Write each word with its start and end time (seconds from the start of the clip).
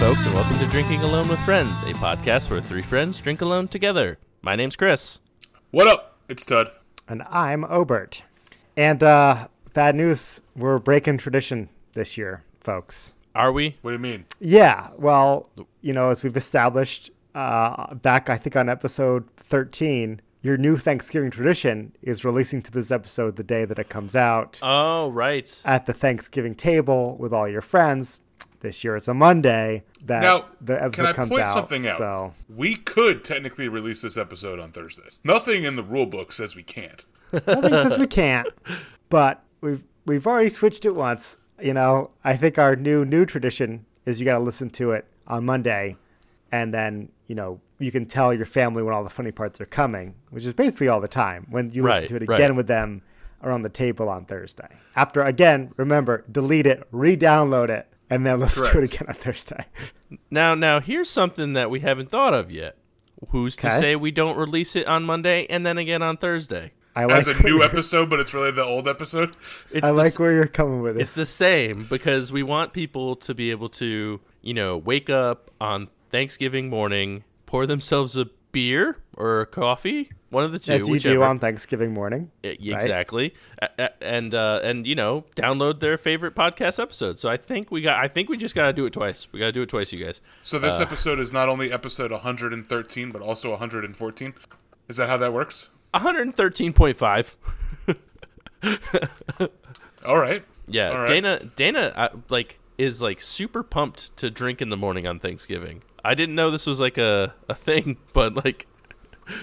Hey, 0.00 0.06
folks, 0.06 0.24
and 0.24 0.34
welcome 0.34 0.56
to 0.58 0.66
Drinking 0.66 1.02
Alone 1.02 1.28
with 1.28 1.38
Friends, 1.40 1.82
a 1.82 1.92
podcast 1.92 2.48
where 2.48 2.62
three 2.62 2.80
friends 2.80 3.20
drink 3.20 3.42
alone 3.42 3.68
together. 3.68 4.16
My 4.40 4.56
name's 4.56 4.74
Chris. 4.74 5.18
What 5.72 5.86
up? 5.88 6.16
It's 6.26 6.42
Tud. 6.46 6.70
And 7.06 7.22
I'm 7.30 7.64
Obert. 7.64 8.22
And 8.78 9.02
uh, 9.02 9.48
bad 9.74 9.94
news, 9.94 10.40
we're 10.56 10.78
breaking 10.78 11.18
tradition 11.18 11.68
this 11.92 12.16
year, 12.16 12.42
folks. 12.60 13.12
Are 13.34 13.52
we? 13.52 13.76
What 13.82 13.90
do 13.90 13.94
you 13.96 13.98
mean? 13.98 14.24
Yeah, 14.40 14.88
well, 14.96 15.50
you 15.82 15.92
know, 15.92 16.08
as 16.08 16.24
we've 16.24 16.36
established 16.36 17.10
uh, 17.34 17.94
back, 17.96 18.30
I 18.30 18.38
think, 18.38 18.56
on 18.56 18.70
episode 18.70 19.28
13, 19.36 20.22
your 20.40 20.56
new 20.56 20.78
Thanksgiving 20.78 21.30
tradition 21.30 21.92
is 22.00 22.24
releasing 22.24 22.62
to 22.62 22.70
this 22.72 22.90
episode 22.90 23.36
the 23.36 23.44
day 23.44 23.66
that 23.66 23.78
it 23.78 23.90
comes 23.90 24.16
out 24.16 24.58
Oh, 24.62 25.10
right. 25.10 25.60
at 25.66 25.84
the 25.84 25.92
Thanksgiving 25.92 26.54
table 26.54 27.16
with 27.18 27.34
all 27.34 27.46
your 27.46 27.60
friends. 27.62 28.20
This 28.60 28.84
year 28.84 28.94
it's 28.96 29.08
a 29.08 29.14
Monday 29.14 29.84
that 30.04 30.20
Now, 30.22 30.46
the 30.60 30.82
episode 30.82 31.02
can 31.02 31.06
I 31.06 31.12
comes 31.14 31.28
point 31.30 31.42
out. 31.42 31.48
something 31.48 31.86
out? 31.86 31.98
So 31.98 32.34
We 32.48 32.76
could 32.76 33.24
technically 33.24 33.68
release 33.68 34.02
this 34.02 34.16
episode 34.16 34.58
on 34.60 34.70
Thursday. 34.70 35.08
Nothing 35.24 35.64
in 35.64 35.76
the 35.76 35.82
rule 35.82 36.06
book 36.06 36.30
says 36.32 36.54
we 36.54 36.62
can't. 36.62 37.04
nothing 37.32 37.70
says 37.70 37.96
we 37.98 38.06
can't, 38.06 38.48
but 39.08 39.42
we've 39.60 39.82
we've 40.06 40.26
already 40.26 40.50
switched 40.50 40.84
it 40.84 40.94
once. 40.94 41.36
You 41.62 41.74
know, 41.74 42.10
I 42.24 42.36
think 42.36 42.58
our 42.58 42.76
new 42.76 43.04
new 43.04 43.24
tradition 43.24 43.86
is 44.04 44.18
you 44.20 44.24
got 44.26 44.34
to 44.34 44.44
listen 44.44 44.70
to 44.70 44.92
it 44.92 45.06
on 45.26 45.44
Monday, 45.44 45.96
and 46.52 46.74
then 46.74 47.08
you 47.28 47.34
know 47.34 47.60
you 47.78 47.90
can 47.92 48.04
tell 48.04 48.34
your 48.34 48.46
family 48.46 48.82
when 48.82 48.92
all 48.92 49.04
the 49.04 49.10
funny 49.10 49.30
parts 49.30 49.60
are 49.60 49.66
coming, 49.66 50.14
which 50.30 50.44
is 50.44 50.52
basically 50.52 50.88
all 50.88 51.00
the 51.00 51.08
time 51.08 51.46
when 51.50 51.70
you 51.70 51.82
listen 51.82 52.00
Right, 52.02 52.08
to 52.08 52.16
it 52.16 52.28
right. 52.28 52.38
again 52.38 52.56
with 52.56 52.66
them 52.66 53.00
around 53.42 53.62
the 53.62 53.68
table 53.70 54.08
on 54.10 54.24
Thursday. 54.26 54.68
After 54.96 55.22
again, 55.22 55.72
remember 55.76 56.24
delete 56.30 56.66
it, 56.66 56.82
re-download 56.92 57.70
it, 57.70 57.86
and 58.10 58.26
then 58.26 58.40
listen 58.40 58.70
do 58.72 58.78
it 58.80 58.92
again 58.94 59.06
on 59.08 59.14
Thursday. 59.14 59.64
Now, 60.30 60.54
now 60.54 60.80
here's 60.80 61.08
something 61.08 61.52
that 61.54 61.70
we 61.70 61.80
haven't 61.80 62.10
thought 62.10 62.34
of 62.34 62.50
yet. 62.50 62.76
Who's 63.28 63.56
to 63.56 63.68
Okay. 63.68 63.78
say 63.78 63.96
we 63.96 64.10
don't 64.10 64.36
release 64.36 64.74
it 64.76 64.86
on 64.86 65.04
Monday 65.04 65.46
and 65.48 65.64
then 65.64 65.78
again 65.78 66.02
on 66.02 66.16
Thursday? 66.16 66.72
I 66.96 67.04
like 67.04 67.18
As 67.18 67.28
a 67.28 67.42
new 67.44 67.62
episode, 67.62 68.10
but 68.10 68.18
it's 68.18 68.34
really 68.34 68.50
the 68.50 68.64
old 68.64 68.88
episode. 68.88 69.36
It's 69.70 69.86
I 69.86 69.90
like 69.90 70.06
s- 70.08 70.18
where 70.18 70.32
you're 70.32 70.46
coming 70.46 70.82
with 70.82 70.96
it. 70.96 71.02
It's 71.02 71.14
the 71.14 71.26
same 71.26 71.84
because 71.88 72.32
we 72.32 72.42
want 72.42 72.72
people 72.72 73.14
to 73.16 73.34
be 73.34 73.50
able 73.52 73.68
to, 73.70 74.20
you 74.42 74.54
know, 74.54 74.76
wake 74.76 75.08
up 75.10 75.50
on 75.60 75.88
Thanksgiving 76.10 76.68
morning, 76.68 77.22
pour 77.46 77.66
themselves 77.66 78.16
a 78.16 78.26
beer 78.52 78.96
or 79.16 79.40
a 79.40 79.46
coffee, 79.46 80.10
one 80.30 80.44
of 80.44 80.52
the 80.52 80.58
two, 80.58 80.72
As 80.72 80.86
you 80.86 80.92
whichever. 80.92 81.14
do 81.16 81.22
on 81.22 81.38
Thanksgiving 81.38 81.92
morning. 81.92 82.30
Uh, 82.44 82.48
Exactly, 82.60 83.34
A- 83.60 83.68
a- 83.78 84.02
and 84.02 84.34
uh, 84.34 84.60
and 84.62 84.86
you 84.86 84.94
know, 84.94 85.24
download 85.36 85.80
their 85.80 85.98
favorite 85.98 86.34
podcast 86.34 86.80
episode. 86.80 87.18
So 87.18 87.28
I 87.28 87.36
think 87.36 87.70
we 87.70 87.82
got. 87.82 88.02
I 88.02 88.08
think 88.08 88.28
we 88.28 88.36
just 88.36 88.54
got 88.54 88.66
to 88.68 88.72
do 88.72 88.86
it 88.86 88.92
twice. 88.92 89.28
We 89.32 89.40
got 89.40 89.46
to 89.46 89.52
do 89.52 89.62
it 89.62 89.68
twice, 89.68 89.92
you 89.92 90.02
guys. 90.04 90.20
So 90.42 90.58
this 90.58 90.80
episode 90.80 91.18
is 91.20 91.32
not 91.32 91.48
only 91.48 91.72
episode 91.72 92.10
113, 92.12 93.10
but 93.10 93.20
also 93.22 93.50
114. 93.50 94.34
Is 94.88 94.96
that 94.96 95.08
how 95.08 95.16
that 95.18 95.32
works? 95.32 95.70
One 95.92 96.02
hundred 96.02 96.34
thirteen 96.36 96.72
point 96.72 96.96
five. 96.96 97.36
All 100.06 100.18
right. 100.18 100.44
Yeah, 100.66 100.90
All 100.90 100.98
right. 100.98 101.08
Dana. 101.08 101.40
Dana, 101.56 101.92
uh, 101.96 102.08
like, 102.28 102.58
is 102.78 103.02
like 103.02 103.20
super 103.20 103.62
pumped 103.62 104.16
to 104.18 104.30
drink 104.30 104.62
in 104.62 104.68
the 104.70 104.76
morning 104.76 105.06
on 105.06 105.18
Thanksgiving. 105.18 105.82
I 106.04 106.14
didn't 106.14 106.34
know 106.34 106.50
this 106.50 106.66
was 106.66 106.80
like 106.80 106.96
a 106.98 107.34
a 107.48 107.54
thing, 107.54 107.96
but 108.12 108.44
like, 108.44 108.66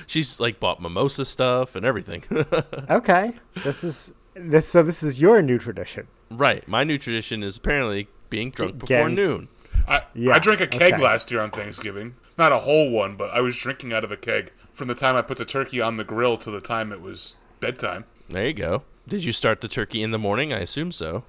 she's 0.05 0.39
like 0.39 0.59
bought 0.59 0.81
mimosa 0.81 1.25
stuff 1.25 1.75
and 1.75 1.85
everything. 1.85 2.23
Okay, 2.89 3.33
this 3.63 3.83
is 3.83 4.13
this. 4.35 4.67
So 4.67 4.83
this 4.83 5.03
is 5.03 5.19
your 5.19 5.41
new 5.41 5.57
tradition. 5.57 6.07
right. 6.31 6.67
My 6.67 6.83
new 6.83 6.97
tradition 6.97 7.43
is 7.43 7.57
apparently 7.57 8.07
being 8.29 8.51
drunk 8.51 8.77
before 8.79 9.07
Again. 9.07 9.15
noon. 9.15 9.47
I, 9.87 10.01
Yeah, 10.13 10.33
I 10.33 10.39
drank 10.39 10.61
a 10.61 10.67
keg 10.67 10.93
okay. 10.93 11.03
last 11.03 11.31
year 11.31 11.41
on 11.41 11.49
Thanksgiving. 11.51 12.15
Not 12.37 12.51
a 12.51 12.59
whole 12.59 12.89
one, 12.89 13.15
but 13.15 13.31
I 13.31 13.41
was 13.41 13.55
drinking 13.57 13.93
out 13.93 14.03
of 14.03 14.11
a 14.11 14.17
keg 14.17 14.51
from 14.71 14.87
the 14.87 14.95
time 14.95 15.15
I 15.15 15.21
put 15.21 15.37
the 15.37 15.45
turkey 15.45 15.81
on 15.81 15.97
the 15.97 16.03
grill 16.03 16.37
to 16.37 16.51
the 16.51 16.61
time 16.61 16.91
it 16.91 17.01
was 17.01 17.37
bedtime. 17.59 18.05
There 18.29 18.47
you 18.47 18.53
go. 18.53 18.83
Did 19.07 19.23
you 19.23 19.31
start 19.31 19.61
the 19.61 19.67
turkey 19.67 20.03
in 20.03 20.11
the 20.11 20.19
morning? 20.19 20.51
I 20.53 20.59
assume 20.59 20.91
so. 20.91 21.23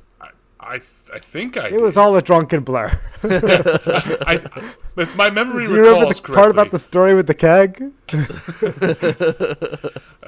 I, 0.60 0.74
I, 0.74 0.78
th- 0.78 1.10
I 1.14 1.18
think 1.18 1.56
I 1.56 1.66
It 1.68 1.72
did. 1.72 1.80
was 1.80 1.96
all 1.96 2.16
a 2.16 2.22
drunken 2.22 2.62
blur. 2.62 2.98
I, 3.22 4.40
if 4.96 5.16
my 5.16 5.30
memory 5.30 5.66
Do 5.68 5.72
you 5.72 5.78
remember 5.78 6.00
recalls 6.00 6.16
the 6.20 6.26
correctly, 6.26 6.34
part 6.34 6.50
about 6.50 6.70
the 6.70 6.78
story 6.78 7.14
with 7.14 7.26
the 7.26 7.34
keg? 7.34 7.92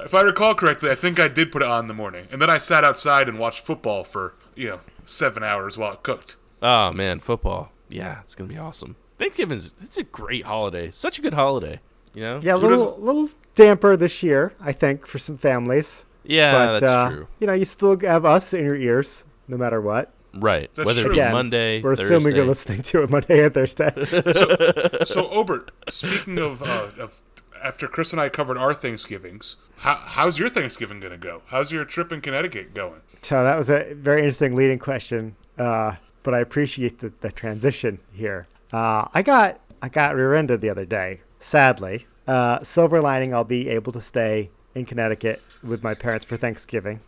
if 0.05 0.13
I 0.13 0.21
recall 0.21 0.55
correctly, 0.55 0.89
I 0.89 0.95
think 0.95 1.19
I 1.19 1.27
did 1.27 1.51
put 1.51 1.61
it 1.61 1.67
on 1.67 1.85
in 1.85 1.87
the 1.87 1.93
morning, 1.93 2.27
and 2.31 2.41
then 2.41 2.49
I 2.49 2.57
sat 2.57 2.83
outside 2.83 3.27
and 3.29 3.39
watched 3.39 3.65
football 3.65 4.03
for 4.03 4.33
you 4.55 4.69
know 4.69 4.79
seven 5.05 5.43
hours 5.43 5.77
while 5.77 5.93
it 5.93 6.03
cooked. 6.03 6.37
Oh 6.61 6.91
man, 6.91 7.19
football. 7.19 7.71
Yeah, 7.89 8.21
it's 8.21 8.35
gonna 8.35 8.47
be 8.49 8.57
awesome. 8.57 8.95
Thanksgiving's 9.17 9.73
it's 9.81 9.97
a 9.97 10.03
great 10.03 10.45
holiday. 10.45 10.91
Such 10.91 11.19
a 11.19 11.21
good 11.21 11.33
holiday. 11.33 11.79
You 12.13 12.21
know? 12.23 12.39
Yeah, 12.43 12.55
a 12.55 12.57
little, 12.57 12.97
little 12.99 13.29
damper 13.55 13.95
this 13.95 14.21
year, 14.21 14.53
I 14.59 14.73
think, 14.73 15.05
for 15.05 15.17
some 15.17 15.37
families. 15.37 16.03
Yeah, 16.23 16.51
but 16.51 16.79
that's 16.79 16.83
uh, 16.83 17.09
true. 17.09 17.27
you 17.39 17.47
know, 17.47 17.53
you 17.53 17.65
still 17.65 17.97
have 17.99 18.25
us 18.25 18.53
in 18.53 18.65
your 18.65 18.75
ears, 18.75 19.25
no 19.47 19.57
matter 19.57 19.79
what. 19.81 20.11
Right. 20.33 20.69
That's 20.75 20.85
Whether 20.87 21.03
true. 21.03 21.11
it 21.11 21.15
be 21.15 21.19
Again, 21.19 21.33
Monday, 21.33 21.81
we're 21.81 21.95
Thursday. 21.95 22.15
assuming 22.15 22.35
you're 22.35 22.45
listening 22.45 22.81
to 22.83 23.03
it 23.03 23.09
Monday 23.09 23.43
and 23.45 23.53
Thursday. 23.53 23.91
So, 25.05 25.29
Obert, 25.31 25.71
speaking 25.89 26.39
of, 26.39 26.61
uh, 26.63 26.87
of 26.99 27.21
after 27.61 27.87
Chris 27.87 28.11
and 28.13 28.21
I 28.21 28.29
covered 28.29 28.57
our 28.57 28.73
Thanksgivings, 28.73 29.57
how, 29.77 29.95
how's 29.95 30.39
your 30.39 30.49
Thanksgiving 30.49 30.99
gonna 30.99 31.17
go? 31.17 31.41
How's 31.47 31.71
your 31.71 31.85
trip 31.85 32.11
in 32.11 32.21
Connecticut 32.21 32.73
going? 32.73 33.01
so 33.21 33.43
that 33.43 33.57
was 33.57 33.69
a 33.69 33.93
very 33.95 34.19
interesting 34.19 34.55
leading 34.55 34.79
question, 34.79 35.35
uh, 35.57 35.95
but 36.23 36.33
I 36.33 36.39
appreciate 36.39 36.99
the, 36.99 37.11
the 37.21 37.31
transition 37.31 37.99
here. 38.13 38.45
Uh, 38.71 39.07
I 39.13 39.21
got 39.23 39.59
I 39.81 39.89
got 39.89 40.15
rear-ended 40.15 40.61
the 40.61 40.69
other 40.69 40.85
day. 40.85 41.21
Sadly, 41.39 42.05
uh, 42.27 42.61
silver 42.63 43.01
lining, 43.01 43.33
I'll 43.33 43.43
be 43.43 43.67
able 43.69 43.91
to 43.93 44.01
stay 44.01 44.49
in 44.75 44.85
Connecticut 44.85 45.41
with 45.63 45.83
my 45.83 45.93
parents 45.93 46.23
for 46.25 46.37
Thanksgiving. 46.37 47.01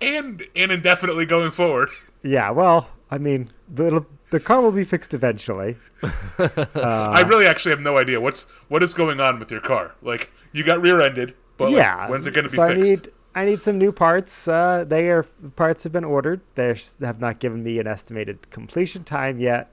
And 0.00 0.44
and 0.56 0.72
indefinitely 0.72 1.26
going 1.26 1.50
forward. 1.50 1.90
Yeah, 2.26 2.50
well, 2.50 2.90
I 3.10 3.18
mean, 3.18 3.50
the 3.72 4.04
the 4.30 4.40
car 4.40 4.60
will 4.60 4.72
be 4.72 4.84
fixed 4.84 5.14
eventually. 5.14 5.76
I 6.38 7.24
really 7.26 7.46
actually 7.46 7.70
have 7.70 7.80
no 7.80 7.96
idea 7.96 8.20
what's 8.20 8.50
what 8.68 8.82
is 8.82 8.94
going 8.94 9.20
on 9.20 9.38
with 9.38 9.50
your 9.50 9.60
car. 9.60 9.94
Like 10.02 10.30
you 10.52 10.64
got 10.64 10.80
rear-ended, 10.80 11.34
but 11.56 11.66
like, 11.66 11.76
yeah, 11.76 12.10
when's 12.10 12.26
it 12.26 12.34
gonna 12.34 12.48
be 12.48 12.56
so 12.56 12.66
fixed? 12.66 12.86
I 12.86 12.90
need 12.90 13.12
I 13.34 13.44
need 13.44 13.62
some 13.62 13.78
new 13.78 13.92
parts. 13.92 14.48
Uh, 14.48 14.84
they 14.86 15.10
are 15.10 15.22
parts 15.56 15.84
have 15.84 15.92
been 15.92 16.04
ordered. 16.04 16.40
They 16.54 16.74
have 17.00 17.20
not 17.20 17.38
given 17.38 17.62
me 17.62 17.78
an 17.78 17.86
estimated 17.86 18.50
completion 18.50 19.04
time 19.04 19.38
yet, 19.38 19.72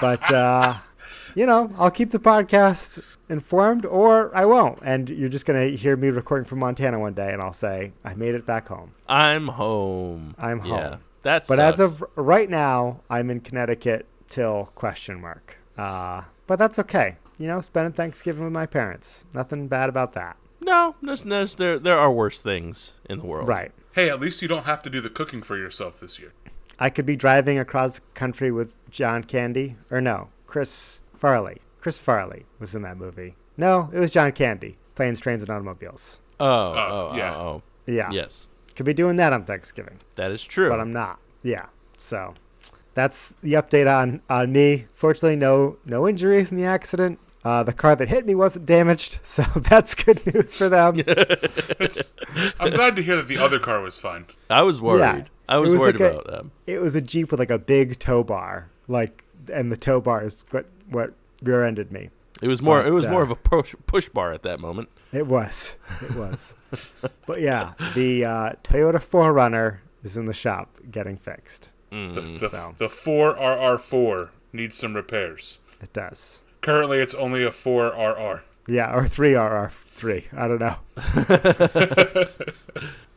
but 0.00 0.32
uh, 0.32 0.74
you 1.34 1.46
know, 1.46 1.70
I'll 1.78 1.90
keep 1.90 2.10
the 2.10 2.18
podcast 2.18 3.02
informed, 3.28 3.86
or 3.86 4.34
I 4.36 4.44
won't. 4.44 4.80
And 4.82 5.08
you're 5.08 5.28
just 5.28 5.46
gonna 5.46 5.66
hear 5.66 5.96
me 5.96 6.08
recording 6.08 6.44
from 6.44 6.58
Montana 6.58 6.98
one 6.98 7.14
day, 7.14 7.32
and 7.32 7.40
I'll 7.40 7.52
say 7.52 7.92
I 8.04 8.14
made 8.14 8.34
it 8.34 8.46
back 8.46 8.68
home. 8.68 8.92
I'm 9.08 9.48
home. 9.48 10.34
I'm 10.38 10.60
home. 10.60 10.70
Yeah. 10.78 10.96
Home. 11.24 11.32
That's 11.32 11.48
But 11.48 11.60
as 11.60 11.80
of 11.80 12.04
right 12.16 12.48
now, 12.48 13.00
I'm 13.10 13.30
in 13.30 13.40
Connecticut 13.40 14.06
till 14.28 14.70
question 14.74 15.20
mark. 15.20 15.56
Uh, 15.76 16.22
but 16.46 16.58
that's 16.58 16.78
okay. 16.78 17.16
You 17.38 17.48
know, 17.48 17.60
spending 17.60 17.92
Thanksgiving 17.92 18.44
with 18.44 18.52
my 18.52 18.66
parents. 18.66 19.26
Nothing 19.34 19.66
bad 19.68 19.88
about 19.88 20.12
that. 20.12 20.36
no, 20.60 20.94
there's, 21.02 21.22
there's, 21.22 21.54
there 21.56 21.78
there 21.78 21.98
are 21.98 22.10
worse 22.12 22.40
things 22.40 22.94
in 23.08 23.18
the 23.18 23.26
world. 23.26 23.48
Right. 23.48 23.72
Hey, 23.92 24.08
at 24.08 24.20
least 24.20 24.42
you 24.42 24.48
don't 24.48 24.66
have 24.66 24.82
to 24.82 24.90
do 24.90 25.00
the 25.00 25.10
cooking 25.10 25.42
for 25.42 25.56
yourself 25.56 26.00
this 26.00 26.18
year. 26.18 26.32
I 26.78 26.90
could 26.90 27.06
be 27.06 27.16
driving 27.16 27.58
across 27.58 27.96
the 27.96 28.00
country 28.14 28.50
with 28.50 28.72
John 28.90 29.22
Candy, 29.22 29.76
or 29.90 30.00
no, 30.00 30.28
Chris 30.46 31.00
Farley. 31.16 31.58
Chris 31.80 31.98
Farley 31.98 32.44
was 32.58 32.74
in 32.74 32.82
that 32.82 32.96
movie. 32.96 33.36
No, 33.56 33.90
it 33.92 33.98
was 33.98 34.12
John 34.12 34.32
Candy. 34.32 34.78
Planes, 34.94 35.20
Trains, 35.20 35.42
and 35.42 35.50
Automobiles. 35.50 36.18
Oh, 36.40 36.46
oh, 36.46 37.10
oh, 37.12 37.16
yeah. 37.16 37.36
oh. 37.36 37.62
Yeah. 37.86 38.10
Yes, 38.10 38.48
Could 38.76 38.86
be 38.86 38.94
doing 38.94 39.16
that 39.16 39.32
on 39.32 39.44
Thanksgiving, 39.44 39.98
that 40.16 40.30
is 40.30 40.42
true. 40.42 40.68
but 40.68 40.80
I'm 40.80 40.92
not. 40.92 41.18
Yeah. 41.42 41.66
So 41.96 42.34
that's 42.94 43.34
the 43.42 43.54
update 43.54 43.92
on, 43.92 44.20
on 44.28 44.52
me. 44.52 44.86
Fortunately, 44.94 45.36
no 45.36 45.76
no 45.84 46.08
injuries 46.08 46.50
in 46.50 46.56
the 46.58 46.64
accident. 46.64 47.18
Uh, 47.44 47.62
the 47.62 47.74
car 47.74 47.94
that 47.94 48.08
hit 48.08 48.24
me 48.24 48.34
wasn't 48.34 48.64
damaged, 48.64 49.18
so 49.22 49.42
that's 49.56 49.94
good 49.94 50.24
news 50.34 50.56
for 50.56 50.68
them. 50.68 50.96
I'm 52.58 52.70
glad 52.72 52.96
to 52.96 53.02
hear 53.02 53.16
that 53.16 53.28
the 53.28 53.38
other 53.38 53.58
car 53.58 53.80
was 53.80 53.98
fine. 53.98 54.26
I 54.48 54.62
was 54.62 54.80
worried. 54.80 55.00
Yeah, 55.00 55.24
I 55.48 55.58
was, 55.58 55.72
was 55.72 55.80
worried 55.80 56.00
like 56.00 56.12
a- 56.12 56.18
about 56.18 56.26
them. 56.26 56.50
It 56.66 56.80
was 56.80 56.94
a 56.94 57.00
Jeep 57.00 57.30
with 57.30 57.40
like 57.40 57.50
a 57.50 57.58
big 57.58 57.98
tow 57.98 58.24
bar, 58.24 58.70
like, 58.88 59.22
and 59.52 59.70
the 59.70 59.76
tow 59.76 60.00
bar 60.00 60.24
is 60.24 60.44
what 60.50 60.66
what 60.88 61.12
rear-ended 61.42 61.92
me. 61.92 62.08
It 62.44 62.48
was 62.48 62.60
more. 62.60 62.80
but, 62.82 62.88
it 62.88 62.92
was 62.92 63.06
uh, 63.06 63.10
more 63.10 63.22
of 63.22 63.30
a 63.30 63.36
push 63.36 63.74
push 63.86 64.08
bar 64.10 64.32
at 64.32 64.42
that 64.42 64.60
moment. 64.60 64.88
It 65.12 65.26
was. 65.26 65.76
It 66.02 66.14
was. 66.14 66.54
but 67.26 67.40
yeah, 67.40 67.72
the 67.94 68.24
uh, 68.24 68.52
Toyota 68.62 69.00
4Runner 69.02 69.78
is 70.02 70.16
in 70.18 70.26
the 70.26 70.34
shop 70.34 70.76
getting 70.90 71.16
fixed. 71.16 71.70
The, 71.90 71.96
Mm. 71.96 72.38
the, 72.40 72.48
So. 72.48 72.74
the 72.76 72.88
4RR4 72.88 74.28
needs 74.52 74.76
some 74.76 74.94
repairs. 74.94 75.60
It 75.80 75.92
does. 75.92 76.40
Currently, 76.60 76.98
it's 76.98 77.14
only 77.14 77.44
a 77.44 77.50
4RR. 77.50 78.42
Yeah, 78.66 78.92
or 78.94 79.04
3RR3. 79.04 80.24
I 80.36 80.48
don't 80.48 80.60
know. 80.60 80.76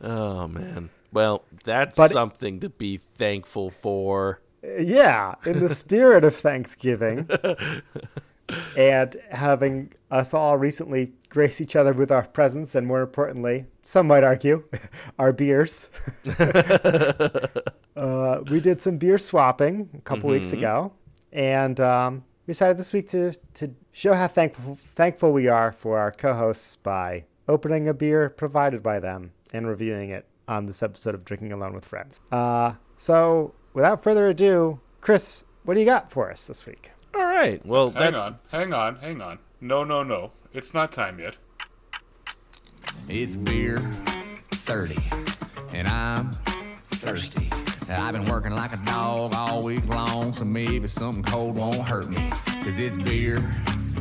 Oh 0.00 0.46
man. 0.46 0.90
Well, 1.12 1.44
that's 1.64 1.96
But- 1.98 2.12
something 2.12 2.60
to 2.60 2.68
be 2.68 2.98
thankful 3.16 3.70
for. 3.70 4.40
yeah, 4.62 5.34
in 5.44 5.58
the 5.60 5.74
spirit 5.74 6.22
of 6.24 6.36
Thanksgiving 6.36 7.28
and 8.76 9.16
having 9.30 9.92
us 10.10 10.32
all 10.34 10.56
recently 10.56 11.12
grace 11.28 11.60
each 11.60 11.76
other 11.76 11.92
with 11.92 12.10
our 12.10 12.26
presence 12.26 12.74
and 12.74 12.86
more 12.86 13.02
importantly, 13.02 13.66
some 13.82 14.06
might 14.06 14.24
argue, 14.24 14.64
our 15.18 15.32
beers. 15.32 15.90
uh, 17.96 18.40
we 18.50 18.60
did 18.60 18.80
some 18.80 18.96
beer 18.96 19.18
swapping 19.18 19.88
a 19.94 20.00
couple 20.00 20.30
weeks 20.30 20.52
ago 20.52 20.92
and 21.32 21.80
um, 21.80 22.24
we 22.46 22.52
decided 22.52 22.78
this 22.78 22.92
week 22.92 23.08
to, 23.08 23.32
to 23.54 23.74
show 23.92 24.14
how 24.14 24.26
thankful, 24.26 24.78
thankful 24.94 25.32
we 25.32 25.48
are 25.48 25.72
for 25.72 25.98
our 25.98 26.10
co-hosts 26.10 26.76
by 26.76 27.24
opening 27.46 27.88
a 27.88 27.94
beer 27.94 28.30
provided 28.30 28.82
by 28.82 28.98
them 28.98 29.32
and 29.52 29.66
reviewing 29.66 30.10
it 30.10 30.26
on 30.46 30.66
this 30.66 30.82
episode 30.82 31.14
of 31.14 31.24
Drinking 31.24 31.52
Alone 31.52 31.74
with 31.74 31.84
Friends. 31.84 32.20
Uh, 32.32 32.74
so 32.96 33.54
without 33.74 34.02
further 34.02 34.28
ado, 34.28 34.80
Chris, 35.00 35.44
what 35.64 35.74
do 35.74 35.80
you 35.80 35.86
got 35.86 36.10
for 36.10 36.30
us 36.30 36.46
this 36.46 36.64
week? 36.64 36.90
All 37.14 37.24
right. 37.24 37.64
Well, 37.64 37.90
Hang 37.90 38.12
that's 38.12 38.26
on, 38.26 38.38
hang 38.50 38.72
on, 38.72 38.96
hang 38.96 39.20
on. 39.20 39.38
No, 39.60 39.84
no, 39.84 40.02
no. 40.02 40.32
It's 40.52 40.74
not 40.74 40.92
time 40.92 41.18
yet. 41.18 41.36
It's 43.08 43.36
beer 43.36 43.78
30, 44.52 44.96
and 45.72 45.88
I'm 45.88 46.30
thirsty. 46.90 47.50
Uh, 47.88 47.96
I've 47.98 48.12
been 48.12 48.26
working 48.26 48.52
like 48.52 48.74
a 48.74 48.78
dog 48.84 49.34
all 49.34 49.62
week 49.62 49.86
long, 49.88 50.32
so 50.32 50.44
maybe 50.44 50.86
something 50.88 51.22
cold 51.22 51.56
won't 51.56 51.76
hurt 51.76 52.08
me. 52.10 52.30
Cause 52.62 52.78
it's 52.78 52.96
beer 52.98 53.38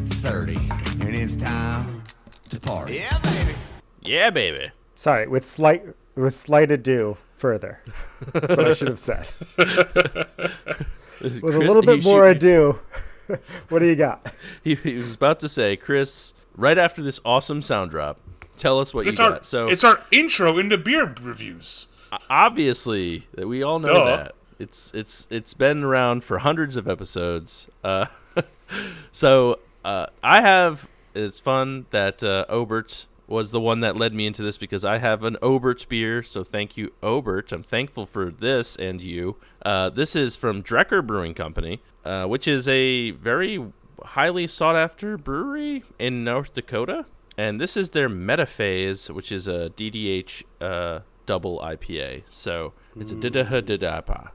30, 0.06 0.56
and 1.00 1.16
it's 1.16 1.36
time 1.38 2.04
to 2.50 2.60
party. 2.60 2.96
Yeah, 2.96 3.18
baby. 3.20 3.56
yeah, 4.02 4.30
baby. 4.30 4.72
Sorry, 4.96 5.28
with 5.28 5.46
slight 5.46 5.84
with 6.16 6.36
slight 6.36 6.72
ado 6.72 7.18
further. 7.38 7.80
That's 8.34 8.50
what 8.58 8.68
I 8.68 8.74
should 8.74 8.88
have 8.90 9.00
said. 9.00 9.28
With 11.42 11.56
a 11.56 11.60
little 11.60 11.82
bit 11.82 12.04
more 12.04 12.28
ado. 12.28 12.80
what 13.70 13.80
do 13.80 13.86
you 13.86 13.96
got? 13.96 14.34
He, 14.64 14.76
he 14.76 14.96
was 14.96 15.16
about 15.16 15.40
to 15.42 15.50
say, 15.50 15.78
Chris, 15.78 16.34
right 16.56 16.78
after 16.78 17.02
this 17.02 17.22
awesome 17.24 17.62
sound 17.62 17.92
drop, 17.92 18.20
tell 18.58 18.80
us 18.80 18.94
what 18.94 19.08
It's 19.08 19.20
you 19.20 19.26
our 19.26 19.32
got. 19.32 19.46
So 19.46 19.68
it's 19.68 19.84
our 19.84 20.02
intro 20.12 20.58
into 20.58 20.78
beer 20.78 21.14
reviews. 21.22 21.88
obviously 22.30 23.28
that 23.36 23.48
we 23.48 23.64
all 23.64 23.80
know 23.80 23.94
Duh. 23.94 24.18
that 24.18 24.36
it's 24.60 24.92
it's 24.94 25.28
it's 25.30 25.54
been 25.54 25.84
around 25.84 26.24
for 26.24 26.40
hundreds 26.40 26.76
of 26.76 26.88
episodes. 26.88 27.70
Uh, 27.84 28.08
so 29.12 29.60
uh, 29.86 30.08
I 30.24 30.42
have. 30.42 30.90
It's 31.14 31.40
fun 31.40 31.86
that 31.90 32.22
uh, 32.24 32.46
Obert 32.50 33.08
was 33.28 33.52
the 33.52 33.60
one 33.60 33.82
that 33.82 33.98
led 33.98 34.14
me 34.14 34.26
into 34.26 34.42
this 34.42 34.58
because 34.58 34.86
I 34.86 34.98
have 34.98 35.24
an 35.24 35.38
Obert 35.42 35.88
beer. 35.90 36.24
So 36.24 36.44
thank 36.44 36.78
you, 36.78 36.94
Obert. 37.04 37.52
I'm 37.52 37.64
thankful 37.64 38.06
for 38.06 38.32
this 38.32 38.76
and 38.78 39.02
you. 39.02 39.36
Uh, 39.66 39.90
this 39.90 40.16
is 40.16 40.36
from 40.36 40.64
Drekker 40.64 41.06
Brewing 41.06 41.34
Company, 41.34 41.82
uh, 42.06 42.26
which 42.26 42.48
is 42.48 42.68
a 42.68 43.12
very 43.12 43.66
highly 44.04 44.48
sought 44.48 44.76
after 44.76 45.18
brewery 45.18 45.84
in 46.00 46.24
North 46.24 46.54
Dakota. 46.54 47.06
And 47.38 47.62
this 47.62 47.78
is 47.78 47.92
their 47.92 48.10
Metaphase, 48.10 49.10
which 49.10 49.32
is 49.32 49.48
a 49.48 49.70
DDH 49.76 50.44
uh, 50.60 51.02
double 51.26 51.60
IPA. 51.60 52.24
So 52.30 52.74
it's 52.96 53.12
a 53.12 53.16
Didahadidapa. 53.16 54.32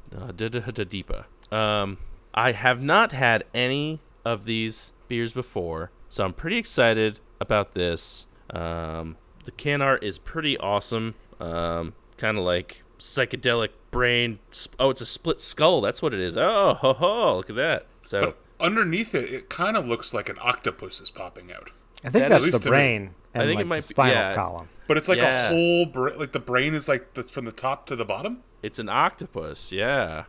Um, 1.50 1.98
I 2.34 2.52
have 2.52 2.82
not 2.82 3.12
had 3.12 3.44
any 3.52 4.00
of 4.24 4.44
these 4.44 4.92
beers 5.08 5.32
before, 5.32 5.90
so 6.08 6.24
I'm 6.24 6.32
pretty 6.32 6.58
excited 6.58 7.18
about 7.40 7.74
this. 7.74 8.26
Um, 8.52 9.16
the 9.44 9.50
can 9.52 9.82
art 9.82 10.04
is 10.04 10.18
pretty 10.18 10.56
awesome. 10.58 11.14
Um, 11.40 11.94
kind 12.16 12.38
of 12.38 12.44
like 12.44 12.82
psychedelic 12.98 13.70
brain. 13.90 14.38
sp- 14.54 14.76
Oh, 14.78 14.90
it's 14.90 15.00
a 15.00 15.06
split 15.06 15.40
skull. 15.40 15.80
That's 15.80 16.00
what 16.02 16.14
it 16.14 16.20
is. 16.20 16.36
Oh, 16.36 16.74
ho, 16.74 16.92
ho, 16.92 17.36
look 17.36 17.50
at 17.50 17.56
that. 17.56 17.86
So 18.02 18.20
But 18.20 18.38
underneath 18.60 19.14
it, 19.14 19.30
it 19.32 19.48
kind 19.48 19.76
of 19.76 19.88
looks 19.88 20.12
like 20.14 20.28
an 20.28 20.36
octopus 20.40 21.00
is 21.00 21.10
popping 21.10 21.52
out. 21.52 21.70
I 22.04 22.10
think 22.10 22.24
That 22.24 22.28
that's 22.30 22.44
least 22.44 22.58
the 22.58 22.64
to 22.64 22.70
me. 22.70 22.70
brain 22.70 23.14
and 23.34 23.42
I 23.42 23.46
think 23.46 23.60
it 23.60 23.66
might 23.66 23.82
the 23.82 23.88
be- 23.88 23.94
spinal 23.94 24.14
yeah. 24.14 24.34
column. 24.34 24.68
But 24.88 24.96
it's 24.96 25.08
like 25.08 25.18
Yeah. 25.18 25.46
a 25.46 25.48
whole, 25.48 25.86
bra- 25.86 26.12
like 26.18 26.32
the 26.32 26.40
brain 26.40 26.74
is 26.74 26.88
like 26.88 27.14
the, 27.14 27.22
from 27.22 27.44
the 27.44 27.52
top 27.52 27.86
to 27.86 27.96
the 27.96 28.04
bottom. 28.04 28.42
It's 28.62 28.78
an 28.78 28.88
octopus, 28.88 29.72
yeah. 29.72 30.24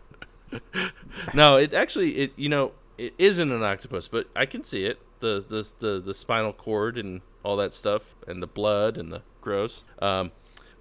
no, 1.33 1.57
it 1.57 1.73
actually 1.73 2.15
it 2.17 2.33
you 2.35 2.47
know 2.49 2.71
it 2.97 3.13
isn't 3.17 3.51
an 3.51 3.63
octopus, 3.63 4.07
but 4.07 4.27
I 4.35 4.45
can 4.45 4.63
see 4.63 4.85
it. 4.85 4.99
The 5.19 5.43
the 5.47 5.71
the, 5.79 5.99
the 5.99 6.13
spinal 6.13 6.53
cord 6.53 6.97
and 6.97 7.21
all 7.43 7.55
that 7.57 7.73
stuff, 7.73 8.15
and 8.27 8.41
the 8.41 8.47
blood 8.47 8.97
and 8.97 9.11
the 9.11 9.21
gross. 9.41 9.83
Um, 9.99 10.31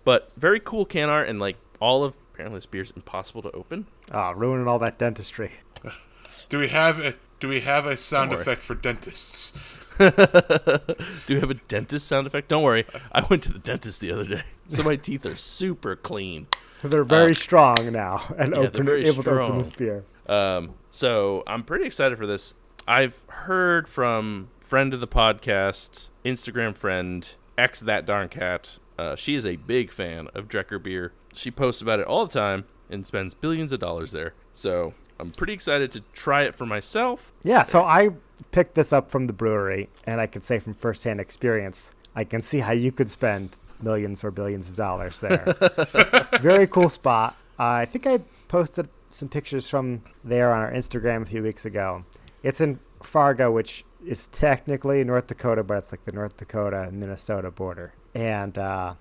but 0.05 0.33
very 0.33 0.61
cool 0.61 0.85
can 0.85 1.09
art 1.09 1.29
and 1.29 1.39
like 1.39 1.57
all 1.81 2.05
of 2.05 2.17
apparently 2.33 2.59
this 2.59 2.67
beer's 2.67 2.93
impossible 2.95 3.43
to 3.43 3.51
open. 3.53 3.87
Oh, 4.11 4.33
ruining 4.33 4.67
all 4.67 4.79
that 4.81 4.99
dentistry. 4.99 5.53
Do 6.49 6.59
we 6.59 6.69
have 6.69 6.99
a 6.99 7.15
Do 7.41 7.49
we 7.49 7.61
have 7.61 7.87
a 7.87 7.97
sound 7.97 8.33
effect 8.33 8.63
for 8.63 8.75
dentists? 8.75 9.59
Do 9.99 11.35
we 11.35 11.41
have 11.41 11.51
a 11.51 11.61
dentist 11.69 12.07
sound 12.07 12.27
effect? 12.27 12.49
Don't 12.49 12.63
worry, 12.63 12.87
I 13.13 13.25
went 13.29 13.43
to 13.45 13.53
the 13.53 13.59
dentist 13.59 14.01
the 14.01 14.13
other 14.13 14.25
day, 14.25 14.43
so 14.67 14.83
my 14.83 14.97
teeth 14.97 15.27
are 15.27 15.37
super 15.37 15.97
clean. 15.97 16.47
They're 16.83 17.05
very 17.05 17.35
strong 17.35 17.93
now 17.93 18.25
and 18.37 18.53
yeah, 18.53 18.61
they're 18.61 18.69
open, 18.69 18.87
very 18.87 19.07
able 19.07 19.23
to 19.23 19.41
open 19.41 19.59
this 19.59 19.71
beer. 19.71 20.05
Um, 20.27 20.75
so 20.91 21.45
I'm 21.47 21.63
pretty 21.63 21.85
excited 21.85 22.19
for 22.19 22.27
this. 22.27 22.55
I've 22.89 23.21
heard 23.29 23.89
from 23.89 24.49
friend 24.73 24.95
of 24.95 25.01
the 25.01 25.07
podcast, 25.07 26.09
Instagram 26.25 26.75
friend, 26.75 27.35
ex 27.59 27.81
that 27.81 28.07
darn 28.07 28.27
cat. 28.27 28.79
Uh, 28.99 29.15
she 29.15 29.35
is 29.35 29.45
a 29.45 29.57
big 29.57 29.93
fan 29.93 30.29
of 30.35 30.49
Drekker 30.49 30.83
beer. 30.83 31.13
She 31.35 31.51
posts 31.51 31.83
about 31.83 32.01
it 32.01 32.07
all 32.07 32.25
the 32.25 32.33
time 32.33 32.65
and 32.89 33.07
spends 33.07 33.35
billions 33.35 33.75
of 33.75 33.81
dollars 33.81 34.13
there. 34.13 34.33
So 34.55 34.95
I'm 35.21 35.31
pretty 35.31 35.53
excited 35.53 35.93
to 35.93 36.01
try 36.15 36.45
it 36.45 36.55
for 36.55 36.65
myself. 36.65 37.35
Yeah, 37.43 37.61
so 37.61 37.83
I 37.83 38.13
picked 38.51 38.75
this 38.75 38.95
up 38.95 39.11
from 39.11 39.27
the 39.27 39.35
brewery, 39.35 39.91
and 40.05 40.23
I 40.23 40.27
can 40.27 40.41
say 40.41 40.59
from 40.59 40.73
firsthand 40.73 41.21
experience, 41.21 41.93
I 42.17 42.25
can 42.25 42.41
see 42.41 42.61
how 42.61 42.73
you 42.73 42.93
could 42.93 43.11
spend 43.11 43.59
millions 43.83 44.25
or 44.25 44.31
billions 44.31 44.71
of 44.71 44.77
dollars 44.77 45.21
there. 45.21 45.55
Very 46.41 46.67
cool 46.67 46.89
spot. 46.89 47.37
Uh, 47.59 47.65
I 47.65 47.85
think 47.85 48.07
I 48.07 48.21
posted 48.49 48.89
some 49.11 49.29
pictures 49.29 49.69
from 49.69 50.01
there 50.25 50.51
on 50.51 50.63
our 50.63 50.73
Instagram 50.73 51.21
a 51.21 51.27
few 51.27 51.43
weeks 51.43 51.67
ago. 51.67 52.07
It's 52.43 52.63
in 52.63 52.81
Fargo, 53.03 53.51
which 53.51 53.85
is 54.07 54.27
technically 54.29 55.03
North 55.05 55.27
Dakota, 55.27 55.63
but 55.63 55.79
it's 55.79 55.93
like 55.93 56.05
the 56.05 56.13
North 56.13 56.37
Dakota 56.37 56.83
and 56.83 56.99
Minnesota 56.99 57.51
border. 57.51 57.93
And 58.15 58.57
uh, 58.59 58.95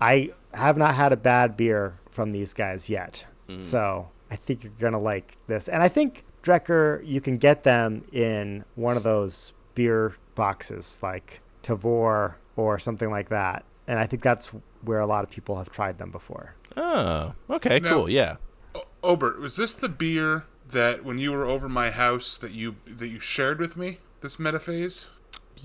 I 0.00 0.30
have 0.52 0.76
not 0.76 0.94
had 0.94 1.12
a 1.12 1.16
bad 1.16 1.56
beer 1.56 1.94
from 2.10 2.32
these 2.32 2.54
guys 2.54 2.88
yet. 2.88 3.24
So 3.60 4.08
I 4.30 4.36
think 4.36 4.64
you're 4.64 4.72
going 4.78 4.94
to 4.94 4.98
like 4.98 5.36
this. 5.48 5.68
And 5.68 5.82
I 5.82 5.88
think 5.88 6.24
Drekker, 6.42 7.06
you 7.06 7.20
can 7.20 7.36
get 7.36 7.62
them 7.62 8.04
in 8.10 8.64
one 8.74 8.96
of 8.96 9.02
those 9.02 9.52
beer 9.74 10.14
boxes 10.34 10.98
like 11.02 11.40
Tavour 11.62 12.34
or 12.56 12.78
something 12.78 13.10
like 13.10 13.28
that. 13.28 13.64
And 13.86 13.98
I 13.98 14.06
think 14.06 14.22
that's 14.22 14.50
where 14.82 15.00
a 15.00 15.06
lot 15.06 15.24
of 15.24 15.30
people 15.30 15.56
have 15.58 15.70
tried 15.70 15.98
them 15.98 16.10
before. 16.10 16.54
Oh, 16.76 17.34
okay, 17.50 17.80
Now- 17.80 17.90
cool. 17.90 18.08
Yeah. 18.10 18.36
O- 18.74 18.84
Obert, 19.02 19.38
was 19.40 19.56
this 19.56 19.74
the 19.74 19.88
beer 19.90 20.46
that 20.70 21.04
when 21.04 21.18
you 21.18 21.30
were 21.30 21.44
over 21.44 21.68
my 21.68 21.90
house 21.90 22.38
that 22.38 22.52
you 22.52 22.76
that 22.86 23.08
you 23.08 23.20
shared 23.20 23.58
with 23.60 23.76
me? 23.76 23.98
This 24.24 24.38
metaphase? 24.38 25.10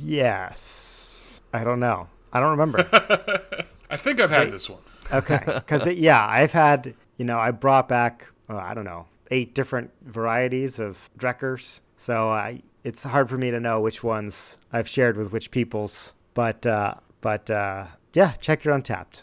Yes. 0.04 1.40
I 1.54 1.64
don't 1.64 1.80
know. 1.80 2.10
I 2.34 2.42
don't 2.42 2.50
remember. 2.52 2.86
I 3.90 3.96
think 3.96 4.20
I've 4.20 4.32
had 4.32 4.52
this 4.52 4.70
one. 4.70 4.82
Okay, 5.14 5.40
because 5.46 5.88
yeah, 5.88 6.28
I've 6.28 6.52
had 6.52 6.94
you 7.16 7.24
know 7.24 7.40
I 7.40 7.52
brought 7.52 7.88
back 7.88 8.28
uh, 8.50 8.58
I 8.58 8.74
don't 8.74 8.84
know 8.84 9.06
eight 9.32 9.56
different 9.56 9.92
varieties 10.02 10.78
of 10.78 11.10
Drekkers, 11.18 11.80
so 11.96 12.32
I 12.32 12.62
it's 12.84 13.02
hard 13.04 13.30
for 13.30 13.38
me 13.38 13.50
to 13.50 13.62
know 13.62 13.80
which 13.80 14.04
ones 14.04 14.58
I've 14.74 14.90
shared 14.90 15.16
with 15.16 15.32
which 15.32 15.52
peoples. 15.52 16.14
But 16.34 16.66
uh, 16.66 16.96
but 17.22 17.50
uh, 17.50 17.86
yeah, 18.14 18.34
check 18.42 18.66
your 18.66 18.78
Untappd. 18.78 19.22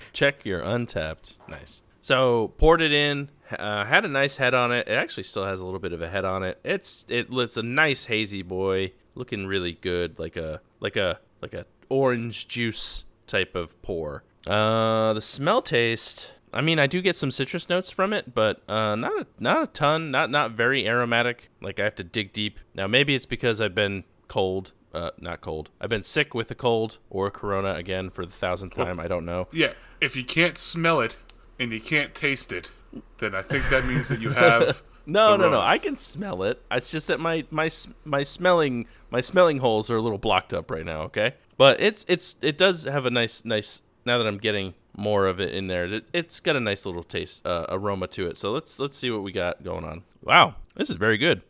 Check 0.14 0.46
your 0.46 0.62
Untappd. 0.62 1.36
Nice. 1.46 1.82
So 2.00 2.54
poured 2.56 2.80
it 2.80 2.92
in. 2.94 3.28
Uh, 3.58 3.84
had 3.84 4.04
a 4.04 4.08
nice 4.08 4.36
head 4.36 4.54
on 4.54 4.72
it. 4.72 4.88
It 4.88 4.94
actually 4.94 5.24
still 5.24 5.44
has 5.44 5.60
a 5.60 5.64
little 5.64 5.80
bit 5.80 5.92
of 5.92 6.02
a 6.02 6.08
head 6.08 6.24
on 6.24 6.42
it. 6.42 6.58
It's 6.64 7.04
it, 7.08 7.28
it's 7.30 7.56
a 7.56 7.62
nice 7.62 8.06
hazy 8.06 8.42
boy, 8.42 8.92
looking 9.14 9.46
really 9.46 9.72
good, 9.72 10.18
like 10.18 10.36
a 10.36 10.60
like 10.80 10.96
a 10.96 11.20
like 11.40 11.54
a 11.54 11.66
orange 11.88 12.48
juice 12.48 13.04
type 13.26 13.54
of 13.54 13.80
pour. 13.82 14.24
Uh, 14.46 15.12
the 15.12 15.20
smell 15.20 15.62
taste. 15.62 16.32
I 16.54 16.60
mean, 16.60 16.78
I 16.78 16.86
do 16.86 17.00
get 17.00 17.16
some 17.16 17.30
citrus 17.30 17.70
notes 17.70 17.90
from 17.90 18.12
it, 18.12 18.34
but 18.34 18.60
uh, 18.68 18.94
not 18.94 19.12
a, 19.12 19.26
not 19.38 19.62
a 19.62 19.66
ton. 19.68 20.10
Not 20.10 20.30
not 20.30 20.52
very 20.52 20.86
aromatic. 20.86 21.48
Like 21.60 21.80
I 21.80 21.84
have 21.84 21.94
to 21.96 22.04
dig 22.04 22.32
deep. 22.32 22.58
Now 22.74 22.86
maybe 22.86 23.14
it's 23.14 23.26
because 23.26 23.60
I've 23.60 23.74
been 23.74 24.04
cold. 24.28 24.72
Uh, 24.92 25.10
not 25.18 25.40
cold. 25.40 25.70
I've 25.80 25.88
been 25.88 26.02
sick 26.02 26.34
with 26.34 26.50
a 26.50 26.54
cold 26.54 26.98
or 27.08 27.26
a 27.26 27.30
corona 27.30 27.74
again 27.74 28.10
for 28.10 28.26
the 28.26 28.32
thousandth 28.32 28.74
time. 28.74 29.00
I 29.00 29.08
don't 29.08 29.24
know. 29.24 29.48
Yeah, 29.50 29.72
if 30.02 30.16
you 30.16 30.24
can't 30.24 30.58
smell 30.58 31.00
it 31.00 31.16
and 31.58 31.72
you 31.72 31.80
can't 31.80 32.14
taste 32.14 32.52
it, 32.52 32.70
then 33.18 33.34
I 33.34 33.42
think 33.42 33.68
that 33.70 33.84
means 33.84 34.08
that 34.08 34.20
you 34.20 34.30
have. 34.30 34.82
No, 35.04 35.36
no, 35.36 35.50
no. 35.50 35.60
I 35.60 35.78
can 35.78 35.96
smell 35.96 36.44
it. 36.44 36.62
It's 36.70 36.92
just 36.92 37.08
that 37.08 37.18
my 37.18 37.44
my 37.50 37.68
my 38.04 38.22
smelling 38.22 38.86
my 39.10 39.20
smelling 39.20 39.58
holes 39.58 39.90
are 39.90 39.96
a 39.96 40.00
little 40.00 40.16
blocked 40.16 40.54
up 40.54 40.70
right 40.70 40.84
now. 40.84 41.02
Okay, 41.02 41.34
but 41.56 41.80
it's 41.80 42.04
it's 42.06 42.36
it 42.40 42.56
does 42.56 42.84
have 42.84 43.04
a 43.04 43.10
nice 43.10 43.44
nice. 43.44 43.82
Now 44.04 44.18
that 44.18 44.28
I'm 44.28 44.38
getting 44.38 44.74
more 44.96 45.26
of 45.26 45.40
it 45.40 45.54
in 45.54 45.66
there. 45.66 45.86
It, 45.86 46.08
it's 46.12 46.38
got 46.40 46.54
a 46.54 46.60
nice 46.60 46.86
little 46.86 47.02
taste 47.02 47.44
uh, 47.46 47.66
aroma 47.68 48.06
to 48.08 48.28
it. 48.28 48.36
So 48.36 48.52
let's 48.52 48.78
let's 48.78 48.96
see 48.96 49.10
what 49.10 49.24
we 49.24 49.32
got 49.32 49.64
going 49.64 49.84
on. 49.84 50.04
Wow, 50.22 50.54
this 50.76 50.88
is 50.88 50.94
very 50.94 51.18
good, 51.18 51.42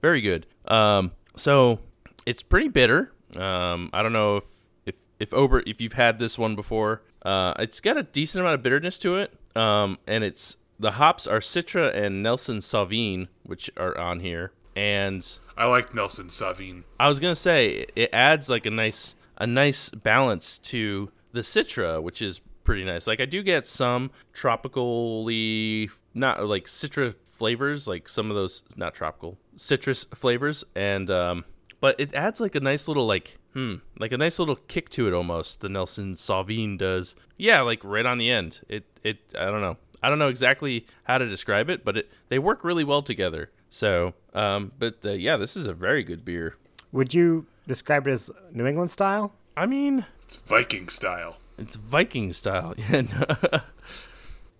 very 0.00 0.20
good. 0.20 0.46
Um, 0.66 1.12
so 1.36 1.80
it's 2.26 2.44
pretty 2.44 2.68
bitter. 2.68 3.12
Um, 3.36 3.90
I 3.92 4.02
don't 4.02 4.12
know 4.12 4.36
if 4.36 4.44
if 4.86 4.94
if 5.18 5.34
Ober 5.34 5.64
if 5.66 5.80
you've 5.80 5.94
had 5.94 6.18
this 6.20 6.38
one 6.38 6.54
before. 6.54 7.02
Uh, 7.22 7.54
it's 7.58 7.80
got 7.80 7.96
a 7.96 8.02
decent 8.02 8.40
amount 8.40 8.54
of 8.54 8.62
bitterness 8.62 8.98
to 8.98 9.16
it. 9.16 9.32
Um, 9.56 9.98
and 10.06 10.22
it's 10.22 10.56
the 10.80 10.92
hops 10.92 11.26
are 11.26 11.40
Citra 11.40 11.94
and 11.94 12.22
Nelson 12.22 12.58
Sauvin, 12.58 13.28
which 13.42 13.70
are 13.76 13.96
on 13.96 14.20
here. 14.20 14.52
And 14.74 15.26
I 15.56 15.66
like 15.66 15.94
Nelson 15.94 16.28
Sauvin. 16.28 16.84
I 16.98 17.08
was 17.08 17.18
gonna 17.18 17.36
say 17.36 17.86
it 17.94 18.10
adds 18.12 18.48
like 18.48 18.66
a 18.66 18.70
nice 18.70 19.14
a 19.36 19.46
nice 19.46 19.90
balance 19.90 20.58
to 20.58 21.10
the 21.32 21.40
Citra, 21.40 22.02
which 22.02 22.22
is 22.22 22.40
pretty 22.64 22.84
nice. 22.84 23.06
Like 23.06 23.20
I 23.20 23.26
do 23.26 23.42
get 23.42 23.66
some 23.66 24.10
tropically 24.32 25.90
not 26.14 26.44
like 26.46 26.64
citra 26.66 27.14
flavors, 27.24 27.86
like 27.86 28.08
some 28.08 28.30
of 28.30 28.36
those 28.36 28.62
not 28.76 28.94
tropical 28.94 29.38
citrus 29.56 30.04
flavors, 30.14 30.64
and 30.74 31.10
um, 31.10 31.44
but 31.80 31.98
it 31.98 32.14
adds 32.14 32.40
like 32.40 32.54
a 32.54 32.60
nice 32.60 32.88
little 32.88 33.06
like 33.06 33.38
hmm 33.52 33.76
like 33.98 34.12
a 34.12 34.18
nice 34.18 34.38
little 34.38 34.56
kick 34.56 34.88
to 34.90 35.08
it 35.08 35.14
almost. 35.14 35.60
The 35.60 35.68
Nelson 35.68 36.14
Sauvin 36.14 36.78
does, 36.78 37.14
yeah, 37.36 37.60
like 37.60 37.80
right 37.84 38.06
on 38.06 38.18
the 38.18 38.30
end. 38.30 38.60
It 38.68 38.84
it 39.02 39.18
I 39.38 39.46
don't 39.46 39.60
know. 39.60 39.76
I 40.02 40.08
don't 40.08 40.18
know 40.18 40.28
exactly 40.28 40.86
how 41.04 41.18
to 41.18 41.26
describe 41.26 41.68
it, 41.70 41.84
but 41.84 41.96
it 41.96 42.10
they 42.28 42.38
work 42.38 42.64
really 42.64 42.84
well 42.84 43.02
together. 43.02 43.50
So, 43.68 44.14
um, 44.34 44.72
but 44.78 44.96
uh, 45.04 45.10
yeah, 45.12 45.36
this 45.36 45.56
is 45.56 45.66
a 45.66 45.72
very 45.74 46.02
good 46.02 46.24
beer. 46.24 46.56
Would 46.92 47.14
you 47.14 47.46
describe 47.68 48.06
it 48.08 48.12
as 48.12 48.30
New 48.52 48.66
England 48.66 48.90
style? 48.90 49.32
I 49.56 49.66
mean, 49.66 50.04
It's 50.22 50.38
Viking 50.38 50.88
style. 50.88 51.36
It's 51.58 51.76
Viking 51.76 52.32
style. 52.32 52.74
Yeah. 52.78 53.02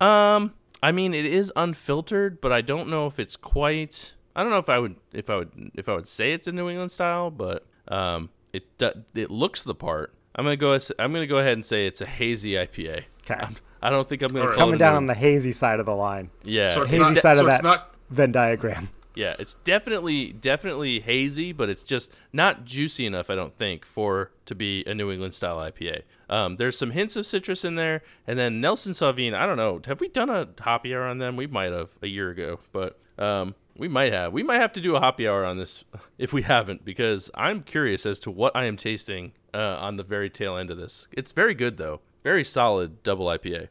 no. 0.01 0.07
um, 0.07 0.55
I 0.83 0.93
mean, 0.93 1.13
it 1.15 1.27
is 1.27 1.53
unfiltered, 1.57 2.41
but 2.41 2.53
I 2.53 2.61
don't 2.61 2.89
know 2.89 3.07
if 3.07 3.19
it's 3.19 3.37
quite. 3.37 4.15
I 4.37 4.43
don't 4.43 4.53
know 4.53 4.59
if 4.59 4.69
I 4.69 4.79
would 4.79 4.97
if 5.13 5.29
I 5.29 5.37
would 5.37 5.71
if 5.75 5.89
I 5.89 5.95
would 5.95 6.07
say 6.09 6.33
it's 6.33 6.47
a 6.47 6.53
New 6.53 6.69
England 6.69 6.93
style, 6.93 7.31
but 7.31 7.67
um, 7.89 8.31
it 8.53 8.65
do- 8.79 9.05
it 9.15 9.31
looks 9.31 9.63
the 9.63 9.75
part. 9.75 10.15
I'm 10.35 10.45
gonna 10.45 10.57
go. 10.57 10.79
I'm 10.99 11.13
gonna 11.13 11.27
go 11.27 11.39
ahead 11.39 11.55
and 11.55 11.65
say 11.65 11.87
it's 11.87 12.01
a 12.01 12.07
hazy 12.07 12.53
IPA. 12.53 13.05
Okay. 13.25 13.35
I'm, 13.41 13.57
I 13.83 13.91
don't 13.91 14.09
think 14.09 14.23
I'm 14.23 14.29
gonna 14.29 14.41
Alright. 14.43 14.57
call 14.57 14.67
Coming 14.67 14.75
it 14.77 14.79
down 14.79 14.95
on 14.97 15.07
the 15.07 15.15
hazy 15.15 15.53
side 15.53 15.81
of 15.81 15.87
the 15.87 15.95
line. 15.95 16.31
yeah. 16.45 16.71
So 16.71 16.83
it's 16.83 16.93
Hazy 16.93 17.03
not. 17.03 17.17
side 17.17 17.37
so 17.37 17.43
of 17.45 17.49
it's 17.49 17.59
that. 17.59 17.65
not. 17.65 17.95
Venn 18.11 18.33
diagram. 18.33 18.89
Yeah, 19.15 19.35
it's 19.39 19.55
definitely 19.65 20.33
definitely 20.33 21.01
hazy, 21.01 21.53
but 21.53 21.69
it's 21.69 21.83
just 21.83 22.13
not 22.33 22.65
juicy 22.65 23.07
enough, 23.07 23.29
I 23.29 23.35
don't 23.35 23.57
think, 23.57 23.85
for 23.85 24.31
to 24.47 24.55
be 24.55 24.85
a 24.87 24.95
New 24.95 25.11
England 25.11 25.35
style 25.35 25.57
IPA. 25.57 26.03
Um, 26.29 26.57
there's 26.57 26.79
some 26.79 26.93
hints 26.93 27.17
of 27.17 27.27
citrus 27.27 27.65
in 27.65 27.75
there, 27.75 28.03
and 28.27 28.39
then 28.39 28.61
Nelson 28.61 28.93
Sauvin. 28.93 29.35
I 29.35 29.47
don't 29.47 29.57
know. 29.57 29.81
Have 29.87 30.01
we 30.01 30.09
done 30.09 30.31
a 30.31 30.49
hoppy 30.61 30.95
hour 30.95 31.03
on 31.05 31.19
them? 31.19 31.37
We 31.37 31.47
might 31.49 31.73
have 31.73 31.91
a 32.03 32.07
year 32.07 32.31
ago, 32.31 32.61
but 32.73 32.99
um, 33.19 33.57
we 33.77 33.89
might 33.89 34.13
have. 34.13 34.33
We 34.33 34.43
might 34.45 34.61
have 34.61 34.73
to 34.75 34.81
do 34.81 34.95
a 34.95 35.01
hoppy 35.01 35.27
hour 35.27 35.45
on 35.45 35.59
this 35.59 35.83
if 36.19 36.33
we 36.33 36.43
haven't, 36.43 36.85
because 36.85 37.31
I'm 37.35 37.63
curious 37.63 38.07
as 38.07 38.19
to 38.21 38.31
what 38.31 38.55
I 38.55 38.65
am 38.67 38.77
tasting 38.77 39.33
uh, 39.53 39.77
on 39.81 39.97
the 39.97 40.05
very 40.05 40.31
tail 40.31 40.57
end 40.57 40.71
of 40.71 40.79
this. 40.79 41.09
It's 41.13 41.33
very 41.33 41.55
good 41.55 41.77
though, 41.79 42.01
very 42.23 42.45
solid 42.45 43.03
double 43.03 43.27
IPA. 43.27 43.69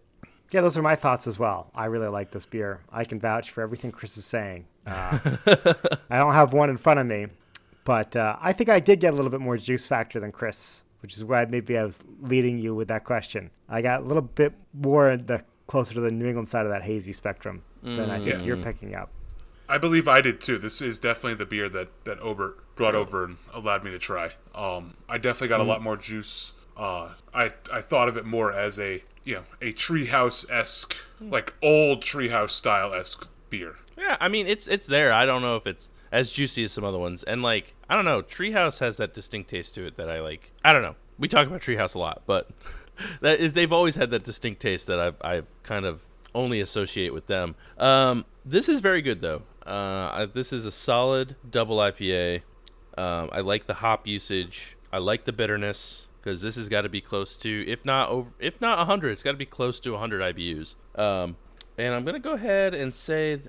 Yeah, 0.51 0.61
those 0.61 0.77
are 0.77 0.81
my 0.81 0.95
thoughts 0.95 1.27
as 1.27 1.37
well. 1.37 1.69
I 1.75 1.85
really 1.85 2.07
like 2.07 2.31
this 2.31 2.45
beer. 2.45 2.81
I 2.91 3.03
can 3.05 3.19
vouch 3.19 3.51
for 3.51 3.61
everything 3.61 3.91
Chris 3.91 4.17
is 4.17 4.25
saying. 4.25 4.65
Uh, 4.87 5.19
I 6.09 6.17
don't 6.17 6.33
have 6.33 6.53
one 6.53 6.71
in 6.71 6.77
front 6.77 6.99
of 6.99 7.05
me, 7.05 7.27
but 7.85 8.15
uh, 8.15 8.35
I 8.41 8.51
think 8.53 8.69
I 8.69 8.79
did 8.79 8.99
get 8.99 9.13
a 9.13 9.15
little 9.15 9.29
bit 9.29 9.41
more 9.41 9.57
juice 9.57 9.85
factor 9.85 10.19
than 10.19 10.31
Chris, 10.31 10.83
which 11.03 11.15
is 11.15 11.23
why 11.23 11.45
maybe 11.45 11.77
I 11.77 11.85
was 11.85 11.99
leading 12.21 12.57
you 12.57 12.73
with 12.73 12.87
that 12.87 13.03
question. 13.03 13.51
I 13.67 13.83
got 13.83 14.01
a 14.01 14.05
little 14.05 14.23
bit 14.23 14.53
more 14.73 15.15
the 15.17 15.43
closer 15.67 15.93
to 15.93 16.01
the 16.01 16.09
New 16.09 16.25
England 16.25 16.47
side 16.47 16.65
of 16.65 16.71
that 16.71 16.81
hazy 16.81 17.13
spectrum 17.13 17.61
than 17.83 18.09
I 18.09 18.17
think 18.17 18.29
Yeah. 18.39 18.41
you're 18.41 18.57
picking 18.57 18.95
up. 18.95 19.11
I 19.71 19.77
believe 19.77 20.07
I 20.07 20.19
did 20.21 20.41
too. 20.41 20.57
This 20.57 20.81
is 20.81 20.97
definitely 20.99 21.35
the 21.35 21.45
beer 21.45 21.69
that 21.69 21.89
that 22.05 22.19
Obert 22.21 22.75
brought 22.75 22.95
over 22.95 23.23
and 23.23 23.37
allowed 23.53 23.83
me 23.83 23.91
to 23.91 23.99
try. 23.99 24.31
Um, 24.55 24.95
I 25.07 25.19
definitely 25.19 25.49
got 25.49 25.59
a 25.59 25.63
lot 25.63 25.83
more 25.83 25.95
juice. 25.95 26.53
Uh, 26.79 27.13
I 27.33 27.51
I 27.71 27.81
thought 27.81 28.07
of 28.07 28.15
it 28.15 28.25
more 28.25 28.53
as 28.53 28.79
a 28.79 29.03
you 29.25 29.35
know 29.35 29.43
a 29.61 29.73
treehouse 29.73 30.49
esque 30.49 30.95
like 31.19 31.53
old 31.61 32.01
treehouse 32.01 32.51
style 32.51 32.93
esque 32.93 33.29
beer. 33.49 33.75
Yeah, 33.97 34.15
I 34.21 34.29
mean 34.29 34.47
it's 34.47 34.67
it's 34.67 34.87
there. 34.87 35.11
I 35.11 35.25
don't 35.25 35.41
know 35.41 35.57
if 35.57 35.67
it's 35.67 35.89
as 36.11 36.31
juicy 36.31 36.63
as 36.63 36.71
some 36.71 36.83
other 36.83 36.97
ones. 36.97 37.23
And 37.23 37.41
like 37.41 37.75
I 37.89 37.95
don't 37.95 38.05
know, 38.05 38.21
Treehouse 38.21 38.79
has 38.79 38.97
that 38.97 39.13
distinct 39.13 39.49
taste 39.49 39.75
to 39.75 39.85
it 39.85 39.97
that 39.97 40.09
I 40.09 40.21
like. 40.21 40.51
I 40.63 40.73
don't 40.73 40.81
know. 40.81 40.95
We 41.17 41.27
talk 41.27 41.47
about 41.47 41.61
Treehouse 41.61 41.95
a 41.95 41.99
lot, 41.99 42.23
but 42.25 42.49
that 43.21 43.39
is 43.39 43.53
they've 43.53 43.73
always 43.73 43.95
had 43.95 44.09
that 44.11 44.23
distinct 44.23 44.61
taste 44.61 44.87
that 44.87 44.99
I've 44.99 45.15
I 45.21 45.43
kind 45.63 45.85
of 45.85 46.01
only 46.33 46.61
associate 46.61 47.13
with 47.13 47.27
them. 47.27 47.55
Um, 47.77 48.25
this 48.45 48.69
is 48.69 48.79
very 48.79 49.01
good 49.01 49.21
though. 49.21 49.43
Uh, 49.65 50.09
I, 50.13 50.29
this 50.31 50.53
is 50.53 50.65
a 50.65 50.71
solid 50.71 51.35
double 51.49 51.77
IPA. 51.77 52.41
Um, 52.97 53.29
I 53.31 53.41
like 53.41 53.65
the 53.65 53.75
hop 53.75 54.07
usage. 54.07 54.75
I 54.91 54.97
like 54.97 55.25
the 55.25 55.33
bitterness 55.33 56.07
because 56.21 56.41
this 56.41 56.55
has 56.55 56.69
got 56.69 56.81
to 56.81 56.89
be 56.89 57.01
close 57.01 57.37
to, 57.37 57.65
if 57.67 57.85
not 57.85 58.09
over, 58.09 58.29
if 58.39 58.59
not 58.61 58.77
100, 58.77 59.11
it's 59.11 59.23
got 59.23 59.31
to 59.31 59.37
be 59.37 59.45
close 59.45 59.79
to 59.81 59.91
100 59.91 60.35
IBUs. 60.35 60.75
Um, 60.95 61.37
and 61.77 61.95
I'm 61.95 62.03
gonna 62.03 62.19
go 62.19 62.33
ahead 62.33 62.73
and 62.73 62.93
say, 62.93 63.39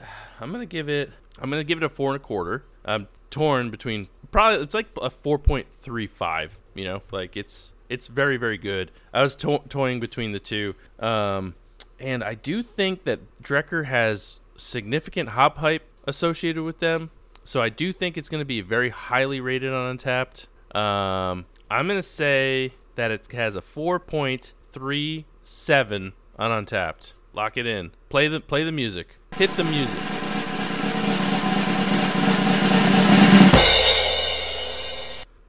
I'm 0.40 0.52
gonna 0.52 0.66
give 0.66 0.88
it, 0.88 1.10
I'm 1.40 1.50
gonna 1.50 1.64
give 1.64 1.78
it 1.78 1.84
a 1.84 1.88
four 1.88 2.12
and 2.12 2.16
a 2.16 2.24
quarter. 2.24 2.64
I'm 2.84 3.08
torn 3.30 3.70
between 3.70 4.08
probably 4.30 4.62
it's 4.62 4.74
like 4.74 4.86
a 5.02 5.10
4.35. 5.10 6.52
You 6.74 6.84
know, 6.84 7.02
like 7.10 7.36
it's 7.36 7.72
it's 7.88 8.06
very 8.06 8.36
very 8.36 8.56
good. 8.56 8.92
I 9.12 9.22
was 9.22 9.34
to- 9.36 9.62
toying 9.68 10.00
between 10.00 10.32
the 10.32 10.38
two. 10.38 10.74
Um, 10.98 11.54
and 11.98 12.22
I 12.24 12.34
do 12.34 12.62
think 12.62 13.04
that 13.04 13.20
Drekker 13.42 13.86
has 13.86 14.40
significant 14.56 15.30
hop 15.30 15.58
hype 15.58 15.82
associated 16.06 16.62
with 16.62 16.78
them. 16.78 17.10
So 17.44 17.60
I 17.60 17.68
do 17.68 17.92
think 17.92 18.16
it's 18.16 18.28
going 18.28 18.40
to 18.40 18.46
be 18.46 18.60
very 18.60 18.90
highly 18.90 19.40
rated 19.40 19.72
on 19.72 19.98
Untappd. 19.98 20.46
Um, 20.76 21.46
I'm 21.70 21.86
going 21.86 21.98
to 21.98 22.02
say 22.02 22.72
that 22.96 23.10
it 23.12 23.26
has 23.32 23.54
a 23.56 23.60
4.37 23.60 26.12
on 26.38 26.64
Untappd. 26.66 27.12
Lock 27.32 27.56
it 27.56 27.66
in. 27.66 27.92
Play 28.08 28.26
the 28.28 28.40
play 28.40 28.64
the 28.64 28.72
music. 28.72 29.16
Hit 29.36 29.50
the 29.56 29.62
music. 29.64 29.98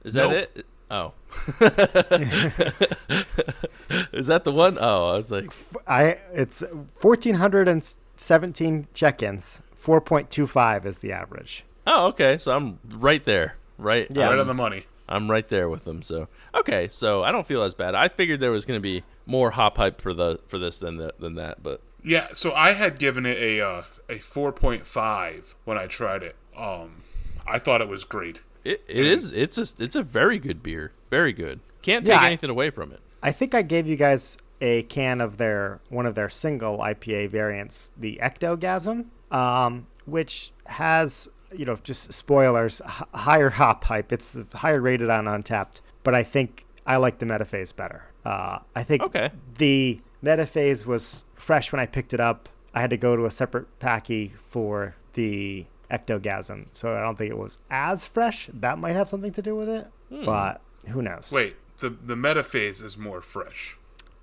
Is 0.04 0.14
that 0.14 0.30
Nope. 0.30 0.48
it? 0.56 0.66
Oh. 0.90 1.12
Is 4.12 4.26
that 4.26 4.42
the 4.44 4.50
one? 4.52 4.76
Oh, 4.80 5.10
I 5.10 5.14
was 5.14 5.30
like, 5.30 5.50
I 5.86 6.18
it's 6.34 6.62
1417 7.00 8.88
check-ins. 8.94 9.62
4.25 9.82 10.86
is 10.86 10.98
the 10.98 11.12
average. 11.12 11.64
oh, 11.86 12.06
okay. 12.08 12.36
So 12.38 12.54
I'm 12.56 12.78
right 12.88 13.22
there. 13.24 13.54
Right. 13.78 14.06
Yeah. 14.10 14.26
Right 14.28 14.38
on 14.38 14.46
the 14.48 14.54
money. 14.54 14.84
I'm 15.08 15.30
right 15.30 15.48
there 15.48 15.68
with 15.68 15.84
them. 15.84 16.02
So 16.02 16.28
okay, 16.54 16.88
so 16.88 17.22
I 17.24 17.32
don't 17.32 17.46
feel 17.46 17.62
as 17.62 17.74
bad. 17.74 17.94
I 17.94 18.08
figured 18.08 18.40
there 18.40 18.50
was 18.50 18.64
going 18.64 18.78
to 18.78 18.82
be 18.82 19.02
more 19.26 19.52
hop 19.52 19.76
hype 19.76 20.00
for 20.00 20.12
the 20.14 20.40
for 20.46 20.58
this 20.58 20.78
than 20.78 20.96
the, 20.96 21.14
than 21.18 21.34
that, 21.36 21.62
but 21.62 21.80
Yeah, 22.04 22.28
so 22.32 22.52
I 22.52 22.72
had 22.72 22.98
given 22.98 23.24
it 23.26 23.38
a 23.38 23.60
uh, 23.60 23.82
a 24.08 24.18
four 24.18 24.52
point 24.52 24.86
five 24.86 25.54
when 25.64 25.78
I 25.78 25.86
tried 25.86 26.22
it. 26.22 26.36
Um, 26.56 26.96
I 27.46 27.58
thought 27.58 27.80
it 27.80 27.88
was 27.88 28.04
great. 28.04 28.42
it, 28.64 28.82
it 28.88 29.06
is 29.06 29.32
it's 29.32 29.58
a 29.58 29.66
it's 29.82 29.96
a 29.96 30.02
very 30.02 30.38
good 30.38 30.62
beer, 30.62 30.92
very 31.10 31.32
good. 31.32 31.60
Can't 31.82 32.04
take 32.06 32.14
Yeah, 32.14 32.20
I- 32.22 32.26
anything 32.28 32.50
away 32.50 32.70
from 32.70 32.92
it. 32.92 33.00
I 33.22 33.30
think 33.32 33.54
I 33.54 33.62
gave 33.62 33.86
you 33.86 33.96
guys 33.96 34.36
a 34.60 34.82
can 34.84 35.20
of 35.20 35.36
their 35.36 35.80
one 35.88 36.06
of 36.06 36.14
their 36.14 36.28
single 36.28 36.78
IPA 36.78 37.30
variants, 37.30 37.90
the 37.96 38.18
Ectogasm, 38.22 39.06
um, 39.32 39.86
which 40.06 40.52
has 40.66 41.28
you 41.56 41.64
know 41.64 41.78
just 41.82 42.12
spoilers, 42.12 42.80
h- 42.86 43.06
higher 43.14 43.50
hop 43.50 43.84
hype. 43.84 44.12
It's 44.12 44.38
higher 44.54 44.80
rated 44.80 45.10
on 45.10 45.24
Untappd, 45.26 45.80
but 46.02 46.14
I 46.14 46.22
think 46.22 46.64
I 46.86 46.96
like 46.96 47.18
the 47.18 47.26
Metaphase 47.26 47.74
better. 47.74 48.04
Uh, 48.24 48.58
I 48.76 48.82
think 48.82 49.02
Okay. 49.02 49.30
the 49.58 50.00
Metaphase 50.24 50.86
was 50.86 51.24
fresh 51.34 51.72
when 51.72 51.80
I 51.80 51.86
picked 51.86 52.12
it 52.14 52.20
up. 52.20 52.48
I 52.74 52.80
had 52.80 52.90
to 52.90 52.96
go 52.96 53.16
to 53.16 53.24
a 53.26 53.30
separate 53.30 53.66
packy 53.80 54.32
for 54.48 54.94
the 55.14 55.66
Ectogasm, 55.90 56.66
so 56.72 56.96
I 56.96 57.00
don't 57.00 57.18
think 57.18 57.30
it 57.30 57.36
was 57.38 57.58
as 57.70 58.06
fresh. 58.06 58.48
That 58.52 58.78
might 58.78 58.94
have 58.96 59.08
something 59.08 59.32
to 59.32 59.42
do 59.42 59.54
with 59.54 59.68
it, 59.68 59.86
but 60.24 60.60
who 60.88 61.02
knows? 61.02 61.30
Wait, 61.32 61.56
the 61.78 61.90
the 61.90 62.14
metaphase 62.14 62.82
is 62.82 62.96
more 62.96 63.20
fresh. 63.20 63.78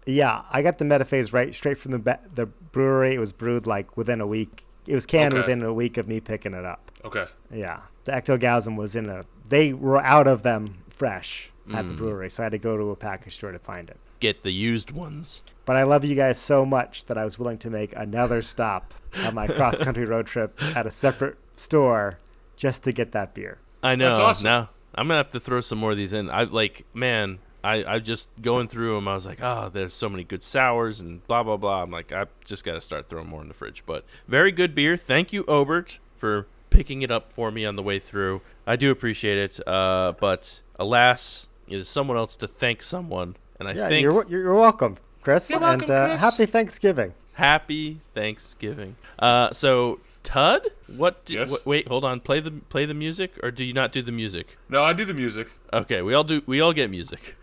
Yeah, 0.05 0.41
I 0.49 0.63
got 0.63 0.79
the 0.79 0.85
Metaphase 0.85 1.33
right 1.33 1.53
straight 1.53 1.77
from 1.77 1.91
the 1.91 1.99
be- 1.99 2.13
the 2.33 2.47
brewery. 2.47 3.13
It 3.13 3.19
was 3.19 3.31
brewed 3.31 3.67
like 3.67 3.95
within 3.95 4.19
a 4.21 4.25
week. 4.25 4.65
It 4.87 4.95
was 4.95 5.05
canned 5.05 5.33
Okay. 5.33 5.41
within 5.41 5.61
a 5.61 5.71
week 5.73 5.97
of 5.97 6.07
me 6.07 6.19
picking 6.19 6.55
it 6.55 6.65
up. 6.65 6.88
Okay. 7.05 7.25
Yeah, 7.53 7.81
the 8.03 8.11
Ectogasm 8.11 8.75
was 8.75 8.95
in 8.95 9.09
a. 9.09 9.23
They 9.47 9.73
were 9.73 10.01
out 10.01 10.27
of 10.27 10.43
them 10.43 10.83
fresh 10.89 11.51
at 11.73 11.87
the 11.87 11.93
mm. 11.93 11.97
brewery, 11.97 12.29
so 12.29 12.43
I 12.43 12.45
had 12.45 12.51
to 12.51 12.57
go 12.57 12.77
to 12.77 12.91
a 12.91 12.95
package 12.95 13.35
store 13.35 13.51
to 13.51 13.59
find 13.59 13.89
it. 13.89 13.97
Get 14.19 14.43
the 14.43 14.51
used 14.51 14.91
ones. 14.91 15.43
But 15.65 15.75
I 15.75 15.83
love 15.83 16.03
you 16.03 16.15
guys 16.15 16.37
so 16.37 16.65
much 16.65 17.05
that 17.05 17.17
I 17.17 17.23
was 17.23 17.39
willing 17.39 17.57
to 17.59 17.69
make 17.69 17.95
another 17.95 18.41
stop 18.41 18.93
on 19.23 19.35
my 19.35 19.47
cross 19.47 19.77
country 19.79 20.05
road 20.05 20.27
trip 20.27 20.61
at 20.75 20.85
a 20.85 20.91
separate 20.91 21.37
store 21.55 22.19
just 22.57 22.83
to 22.83 22.91
get 22.91 23.11
that 23.13 23.33
beer. 23.33 23.59
I 23.81 23.95
know. 23.95 24.09
That's 24.09 24.19
awesome. 24.19 24.45
Now 24.45 24.69
I'm 24.95 25.07
gonna 25.07 25.17
have 25.17 25.31
to 25.31 25.39
throw 25.39 25.61
some 25.61 25.77
more 25.77 25.91
of 25.91 25.97
these 25.97 26.13
in. 26.13 26.29
I 26.29 26.43
like, 26.43 26.85
man, 26.93 27.39
I 27.63 27.83
I 27.85 27.99
just 27.99 28.29
going 28.41 28.67
through 28.67 28.95
them. 28.95 29.07
I 29.07 29.13
was 29.13 29.25
like, 29.25 29.39
oh, 29.41 29.69
there's 29.71 29.93
so 29.93 30.09
many 30.09 30.23
good 30.23 30.43
sours 30.43 30.99
and 30.99 31.25
blah 31.27 31.43
blah 31.43 31.57
blah. 31.57 31.83
I'm 31.83 31.91
like, 31.91 32.11
I 32.11 32.25
just 32.43 32.63
got 32.63 32.73
to 32.73 32.81
start 32.81 33.07
throwing 33.07 33.27
more 33.27 33.41
in 33.41 33.47
the 33.47 33.53
fridge. 33.53 33.83
But 33.85 34.05
very 34.27 34.51
good 34.51 34.75
beer. 34.75 34.97
Thank 34.97 35.31
you, 35.31 35.45
Obert, 35.47 35.99
for 36.17 36.47
picking 36.69 37.01
it 37.01 37.11
up 37.11 37.31
for 37.33 37.51
me 37.51 37.65
on 37.65 37.75
the 37.75 37.83
way 37.83 37.99
through. 37.99 38.41
I 38.67 38.75
do 38.75 38.91
appreciate 38.91 39.37
it. 39.37 39.67
Uh, 39.67 40.13
but 40.19 40.61
alas, 40.77 41.47
it 41.67 41.77
is 41.77 41.89
someone 41.89 42.17
else 42.17 42.35
to 42.37 42.47
thank 42.47 42.83
someone, 42.83 43.35
and 43.59 43.67
I 43.69 43.73
Yeah, 43.73 43.87
think 43.89 44.03
you're 44.03 44.25
you're 44.27 44.41
you're 44.43 44.55
welcome, 44.55 44.97
Chris. 45.23 45.49
You're 45.49 45.59
welcome, 45.59 45.81
and 45.81 45.89
uh, 45.91 46.07
Chris. 46.07 46.21
happy 46.21 46.45
Thanksgiving. 46.45 47.13
happy 47.33 47.99
Thanksgiving. 48.13 48.95
Uh, 49.17 49.51
so 49.51 49.99
Tud, 50.23 50.67
what? 50.97 51.25
Do, 51.25 51.33
Yes? 51.35 51.61
wh- 51.63 51.67
wait, 51.67 51.87
hold 51.87 52.03
on. 52.05 52.19
Play 52.19 52.39
the 52.41 52.51
play 52.51 52.85
the 52.85 52.93
music, 52.93 53.33
or 53.41 53.51
do 53.51 53.63
you 53.63 53.73
not 53.73 53.91
do 53.91 54.01
the 54.01 54.11
music? 54.11 54.57
No, 54.67 54.83
I 54.83 54.93
do 54.93 55.05
the 55.05 55.13
music. 55.13 55.47
Okay, 55.73 56.01
we 56.01 56.13
all 56.13 56.23
do. 56.25 56.41
We 56.45 56.59
all 56.61 56.73
get 56.73 56.89
music. 56.89 57.35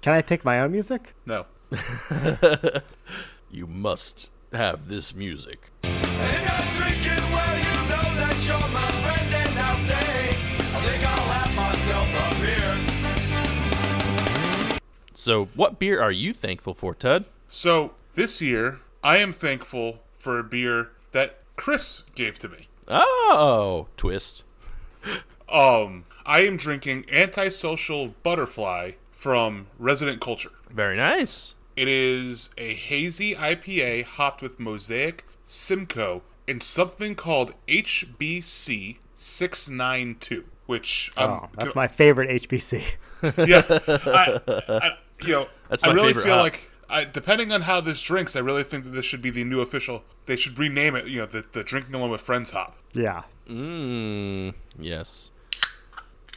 Can 0.00 0.12
I 0.12 0.22
pick 0.22 0.44
my 0.44 0.60
own 0.60 0.70
music? 0.72 1.12
No. 1.26 1.46
You 3.50 3.66
must 3.66 4.28
have 4.52 4.88
this 4.88 5.14
music. 5.14 5.58
So, 15.28 15.50
what 15.54 15.78
beer 15.78 16.00
are 16.00 16.10
you 16.10 16.32
thankful 16.32 16.72
for, 16.72 16.94
Tud? 16.94 17.26
So 17.48 17.92
this 18.14 18.40
year, 18.40 18.80
I 19.04 19.18
am 19.18 19.30
thankful 19.30 19.98
for 20.16 20.38
a 20.38 20.42
beer 20.42 20.92
that 21.12 21.40
Chris 21.54 22.04
gave 22.14 22.38
to 22.38 22.48
me. 22.48 22.68
Oh, 22.88 23.88
twist. 23.98 24.42
Um, 25.52 26.06
I 26.24 26.46
am 26.46 26.56
drinking 26.56 27.04
Antisocial 27.12 28.14
Butterfly 28.22 28.92
from 29.12 29.66
Resident 29.78 30.22
Culture. 30.22 30.52
Very 30.70 30.96
nice. 30.96 31.54
It 31.76 31.88
is 31.88 32.48
a 32.56 32.72
hazy 32.72 33.34
IPA 33.34 34.04
hopped 34.04 34.40
with 34.40 34.58
Mosaic, 34.58 35.26
Simcoe, 35.42 36.22
and 36.48 36.62
something 36.62 37.14
called 37.14 37.52
HBC 37.68 38.96
692, 39.14 40.44
which 40.64 41.12
um, 41.18 41.30
Oh, 41.30 41.48
that's 41.52 41.74
my 41.74 41.86
favorite 41.86 42.30
HBC. 42.30 42.82
yeah, 43.46 43.62
I, 43.68 44.40
I, 44.46 44.90
you 45.22 45.32
know, 45.32 45.48
That's 45.68 45.84
I 45.84 45.92
really 45.92 46.08
favorite 46.08 46.24
feel 46.24 46.34
hop. 46.34 46.42
like, 46.42 46.70
I, 46.90 47.04
depending 47.04 47.52
on 47.52 47.62
how 47.62 47.80
this 47.80 48.00
drinks, 48.00 48.34
I 48.36 48.40
really 48.40 48.64
think 48.64 48.84
that 48.84 48.90
this 48.90 49.04
should 49.04 49.20
be 49.22 49.30
the 49.30 49.44
new 49.44 49.60
official. 49.60 50.04
They 50.26 50.36
should 50.36 50.58
rename 50.58 50.94
it, 50.94 51.06
you 51.06 51.20
know, 51.20 51.26
the, 51.26 51.44
the 51.52 51.62
drinking 51.62 51.94
alone 51.94 52.10
with 52.10 52.20
friends 52.20 52.50
hop. 52.52 52.76
Yeah. 52.94 53.22
Mmm. 53.48 54.54
Yes. 54.78 55.30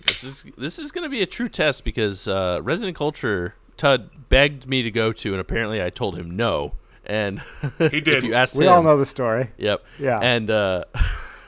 This 0.05 0.23
is 0.23 0.45
this 0.57 0.79
is 0.79 0.91
going 0.91 1.03
to 1.03 1.09
be 1.09 1.21
a 1.21 1.25
true 1.27 1.47
test 1.49 1.83
because 1.83 2.27
uh, 2.27 2.59
Resident 2.63 2.97
Culture 2.97 3.53
Tud 3.77 4.09
begged 4.29 4.67
me 4.67 4.81
to 4.81 4.89
go 4.91 5.13
to, 5.13 5.31
and 5.31 5.39
apparently 5.39 5.81
I 5.81 5.89
told 5.91 6.17
him 6.17 6.35
no. 6.35 6.73
And 7.05 7.41
He 7.77 8.01
did. 8.01 8.07
if 8.09 8.23
you 8.23 8.33
asked 8.33 8.55
We 8.55 8.65
him, 8.65 8.71
all 8.73 8.83
know 8.83 8.97
the 8.97 9.05
story. 9.05 9.51
Yep. 9.57 9.83
Yeah. 9.99 10.19
And 10.19 10.49
uh, 10.49 10.85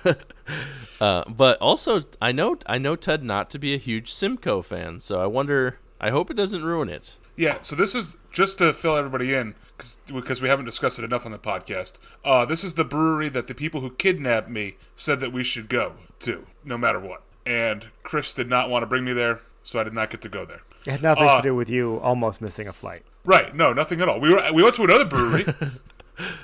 uh, 1.01 1.23
but 1.29 1.57
also 1.59 2.01
I 2.21 2.31
know 2.31 2.57
I 2.67 2.77
know 2.77 2.95
Tud 2.95 3.23
not 3.23 3.49
to 3.51 3.59
be 3.59 3.73
a 3.73 3.77
huge 3.77 4.13
Simcoe 4.13 4.61
fan, 4.61 4.99
so 4.99 5.19
I 5.21 5.25
wonder. 5.25 5.79
I 5.99 6.09
hope 6.09 6.29
it 6.29 6.33
doesn't 6.35 6.63
ruin 6.63 6.89
it. 6.89 7.17
Yeah, 7.35 7.57
so 7.61 7.75
this 7.75 7.95
is 7.95 8.15
just 8.31 8.59
to 8.59 8.73
fill 8.73 8.95
everybody 8.95 9.33
in 9.33 9.55
cause, 9.77 9.97
because 10.13 10.41
we 10.41 10.49
haven't 10.49 10.65
discussed 10.65 10.99
it 10.99 11.05
enough 11.05 11.25
on 11.25 11.31
the 11.31 11.39
podcast. 11.39 11.99
Uh, 12.23 12.45
this 12.45 12.63
is 12.63 12.73
the 12.75 12.83
brewery 12.85 13.29
that 13.29 13.47
the 13.47 13.55
people 13.55 13.81
who 13.81 13.89
kidnapped 13.91 14.49
me 14.49 14.75
said 14.95 15.19
that 15.21 15.33
we 15.33 15.43
should 15.43 15.67
go 15.69 15.93
to, 16.19 16.45
no 16.63 16.77
matter 16.77 16.99
what. 16.99 17.23
And 17.45 17.87
Chris 18.03 18.33
did 18.33 18.49
not 18.49 18.69
want 18.69 18.83
to 18.83 18.87
bring 18.87 19.03
me 19.03 19.13
there, 19.13 19.41
so 19.63 19.79
I 19.79 19.83
did 19.83 19.93
not 19.93 20.09
get 20.09 20.21
to 20.21 20.29
go 20.29 20.45
there. 20.45 20.61
It 20.85 20.91
had 20.91 21.01
nothing 21.03 21.27
Uh, 21.27 21.37
to 21.37 21.43
do 21.43 21.55
with 21.55 21.69
you 21.69 21.97
almost 21.99 22.39
missing 22.41 22.67
a 22.67 22.73
flight. 22.73 23.03
Right? 23.25 23.55
No, 23.55 23.73
nothing 23.73 23.99
at 24.01 24.09
all. 24.09 24.19
We 24.19 24.33
were 24.33 24.51
we 24.53 24.61
went 24.63 24.75
to 24.75 24.83
another 24.83 25.05
brewery. 25.05 25.45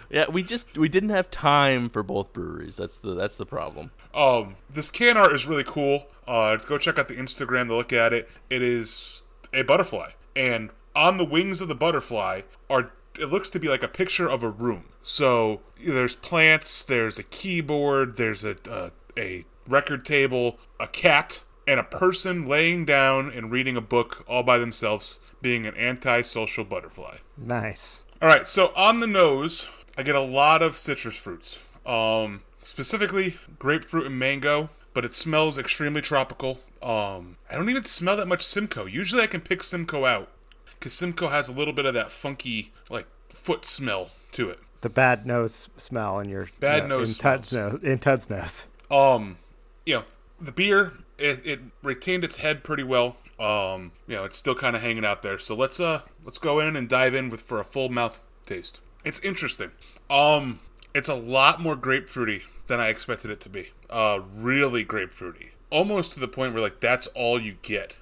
Yeah, 0.09 0.25
we 0.31 0.41
just 0.41 0.75
we 0.79 0.89
didn't 0.89 1.09
have 1.09 1.29
time 1.29 1.89
for 1.89 2.01
both 2.01 2.33
breweries. 2.33 2.77
That's 2.77 2.97
the 2.97 3.13
that's 3.13 3.35
the 3.35 3.45
problem. 3.45 3.91
Um, 4.15 4.55
this 4.67 4.89
can 4.89 5.15
art 5.15 5.31
is 5.31 5.45
really 5.45 5.63
cool. 5.63 6.07
Uh, 6.27 6.55
go 6.55 6.79
check 6.79 6.97
out 6.97 7.07
the 7.07 7.13
Instagram 7.13 7.67
to 7.67 7.75
look 7.75 7.93
at 7.93 8.11
it. 8.11 8.27
It 8.49 8.63
is 8.63 9.21
a 9.53 9.61
butterfly, 9.61 10.09
and 10.35 10.71
on 10.95 11.17
the 11.17 11.25
wings 11.25 11.61
of 11.61 11.67
the 11.67 11.75
butterfly 11.75 12.41
are 12.69 12.91
it 13.19 13.25
looks 13.29 13.49
to 13.49 13.59
be 13.59 13.67
like 13.67 13.83
a 13.83 13.87
picture 13.87 14.29
of 14.29 14.43
a 14.43 14.49
room. 14.49 14.85
So 15.01 15.61
there's 15.83 16.15
plants, 16.15 16.83
there's 16.83 17.19
a 17.19 17.23
keyboard, 17.23 18.17
there's 18.17 18.43
a 18.43 18.55
a, 18.69 18.91
a 19.17 19.45
record 19.67 20.05
table, 20.05 20.59
a 20.79 20.87
cat, 20.87 21.43
and 21.67 21.79
a 21.79 21.83
person 21.83 22.45
laying 22.45 22.85
down 22.85 23.31
and 23.31 23.51
reading 23.51 23.77
a 23.77 23.81
book 23.81 24.23
all 24.27 24.43
by 24.43 24.57
themselves, 24.57 25.19
being 25.41 25.67
an 25.67 25.75
antisocial 25.75 26.63
butterfly. 26.63 27.17
Nice. 27.37 28.01
All 28.21 28.27
right, 28.27 28.47
so 28.47 28.73
on 28.75 28.99
the 28.99 29.07
nose, 29.07 29.69
I 29.97 30.03
get 30.03 30.15
a 30.15 30.21
lot 30.21 30.61
of 30.61 30.77
citrus 30.77 31.17
fruits. 31.17 31.61
Um, 31.85 32.41
specifically 32.61 33.37
grapefruit 33.57 34.05
and 34.05 34.19
mango, 34.19 34.69
but 34.93 35.05
it 35.05 35.13
smells 35.13 35.57
extremely 35.57 36.01
tropical. 36.01 36.59
Um, 36.81 37.37
I 37.49 37.55
don't 37.55 37.69
even 37.69 37.85
smell 37.85 38.17
that 38.17 38.27
much 38.27 38.41
Simcoe. 38.41 38.85
Usually 38.85 39.21
I 39.21 39.27
can 39.27 39.41
pick 39.41 39.63
Simcoe 39.63 40.05
out 40.05 40.29
because 40.79 40.93
Simcoe 40.93 41.29
has 41.29 41.49
a 41.49 41.53
little 41.53 41.73
bit 41.73 41.85
of 41.85 41.93
that 41.93 42.11
funky 42.11 42.71
like 42.89 43.07
foot 43.29 43.65
smell 43.65 44.09
to 44.33 44.49
it. 44.49 44.59
The 44.81 44.89
bad 44.89 45.25
nose 45.25 45.67
smell 45.77 46.19
in 46.19 46.29
your 46.29 46.47
Bad 46.59 46.83
uh, 46.83 46.87
nose 46.87 47.17
in 47.17 47.23
Tud's 47.23 47.53
nose. 47.53 47.83
In 47.83 47.99
Tud's 47.99 48.29
nose. 48.29 48.65
Um, 48.89 49.37
you 49.85 49.95
know, 49.95 50.03
the 50.39 50.51
beer 50.51 50.93
it, 51.17 51.41
it 51.45 51.59
retained 51.83 52.23
its 52.23 52.37
head 52.37 52.63
pretty 52.63 52.83
well. 52.83 53.17
Um, 53.39 53.91
you 54.07 54.15
know, 54.15 54.25
it's 54.25 54.37
still 54.37 54.55
kind 54.55 54.75
of 54.75 54.81
hanging 54.81 55.05
out 55.05 55.21
there. 55.21 55.37
So 55.37 55.55
let's 55.55 55.79
uh 55.79 56.01
let's 56.25 56.37
go 56.37 56.59
in 56.59 56.75
and 56.75 56.87
dive 56.87 57.13
in 57.13 57.29
with 57.29 57.41
for 57.41 57.59
a 57.59 57.63
full 57.63 57.89
mouth 57.89 58.21
taste. 58.45 58.81
It's 59.05 59.19
interesting. 59.19 59.71
Um, 60.09 60.59
it's 60.93 61.09
a 61.09 61.15
lot 61.15 61.61
more 61.61 61.75
grapefruity 61.77 62.43
than 62.67 62.79
I 62.79 62.87
expected 62.87 63.31
it 63.31 63.39
to 63.41 63.49
be. 63.49 63.69
Uh, 63.89 64.21
really 64.35 64.85
grapefruity, 64.85 65.51
almost 65.69 66.13
to 66.13 66.19
the 66.19 66.27
point 66.27 66.53
where 66.53 66.61
like 66.61 66.79
that's 66.79 67.07
all 67.07 67.39
you 67.39 67.55
get 67.61 67.95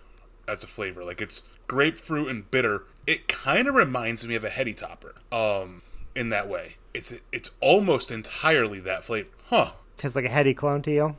as 0.47 0.63
a 0.63 0.67
flavor. 0.67 1.03
Like 1.03 1.21
it's 1.21 1.43
grapefruit 1.67 2.29
and 2.29 2.49
bitter. 2.49 2.83
It 3.05 3.27
kind 3.27 3.67
of 3.67 3.75
reminds 3.75 4.27
me 4.27 4.35
of 4.35 4.43
a 4.43 4.49
heady 4.49 4.73
topper. 4.73 5.15
Um, 5.31 5.81
in 6.15 6.29
that 6.29 6.49
way, 6.49 6.75
it's 6.93 7.13
it's 7.31 7.51
almost 7.61 8.11
entirely 8.11 8.79
that 8.81 9.03
flavor. 9.03 9.29
Huh. 9.49 9.71
Tastes 9.97 10.15
like 10.15 10.25
a 10.25 10.29
heady 10.29 10.53
clone 10.53 10.81
to 10.83 10.91
you. 10.91 11.15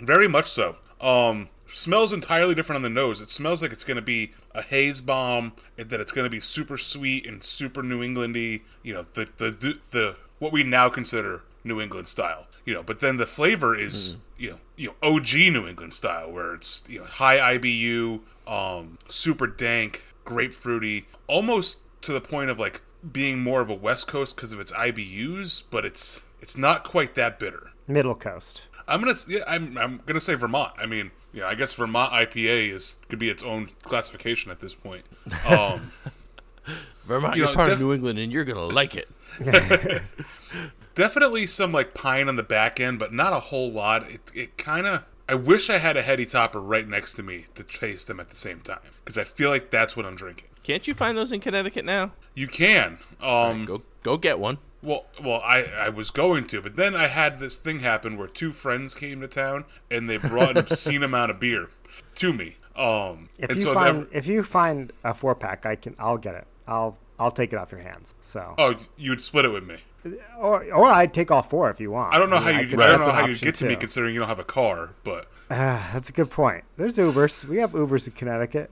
Very 0.00 0.28
much 0.28 0.46
so. 0.46 0.76
Um, 1.00 1.48
smells 1.66 2.12
entirely 2.12 2.54
different 2.54 2.78
on 2.78 2.82
the 2.82 2.90
nose. 2.90 3.20
It 3.20 3.30
smells 3.30 3.62
like 3.62 3.72
it's 3.72 3.84
going 3.84 3.96
to 3.96 4.02
be 4.02 4.32
a 4.54 4.62
haze 4.62 5.00
bomb, 5.00 5.52
that 5.76 6.00
it's 6.00 6.12
going 6.12 6.24
to 6.26 6.30
be 6.30 6.40
super 6.40 6.76
sweet 6.76 7.26
and 7.26 7.42
super 7.42 7.82
New 7.82 8.00
Englandy. 8.00 8.62
You 8.82 8.94
know, 8.94 9.02
the, 9.02 9.28
the 9.36 9.50
the 9.50 9.78
the 9.90 10.16
what 10.38 10.52
we 10.52 10.62
now 10.62 10.88
consider 10.88 11.42
New 11.64 11.80
England 11.80 12.08
style. 12.08 12.46
You 12.64 12.74
know, 12.74 12.82
but 12.82 13.00
then 13.00 13.16
the 13.16 13.26
flavor 13.26 13.76
is 13.76 14.16
you 14.36 14.50
know 14.50 14.58
you 14.76 14.88
know 14.88 14.94
OG 15.16 15.34
New 15.52 15.66
England 15.66 15.94
style, 15.94 16.30
where 16.30 16.54
it's 16.54 16.84
you 16.88 17.00
know 17.00 17.06
high 17.06 17.56
IBU, 17.58 18.20
um, 18.48 18.98
super 19.08 19.46
dank, 19.46 20.04
grapefruity, 20.24 21.04
almost 21.26 21.78
to 22.02 22.12
the 22.12 22.20
point 22.20 22.50
of 22.50 22.58
like 22.58 22.82
being 23.12 23.40
more 23.40 23.60
of 23.60 23.70
a 23.70 23.74
West 23.74 24.08
Coast 24.08 24.36
because 24.36 24.52
of 24.52 24.60
its 24.60 24.72
IBUs, 24.72 25.62
but 25.70 25.84
it's 25.84 26.22
it's 26.40 26.56
not 26.56 26.84
quite 26.84 27.14
that 27.14 27.38
bitter. 27.38 27.70
Middle 27.86 28.14
coast. 28.14 28.66
I'm 28.86 29.00
gonna 29.00 29.14
yeah, 29.28 29.40
I'm 29.46 29.76
I'm 29.76 30.00
gonna 30.06 30.20
say 30.20 30.34
Vermont. 30.34 30.72
I 30.78 30.86
mean, 30.86 31.10
yeah, 31.32 31.46
I 31.46 31.54
guess 31.54 31.74
Vermont 31.74 32.12
IPA 32.12 32.72
is 32.72 32.96
could 33.08 33.18
be 33.18 33.28
its 33.28 33.42
own 33.42 33.70
classification 33.82 34.50
at 34.50 34.60
this 34.60 34.74
point. 34.74 35.04
Um, 35.46 35.92
Vermont, 37.06 37.36
You 37.36 37.42
you're 37.42 37.50
know, 37.50 37.54
part 37.54 37.68
def- 37.68 37.76
of 37.76 37.82
New 37.86 37.92
England, 37.94 38.18
and 38.18 38.32
you're 38.32 38.44
gonna 38.44 38.66
like 38.66 38.94
it. 38.96 39.08
definitely 40.94 41.46
some 41.46 41.72
like 41.72 41.94
pine 41.94 42.28
on 42.28 42.36
the 42.36 42.42
back 42.42 42.80
end, 42.80 42.98
but 42.98 43.12
not 43.12 43.32
a 43.32 43.40
whole 43.40 43.70
lot. 43.70 44.08
It 44.10 44.20
it 44.34 44.58
kind 44.58 44.86
of. 44.86 45.04
I 45.28 45.34
wish 45.34 45.68
I 45.68 45.78
had 45.78 45.96
a 45.96 46.02
heady 46.02 46.24
topper 46.24 46.60
right 46.60 46.88
next 46.88 47.14
to 47.14 47.22
me 47.22 47.46
to 47.54 47.62
taste 47.62 48.06
them 48.08 48.18
at 48.18 48.28
the 48.30 48.36
same 48.36 48.60
time 48.60 48.78
because 49.04 49.18
I 49.18 49.24
feel 49.24 49.50
like 49.50 49.70
that's 49.70 49.96
what 49.96 50.06
I'm 50.06 50.16
drinking. 50.16 50.48
Can't 50.62 50.86
you 50.86 50.94
find 50.94 51.16
those 51.18 51.32
in 51.32 51.40
Connecticut 51.40 51.84
now? 51.84 52.12
You 52.34 52.46
can. 52.48 52.98
Um, 53.20 53.64
Go 53.64 53.82
go 54.02 54.16
get 54.16 54.38
one. 54.38 54.58
Well, 54.82 55.06
well, 55.22 55.40
I, 55.44 55.64
I 55.76 55.88
was 55.88 56.10
going 56.10 56.46
to, 56.48 56.62
but 56.62 56.76
then 56.76 56.94
I 56.94 57.08
had 57.08 57.40
this 57.40 57.56
thing 57.56 57.80
happen 57.80 58.16
where 58.16 58.28
two 58.28 58.52
friends 58.52 58.94
came 58.94 59.20
to 59.22 59.28
town 59.28 59.64
and 59.90 60.08
they 60.08 60.18
brought 60.18 60.50
an 60.52 60.58
obscene 60.58 61.02
amount 61.02 61.32
of 61.32 61.40
beer 61.40 61.68
to 62.16 62.32
me. 62.32 62.56
Um, 62.76 63.28
If 63.38 63.50
and 63.50 63.58
you 63.58 63.64
so 63.64 63.74
find 63.74 63.98
never- 63.98 64.08
if 64.12 64.26
you 64.28 64.42
find 64.44 64.92
a 65.04 65.12
four 65.14 65.34
pack, 65.34 65.66
I 65.66 65.74
can 65.76 65.94
I'll 65.98 66.16
get 66.18 66.36
it. 66.36 66.46
I'll 66.66 66.96
I'll 67.18 67.32
take 67.32 67.52
it 67.52 67.56
off 67.56 67.72
your 67.72 67.80
hands. 67.80 68.14
So 68.20 68.54
oh, 68.56 68.76
you 68.96 69.10
would 69.10 69.20
split 69.22 69.44
it 69.44 69.48
with 69.52 69.66
me. 69.66 69.78
Or 70.38 70.64
or 70.72 70.86
I'd 70.88 71.12
take 71.12 71.30
all 71.30 71.42
four 71.42 71.70
if 71.70 71.80
you 71.80 71.90
want. 71.90 72.14
I 72.14 72.18
don't 72.18 72.30
know 72.30 72.36
mean, 72.40 72.54
how 72.54 72.60
you. 72.60 72.68
could- 72.68 72.80
I 72.80 72.88
don't 72.88 73.00
know 73.00 73.10
how 73.12 73.26
you 73.26 73.36
get 73.36 73.54
to 73.56 73.66
me 73.66 73.76
considering 73.76 74.14
you 74.14 74.20
don't 74.20 74.28
have 74.28 74.38
a 74.38 74.44
car, 74.44 74.90
but 75.04 75.26
Ah, 75.50 75.90
that's 75.92 76.08
a 76.08 76.12
good 76.12 76.30
point. 76.30 76.64
There's 76.76 76.98
Ubers. 76.98 77.44
We 77.44 77.56
have 77.58 77.72
Ubers 77.72 78.06
in 78.06 78.12
Connecticut. 78.12 78.70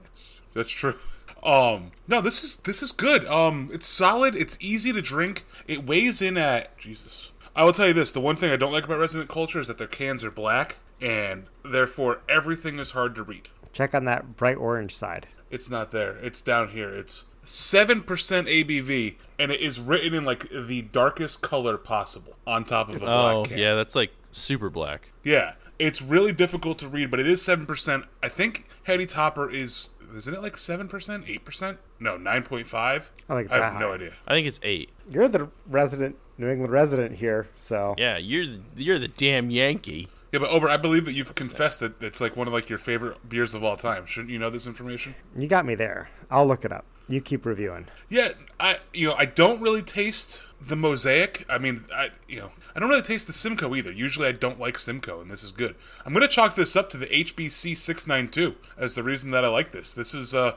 that's 0.53 0.71
true. 0.71 0.95
Um, 1.43 1.91
no, 2.07 2.19
this 2.21 2.43
is 2.43 2.55
this 2.57 2.81
is 2.83 2.91
good. 2.91 3.25
Um, 3.27 3.69
it's 3.71 3.87
solid. 3.87 4.35
It's 4.35 4.57
easy 4.59 4.91
to 4.93 5.01
drink. 5.01 5.45
It 5.67 5.85
weighs 5.85 6.21
in 6.21 6.37
at 6.37 6.77
Jesus. 6.77 7.31
I 7.55 7.63
will 7.63 7.73
tell 7.73 7.87
you 7.87 7.93
this: 7.93 8.11
the 8.11 8.19
one 8.21 8.35
thing 8.35 8.51
I 8.51 8.55
don't 8.57 8.71
like 8.71 8.83
about 8.85 8.99
Resident 8.99 9.29
Culture 9.29 9.59
is 9.59 9.67
that 9.67 9.77
their 9.77 9.87
cans 9.87 10.23
are 10.25 10.31
black, 10.31 10.77
and 11.01 11.45
therefore 11.63 12.21
everything 12.27 12.79
is 12.79 12.91
hard 12.91 13.15
to 13.15 13.23
read. 13.23 13.49
Check 13.73 13.93
on 13.93 14.05
that 14.05 14.35
bright 14.37 14.57
orange 14.57 14.95
side. 14.95 15.27
It's 15.51 15.69
not 15.69 15.91
there. 15.91 16.17
It's 16.17 16.41
down 16.41 16.69
here. 16.69 16.89
It's 16.89 17.25
seven 17.47 18.03
percent 18.03 18.47
ABV, 18.47 19.15
and 19.39 19.51
it 19.51 19.59
is 19.61 19.79
written 19.79 20.13
in 20.13 20.25
like 20.25 20.47
the 20.49 20.83
darkest 20.83 21.41
color 21.41 21.77
possible 21.77 22.35
on 22.45 22.65
top 22.65 22.89
of 22.89 22.97
a 22.97 22.99
black 22.99 23.35
Oh, 23.35 23.43
can. 23.45 23.57
yeah, 23.57 23.73
that's 23.73 23.95
like 23.95 24.11
super 24.31 24.69
black. 24.69 25.11
Yeah, 25.23 25.53
it's 25.79 26.01
really 26.01 26.31
difficult 26.31 26.77
to 26.79 26.87
read, 26.87 27.09
but 27.09 27.19
it 27.19 27.27
is 27.27 27.41
seven 27.41 27.65
percent. 27.65 28.05
I 28.21 28.29
think 28.29 28.67
Heady 28.83 29.05
Topper 29.05 29.49
is 29.49 29.89
isn't 30.15 30.33
it 30.33 30.41
like 30.41 30.57
seven 30.57 30.87
percent, 30.87 31.25
eight 31.27 31.43
percent? 31.45 31.79
No, 31.99 32.17
nine 32.17 32.43
point 32.43 32.67
five. 32.67 33.11
I 33.29 33.35
think 33.35 33.45
it's 33.45 33.53
I 33.55 33.59
that 33.59 33.71
have 33.73 33.81
no 33.81 33.93
idea. 33.93 34.13
I 34.27 34.33
think 34.33 34.47
it's 34.47 34.59
eight. 34.63 34.89
You're 35.09 35.27
the 35.27 35.49
resident 35.67 36.15
New 36.37 36.47
England 36.49 36.71
resident 36.71 37.15
here, 37.15 37.47
so 37.55 37.95
Yeah, 37.97 38.17
you're 38.17 38.45
the, 38.45 38.61
you're 38.75 38.99
the 38.99 39.07
damn 39.07 39.49
Yankee. 39.49 40.07
Yeah, 40.31 40.39
but 40.39 40.49
Ober, 40.49 40.67
I 40.69 40.75
believe 40.77 41.05
that 41.05 41.13
you've 41.13 41.33
confessed 41.35 41.79
that 41.79 42.03
it's 42.03 42.19
like 42.21 42.35
one 42.35 42.47
of 42.47 42.53
like 42.53 42.69
your 42.69 42.77
favorite 42.77 43.27
beers 43.29 43.55
of 43.55 43.63
all 43.63 43.75
time. 43.77 44.05
Shouldn't 44.05 44.29
you 44.29 44.37
know 44.37 44.49
this 44.49 44.67
information? 44.67 45.15
you 45.35 45.47
got 45.47 45.65
me 45.65 45.73
there. 45.73 46.09
I'll 46.29 46.45
look 46.47 46.63
it 46.65 46.71
up. 46.71 46.85
You 47.09 47.21
keep 47.21 47.45
reviewing. 47.45 47.87
Yeah, 48.09 48.29
I 48.59 48.79
you 48.93 49.07
know 49.07 49.15
I 49.17 49.25
don't 49.25 49.61
really 49.61 49.81
taste 49.81 50.43
the 50.59 50.75
mosaic. 50.75 51.45
I 51.49 51.57
mean, 51.57 51.85
I 51.93 52.09
you 52.27 52.39
know 52.39 52.51
I 52.75 52.79
don't 52.79 52.89
really 52.89 53.01
taste 53.01 53.27
the 53.27 53.33
Simcoe 53.33 53.73
either. 53.75 53.91
Usually 53.91 54.27
I 54.27 54.33
don't 54.33 54.59
like 54.59 54.77
Simcoe, 54.77 55.21
and 55.21 55.31
this 55.31 55.43
is 55.43 55.51
good. 55.51 55.75
I'm 56.05 56.13
gonna 56.13 56.27
chalk 56.27 56.55
this 56.55 56.75
up 56.75 56.89
to 56.91 56.97
the 56.97 57.07
HBC 57.07 57.77
692 57.77 58.55
as 58.77 58.95
the 58.95 59.03
reason 59.03 59.31
that 59.31 59.45
I 59.45 59.47
like 59.47 59.71
this. 59.71 59.93
This 59.93 60.13
is 60.13 60.33
uh 60.33 60.55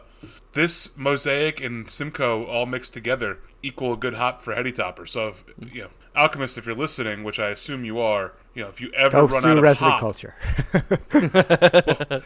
this 0.53 0.97
mosaic 0.97 1.61
and 1.61 1.89
Simcoe 1.89 2.45
all 2.47 2.67
mixed 2.67 2.93
together 2.93 3.39
equal 3.63 3.93
a 3.93 3.97
good 3.97 4.15
hop 4.15 4.43
for 4.43 4.55
Heady 4.55 4.73
Topper. 4.73 5.07
So 5.07 5.29
if, 5.29 5.45
you 5.73 5.83
know, 5.83 5.89
Alchemist, 6.17 6.59
if 6.59 6.67
you're 6.67 6.75
listening, 6.75 7.23
which 7.23 7.39
I 7.39 7.49
assume 7.51 7.85
you 7.85 8.01
are, 8.01 8.35
you 8.55 8.63
know, 8.63 8.69
if 8.69 8.81
you 8.81 8.91
ever 8.93 9.27
Go 9.27 9.27
run 9.27 9.45
out 9.45 9.57
of 9.59 9.63
resident 9.63 9.93
hop, 9.93 10.01
culture. 10.01 10.35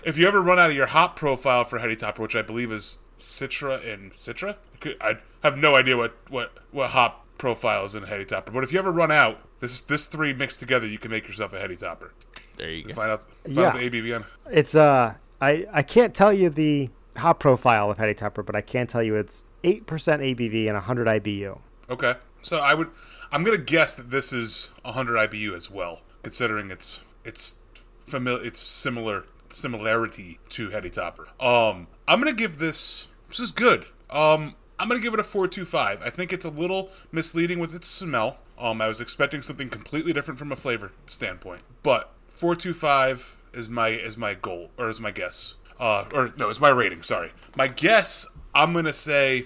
if 0.05 0.17
you 0.17 0.27
ever 0.27 0.41
run 0.41 0.59
out 0.59 0.71
of 0.71 0.77
your 0.77 0.87
hop 0.87 1.17
profile 1.17 1.65
for 1.65 1.79
Heady 1.79 1.97
Topper, 1.97 2.23
which 2.23 2.37
I 2.37 2.43
believe 2.43 2.73
is 2.73 2.99
Citra 3.21 3.93
and 3.93 4.15
Citra, 4.15 4.57
I 5.01 5.19
have 5.43 5.57
no 5.57 5.75
idea 5.75 5.97
what 5.97 6.15
what 6.31 6.53
what 6.71 6.91
hop 6.91 7.27
profile 7.39 7.85
is 7.85 7.95
in 7.95 8.05
Heady 8.05 8.25
Topper. 8.25 8.53
But 8.53 8.65
if 8.65 8.73
you 8.73 8.79
ever 8.79 8.93
run 8.93 9.11
out, 9.11 9.41
this 9.61 9.81
this 9.81 10.07
three 10.07 10.33
mixed 10.33 10.61
together, 10.61 10.87
you 10.87 10.99
can 10.99 11.11
make 11.11 11.27
yourself 11.27 11.53
a 11.53 11.59
Heady 11.61 11.77
Topper. 11.77 12.13
There 12.57 12.71
you 12.71 12.85
go. 12.85 12.95
Find 12.95 13.11
out, 13.11 13.23
find 13.45 13.57
Yeah. 13.57 13.67
out 13.69 13.75
the 13.75 13.81
ABV 13.91 14.17
on. 14.17 14.25
It's 14.51 14.75
uh, 14.75 15.15
I 15.41 15.67
I 15.73 15.83
can't 15.83 16.15
tell 16.15 16.33
you 16.33 16.51
the 16.51 16.91
hop 17.17 17.41
profile 17.41 17.91
of 17.91 17.99
Heady 17.99 18.15
Topper, 18.15 18.43
but 18.43 18.57
I 18.57 18.61
can 18.61 18.87
tell 18.87 19.03
you 19.03 19.15
it's 19.17 19.45
eight 19.65 19.87
percent 19.87 20.23
ABV 20.23 20.69
and 20.69 20.79
hundred 20.79 21.09
IBU. 21.09 21.59
Okay, 21.91 22.15
so 22.43 22.59
I 22.59 22.75
would, 22.75 22.91
I'm 23.33 23.43
gonna 23.43 23.59
guess 23.59 23.95
that 23.95 24.11
this 24.11 24.33
is 24.33 24.71
100 24.83 25.31
IBU 25.31 25.55
as 25.55 25.71
well, 25.71 26.03
considering 26.23 26.71
it's 26.71 27.03
it's 27.25 27.57
familiar, 28.01 28.45
it's 28.45 28.61
similar 28.61 29.25
similarity 29.51 30.39
to 30.51 30.71
Heady 30.71 30.91
Topper. 30.91 31.29
Um, 31.41 31.89
I'm 32.07 32.21
gonna 32.21 32.33
give 32.33 32.59
this. 32.59 33.09
This 33.29 33.41
is 33.41 33.51
good. 33.51 33.87
Um, 34.11 34.55
I'm 34.79 34.89
gonna 34.89 35.01
give 35.01 35.15
it 35.15 35.21
a 35.21 35.25
4.25. 35.25 36.03
I 36.03 36.11
think 36.11 36.33
it's 36.33 36.45
a 36.45 36.51
little 36.51 36.91
misleading 37.13 37.59
with 37.59 37.75
its 37.75 37.89
smell. 37.89 38.39
Um, 38.59 38.81
I 38.81 38.89
was 38.89 39.01
expecting 39.01 39.43
something 39.43 39.69
completely 39.69 40.13
different 40.13 40.39
from 40.39 40.53
a 40.53 40.57
flavor 40.57 40.93
standpoint, 41.07 41.63
but 41.83 42.13
4.25 42.37 43.35
is 43.53 43.69
my 43.69 43.89
is 43.89 44.17
my 44.17 44.35
goal 44.35 44.71
or 44.77 44.89
is 44.89 45.01
my 45.01 45.11
guess. 45.11 45.57
Uh, 45.79 46.05
or 46.13 46.33
no, 46.37 46.49
is 46.51 46.61
my 46.61 46.69
rating. 46.69 47.03
Sorry, 47.03 47.33
my 47.57 47.67
guess. 47.67 48.27
I'm 48.55 48.73
gonna 48.73 48.93
say 48.93 49.45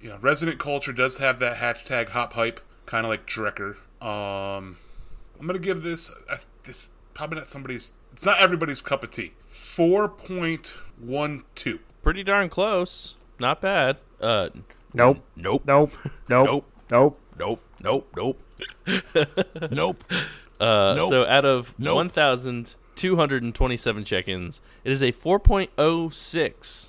you 0.00 0.10
know, 0.10 0.18
Resident 0.20 0.58
Culture 0.58 0.92
does 0.92 1.18
have 1.18 1.38
that 1.40 1.56
hashtag 1.56 2.10
hop 2.10 2.34
hype, 2.34 2.60
kind 2.86 3.04
of 3.04 3.10
like 3.10 3.26
Drekker. 3.26 3.76
Um, 4.00 4.76
I'm 5.40 5.46
gonna 5.46 5.58
give 5.58 5.82
this 5.82 6.12
uh, 6.30 6.36
this 6.64 6.90
probably 7.14 7.38
not 7.38 7.48
somebody's. 7.48 7.92
It's 8.12 8.24
not 8.26 8.40
everybody's 8.40 8.80
cup 8.80 9.02
of 9.02 9.10
tea. 9.10 9.32
Four 9.46 10.08
point 10.08 10.80
one 10.98 11.44
two. 11.54 11.80
Pretty 12.02 12.22
darn 12.22 12.48
close. 12.48 13.16
Not 13.38 13.60
bad. 13.60 13.96
Uh, 14.20 14.48
Nope. 14.94 15.18
nope. 15.36 15.62
Nope. 15.66 15.92
Nope. 16.28 16.64
Nope. 16.90 17.20
Nope. 17.38 17.60
Nope. 17.82 18.12
Nope. 18.16 18.40
Nope. 19.70 20.04
Uh, 20.60 20.94
Nope. 20.96 21.08
So 21.10 21.24
out 21.24 21.44
of 21.44 21.72
Nope. 21.78 21.94
1,227 21.94 24.04
check-ins, 24.04 24.60
it 24.82 24.90
is 24.90 25.02
a 25.02 25.12
4.06. 25.12 26.87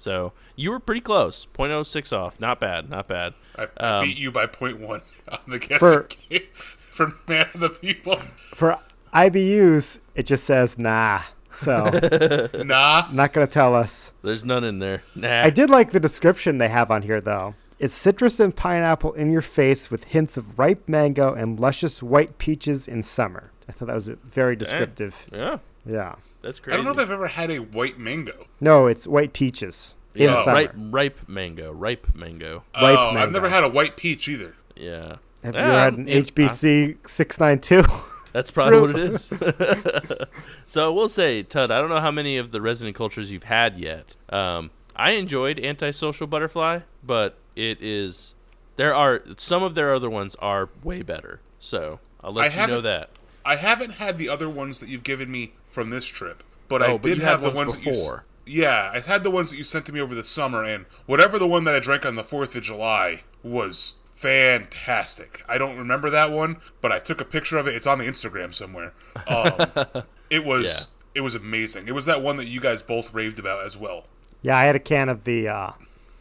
So 0.00 0.32
you 0.56 0.70
were 0.70 0.80
pretty 0.80 1.02
close. 1.02 1.46
0.06 1.54 2.12
off. 2.16 2.40
Not 2.40 2.58
bad. 2.58 2.88
Not 2.88 3.06
bad. 3.06 3.34
I, 3.58 3.66
I 3.76 3.86
Um, 3.98 4.04
beat 4.04 4.18
you 4.18 4.30
by 4.32 4.46
point 4.46 4.80
one 4.80 5.02
on 5.28 5.38
the 5.46 5.58
guessing 5.58 5.78
For- 5.78 6.08
game 6.30 6.42
for 6.54 7.12
man 7.28 7.48
of 7.54 7.60
the 7.60 7.68
people. 7.68 8.20
For 8.54 8.78
IBUs, 9.14 10.00
it 10.14 10.24
just 10.26 10.44
says 10.44 10.78
nah. 10.78 11.20
So 11.50 12.48
Nah, 12.64 13.08
not 13.12 13.32
gonna 13.32 13.46
tell 13.46 13.74
us. 13.74 14.12
There's 14.22 14.44
none 14.44 14.64
in 14.64 14.78
there. 14.78 15.02
Nah. 15.14 15.42
I 15.42 15.50
did 15.50 15.68
like 15.68 15.90
the 15.90 16.00
description 16.00 16.58
they 16.58 16.68
have 16.68 16.90
on 16.90 17.02
here 17.02 17.20
though. 17.20 17.54
It's 17.78 17.92
citrus 17.94 18.38
and 18.40 18.54
pineapple 18.54 19.14
in 19.14 19.32
your 19.32 19.42
face 19.42 19.90
with 19.90 20.04
hints 20.04 20.36
of 20.36 20.58
ripe 20.58 20.88
mango 20.88 21.32
and 21.34 21.58
luscious 21.58 22.02
white 22.02 22.38
peaches 22.38 22.86
in 22.86 23.02
summer. 23.02 23.50
I 23.68 23.72
thought 23.72 23.86
that 23.88 23.94
was 23.94 24.08
very 24.08 24.54
descriptive. 24.56 25.26
Yeah. 25.32 25.58
Yeah. 25.86 26.14
That's 26.42 26.60
crazy. 26.60 26.74
I 26.74 26.76
don't 26.76 26.84
know 26.86 26.92
if 27.02 27.06
I've 27.08 27.10
ever 27.12 27.28
had 27.28 27.50
a 27.50 27.58
white 27.58 27.98
mango. 27.98 28.46
No, 28.60 28.86
it's 28.86 29.06
white 29.06 29.32
peaches 29.32 29.94
in 30.14 30.22
Yeah, 30.22 30.42
summer. 30.42 30.54
ripe, 30.56 30.72
ripe 30.76 31.28
mango. 31.28 31.72
Ripe 31.72 32.14
mango. 32.14 32.64
Ripe 32.80 32.98
oh, 32.98 33.10
I've 33.16 33.32
never 33.32 33.48
had 33.48 33.62
a 33.64 33.68
white 33.68 33.96
peach 33.96 34.28
either. 34.28 34.54
Yeah. 34.76 35.16
Have 35.44 35.54
you 35.54 35.60
Yeah, 35.60 35.66
ever 35.66 35.72
had 35.72 35.94
an 35.98 36.08
it- 36.08 36.34
HBC 36.34 36.96
six 37.08 37.38
nine 37.40 37.60
two? 37.60 37.84
That's 38.32 38.50
probably 38.52 38.80
what 38.80 38.90
it 38.90 38.98
is. 38.98 39.24
so 40.66 40.86
I 40.86 40.88
will 40.94 41.08
say, 41.08 41.42
Tud, 41.42 41.70
I 41.70 41.80
don't 41.80 41.88
know 41.88 42.00
how 42.00 42.12
many 42.12 42.36
of 42.36 42.52
the 42.52 42.60
resident 42.60 42.96
cultures 42.96 43.30
you've 43.32 43.42
had 43.44 43.76
yet. 43.78 44.16
Um, 44.28 44.70
I 44.94 45.12
enjoyed 45.12 45.58
Antisocial 45.58 46.26
Butterfly, 46.28 46.80
but 47.02 47.36
it 47.56 47.78
is 47.82 48.34
there 48.76 48.94
are 48.94 49.22
some 49.36 49.62
of 49.62 49.74
their 49.74 49.92
other 49.92 50.08
ones 50.08 50.36
are 50.36 50.68
way 50.84 51.02
better. 51.02 51.40
So 51.58 51.98
I'll 52.22 52.32
let 52.32 52.56
I 52.56 52.60
you 52.62 52.66
know 52.68 52.80
that. 52.80 53.10
I 53.44 53.56
haven't 53.56 53.94
had 53.94 54.16
the 54.16 54.28
other 54.28 54.48
ones 54.48 54.80
that 54.80 54.88
you've 54.88 55.02
given 55.02 55.30
me 55.30 55.54
from 55.70 55.90
this 55.90 56.06
trip, 56.06 56.42
but 56.68 56.82
I 56.82 56.92
Oh, 56.92 56.98
but 56.98 57.02
did 57.02 57.18
you 57.18 57.24
have 57.24 57.42
the 57.42 57.50
ones 57.50 57.58
ones 57.58 57.74
that 57.76 57.84
you. 57.84 57.92
before. 57.92 58.24
Yeah, 58.46 58.90
I 58.92 59.00
had 59.00 59.22
the 59.22 59.30
ones 59.30 59.50
that 59.50 59.56
you 59.58 59.64
sent 59.64 59.86
to 59.86 59.92
me 59.92 60.00
over 60.00 60.14
the 60.14 60.24
summer, 60.24 60.64
and 60.64 60.86
whatever 61.06 61.38
the 61.38 61.46
one 61.46 61.64
that 61.64 61.74
I 61.74 61.78
drank 61.80 62.04
on 62.04 62.16
the 62.16 62.24
Fourth 62.24 62.56
of 62.56 62.62
July 62.62 63.22
was 63.42 63.98
fantastic. 64.04 65.44
I 65.48 65.56
don't 65.58 65.76
remember 65.76 66.10
that 66.10 66.32
one, 66.32 66.56
but 66.80 66.92
I 66.92 66.98
took 66.98 67.20
a 67.20 67.24
picture 67.24 67.58
of 67.58 67.66
it. 67.66 67.74
It's 67.74 67.86
on 67.86 67.98
the 67.98 68.04
Instagram 68.06 68.52
somewhere. 68.52 68.92
Um, 69.26 70.04
it 70.30 70.44
was 70.44 70.88
it 71.14 71.20
was 71.20 71.34
amazing. 71.34 71.88
It 71.88 71.94
was 71.94 72.06
that 72.06 72.22
one 72.22 72.36
that 72.36 72.46
you 72.46 72.60
guys 72.60 72.82
both 72.82 73.12
raved 73.14 73.38
about 73.38 73.64
as 73.64 73.76
well. 73.76 74.06
Yeah, 74.42 74.56
I 74.56 74.64
had 74.64 74.76
a 74.76 74.80
can 74.80 75.08
of 75.08 75.24
the 75.24 75.48
uh, 75.48 75.72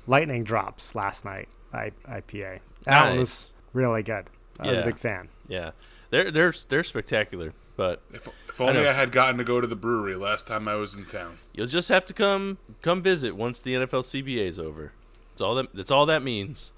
lightning 0.07 0.43
drops 0.43 0.95
last 0.95 1.25
night. 1.25 1.47
I, 1.73 1.91
IPA. 2.07 2.59
That 2.85 3.09
one 3.09 3.19
was 3.19 3.53
really 3.73 4.03
good. 4.03 4.25
I 4.59 4.67
was 4.67 4.79
a 4.79 4.85
big 4.85 4.97
fan. 4.97 5.29
Yeah, 5.47 5.71
they're 6.09 6.31
they're 6.31 6.53
they're 6.67 6.83
spectacular. 6.83 7.53
But 7.79 8.01
If, 8.11 8.27
if 8.49 8.59
only 8.59 8.83
know. 8.83 8.89
I, 8.89 8.91
had 8.91 9.13
gotten 9.13 9.37
to 9.37 9.45
go 9.45 9.61
to 9.61 9.65
the 9.65 9.73
brewery 9.73 10.17
last 10.17 10.47
time 10.47 10.67
I 10.67 10.75
was 10.75 10.95
in 10.95 11.05
town. 11.05 11.37
you'll 11.53 11.65
just 11.65 11.87
have 11.87 12.05
to 12.07 12.13
come 12.13 12.57
come 12.81 13.01
visit 13.01 13.37
once 13.37 13.61
the 13.61 13.73
NFL 13.73 14.03
CBA 14.03 14.47
is 14.47 14.59
over. 14.59 14.91
That's 15.29 15.39
all 15.39 15.55
that 15.55 15.73
that's 15.73 15.89
all 15.89 16.05
that 16.07 16.21
means. 16.21 16.73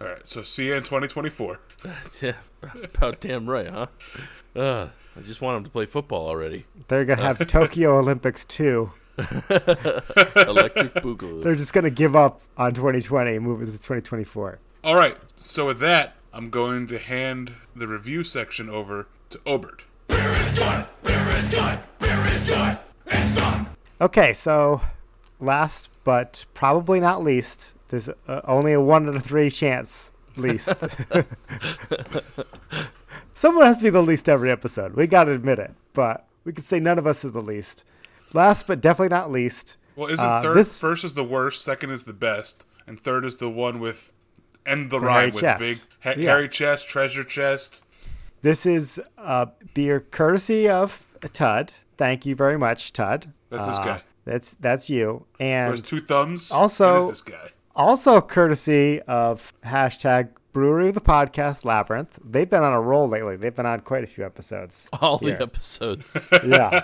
All 0.00 0.06
right, 0.06 0.28
so 0.28 0.42
see 0.42 0.66
you 0.66 0.74
in 0.74 0.84
2024. 0.84 1.58
Yeah, 2.22 2.34
that's 2.60 2.84
about 2.84 3.18
damn 3.18 3.50
right, 3.50 3.68
huh? 3.68 3.86
Uh, 4.54 4.90
I 5.16 5.20
just 5.22 5.40
want 5.40 5.56
them 5.56 5.64
to 5.64 5.70
play 5.70 5.86
football 5.86 6.28
already. 6.28 6.66
They're 6.86 7.04
gonna 7.04 7.22
have 7.22 7.44
Tokyo 7.48 7.98
Olympics 7.98 8.44
too. 8.44 8.92
Electric 9.18 10.94
Boogaloo. 11.02 11.42
They're 11.42 11.56
just 11.56 11.72
gonna 11.72 11.90
give 11.90 12.14
up 12.14 12.42
on 12.56 12.74
2020 12.74 13.34
and 13.34 13.44
move 13.44 13.60
it 13.60 13.66
to 13.66 13.72
2024. 13.72 14.60
All 14.84 14.94
right, 14.94 15.16
so 15.36 15.66
with 15.66 15.80
that, 15.80 16.14
I'm 16.32 16.48
going 16.48 16.86
to 16.86 16.98
hand 17.00 17.54
the 17.74 17.88
review 17.88 18.22
section 18.22 18.70
over 18.70 19.08
to 19.30 19.40
Obert. 19.44 19.84
Okay, 24.00 24.32
so 24.32 24.80
last 25.40 25.88
but 26.04 26.44
probably 26.54 27.00
not 27.00 27.22
least, 27.22 27.72
there's 27.88 28.08
uh, 28.08 28.40
only 28.44 28.72
a 28.72 28.80
one 28.80 29.08
out 29.08 29.16
of 29.16 29.24
three 29.24 29.50
chance 29.50 30.10
least. 30.36 30.68
Someone 33.34 33.66
has 33.66 33.78
to 33.78 33.82
be 33.84 33.90
the 33.90 34.02
least 34.02 34.28
every 34.28 34.50
episode. 34.50 34.94
We 34.94 35.06
gotta 35.06 35.32
admit 35.32 35.58
it, 35.58 35.72
but 35.92 36.26
we 36.44 36.52
could 36.52 36.64
say 36.64 36.80
none 36.80 36.98
of 36.98 37.06
us 37.06 37.24
are 37.24 37.30
the 37.30 37.40
least. 37.42 37.84
Last 38.32 38.66
but 38.66 38.80
definitely 38.80 39.14
not 39.14 39.30
least, 39.30 39.76
Well, 39.96 40.08
isn't 40.08 40.24
Uh, 40.24 40.40
third 40.40 40.56
this- 40.56 40.76
first 40.76 41.04
is 41.04 41.14
the 41.14 41.24
worst, 41.24 41.62
second 41.62 41.90
is 41.90 42.04
the 42.04 42.12
best, 42.12 42.66
and 42.86 42.98
third 43.00 43.24
is 43.24 43.36
the 43.36 43.48
one 43.48 43.78
with 43.80 44.12
end 44.66 44.90
the, 44.90 44.98
The 44.98 45.06
rhyme 45.06 45.30
with 45.30 45.40
chest. 45.40 45.60
big 45.60 45.78
ha- 46.02 46.14
Yeah. 46.18 46.30
hairy 46.32 46.48
chest, 46.48 46.88
treasure 46.88 47.22
chest. 47.24 47.82
This 48.44 48.66
is 48.66 49.00
a 49.18 49.48
beer 49.74 50.00
courtesy 50.00 50.68
of 50.68 51.06
Tud. 51.32 51.72
Thank 51.96 52.26
you 52.26 52.34
very 52.36 52.58
much, 52.58 52.92
Tud. 52.92 53.32
That's 53.50 53.66
this 53.66 53.78
Uh, 53.78 53.84
guy. 53.84 54.02
That's 54.24 54.54
that's 54.54 54.88
you, 54.88 55.26
and 55.40 55.70
There's 55.70 55.82
two 55.82 56.00
thumbs. 56.00 56.52
also- 56.52 57.08
this 57.08 57.22
guy. 57.22 57.50
Also, 57.76 58.20
courtesy 58.20 59.00
of 59.02 59.52
hashtag 59.64 60.28
Brewery 60.52 60.88
of 60.90 60.94
the 60.94 61.00
Podcast 61.00 61.64
Labyrinth. 61.64 62.20
They've 62.24 62.48
been 62.48 62.62
on 62.62 62.72
a 62.72 62.80
roll 62.80 63.08
lately. 63.08 63.34
They've 63.36 63.54
been 63.54 63.66
on 63.66 63.80
quite 63.80 64.04
a 64.04 64.06
few 64.06 64.24
episodes. 64.24 64.88
all 65.00 65.18
here. 65.18 65.36
the 65.36 65.42
episodes. 65.42 66.16
Yeah. 66.46 66.82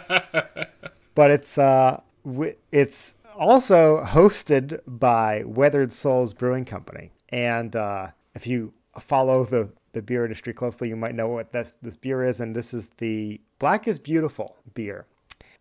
but 1.14 1.31
it's 1.31 1.57
uh, 1.59 2.01
wi- 2.25 2.57
it's 2.73 3.14
also 3.38 4.03
hosted 4.03 4.81
by 4.87 5.44
Weathered 5.46 5.92
Souls 5.92 6.35
Brewing 6.35 6.64
Company. 6.64 7.12
And 7.29 7.77
uh, 7.77 8.09
if 8.35 8.46
you 8.49 8.73
follow 8.99 9.44
the, 9.44 9.70
the 9.92 10.03
beer 10.03 10.24
industry 10.24 10.53
closely, 10.53 10.88
you 10.88 10.96
might 10.96 11.14
know 11.14 11.29
what 11.29 11.53
this, 11.53 11.76
this 11.83 11.96
beer 11.96 12.22
is. 12.22 12.40
And 12.40 12.55
this 12.55 12.74
is 12.74 12.88
the 12.98 13.40
Black 13.59 13.88
is 13.88 13.98
Beautiful 13.98 14.57
beer. 14.74 15.07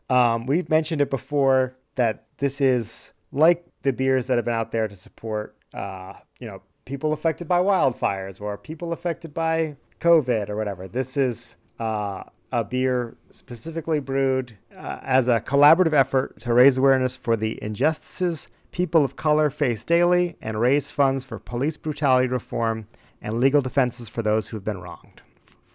Um, 0.10 0.46
we've 0.46 0.70
mentioned 0.70 1.02
it 1.02 1.10
before 1.10 1.76
that 1.96 2.26
this 2.38 2.62
is 2.62 3.14
like 3.32 3.66
the 3.84 3.94
beers 3.94 4.28
that 4.28 4.38
have 4.38 4.46
been 4.46 4.54
out 4.54 4.72
there 4.72 4.88
to 4.88 4.96
support, 4.96 5.56
uh, 5.74 6.14
you 6.40 6.48
know, 6.48 6.62
people 6.86 7.14
affected 7.14 7.48
by 7.48 7.60
wildfires 7.60 8.42
or 8.42 8.58
people 8.58 8.94
affected 8.94 9.34
by 9.34 9.76
COVID 10.00 10.50
or 10.50 10.56
whatever. 10.56 10.88
This 10.88 11.18
is 11.18 11.58
uh, 11.80 12.24
a 12.52 12.64
beer 12.64 13.16
specifically 13.30 14.00
brewed 14.00 14.58
uh, 14.76 15.00
as 15.04 15.28
a 15.28 15.40
collaborative 15.40 15.94
effort 15.94 16.40
to 16.42 16.54
raise 16.54 16.78
awareness 16.78 17.16
for 17.16 17.38
the 17.38 17.62
injustices 17.62 18.48
people 18.72 19.04
of 19.04 19.16
color 19.16 19.50
face 19.50 19.84
daily 19.84 20.36
and 20.42 20.60
raise 20.60 20.92
funds 20.92 21.26
for 21.26 21.40
police 21.40 21.78
brutality 21.78 22.28
reform 22.28 22.88
and 23.22 23.40
legal 23.40 23.62
defenses 23.62 24.10
for 24.10 24.22
those 24.22 24.48
who 24.48 24.58
have 24.58 24.64
been 24.64 24.82
wronged. 24.82 25.22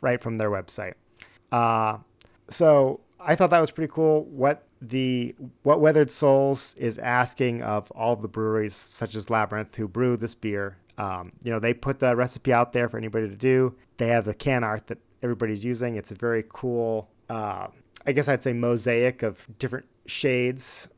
Right 0.01 0.23
from 0.23 0.35
their 0.35 0.51
website. 0.51 0.95
Uh, 1.51 1.99
so 2.51 3.01
I 3.21 3.35
thought 3.35 3.51
that 3.51 3.61
was 3.61 3.71
pretty 3.71 3.93
cool. 3.93 4.25
What 4.25 4.67
the 4.83 5.35
what 5.63 5.81
Weathered 5.81 6.11
Souls 6.11 6.75
is 6.79 6.99
asking 6.99 7.63
of 7.63 7.91
all 7.93 8.17
the 8.17 8.29
breweries, 8.29 8.75
such 8.75 9.15
as 9.15 9.31
Labyrinth, 9.31 9.75
who 9.77 9.89
brew 9.89 10.17
this 10.17 10.35
beer. 10.35 10.77
Um, 10.99 11.33
you 11.43 11.51
know, 11.51 11.59
they 11.59 11.75
put 11.75 11.99
the 11.99 12.15
recipe 12.15 12.53
out 12.53 12.73
there 12.73 12.89
for 12.89 12.99
anybody 12.99 13.29
to 13.29 13.37
do. 13.37 13.75
They 13.97 14.09
have 14.09 14.25
the 14.25 14.35
can 14.35 14.63
art 14.63 14.87
that 14.89 14.99
everybody's 15.23 15.65
using. 15.65 15.97
It's 15.97 16.13
a 16.13 16.15
very 16.15 16.45
cool, 16.51 17.09
uh, 17.29 17.69
I 18.07 18.13
guess 18.13 18.29
I'd 18.29 18.43
say, 18.43 18.53
mosaic 18.53 19.23
of 19.23 19.47
different 19.59 19.87
shades 20.07 20.89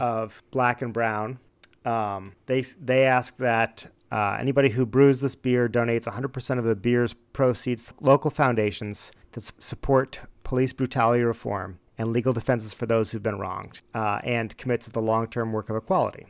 of 0.00 0.42
black 0.50 0.82
and 0.82 0.92
brown. 0.92 1.38
Um, 1.84 2.32
they 2.46 2.62
they 2.62 3.04
ask 3.04 3.36
that 3.38 3.86
uh, 4.12 4.36
anybody 4.38 4.68
who 4.68 4.84
brews 4.84 5.20
this 5.20 5.34
beer 5.34 5.68
donates 5.68 6.04
100% 6.04 6.58
of 6.58 6.64
the 6.64 6.76
beer's 6.76 7.14
proceeds 7.32 7.86
to 7.86 7.94
local 8.00 8.30
foundations 8.30 9.10
that 9.32 9.50
support 9.58 10.20
police 10.44 10.74
brutality 10.74 11.24
reform 11.24 11.78
and 11.96 12.12
legal 12.12 12.34
defenses 12.34 12.74
for 12.74 12.84
those 12.84 13.10
who've 13.10 13.22
been 13.22 13.38
wronged, 13.38 13.80
uh, 13.94 14.20
and 14.22 14.56
commit 14.58 14.82
to 14.82 14.90
the 14.90 15.00
long-term 15.00 15.52
work 15.52 15.70
of 15.70 15.76
equality. 15.76 16.26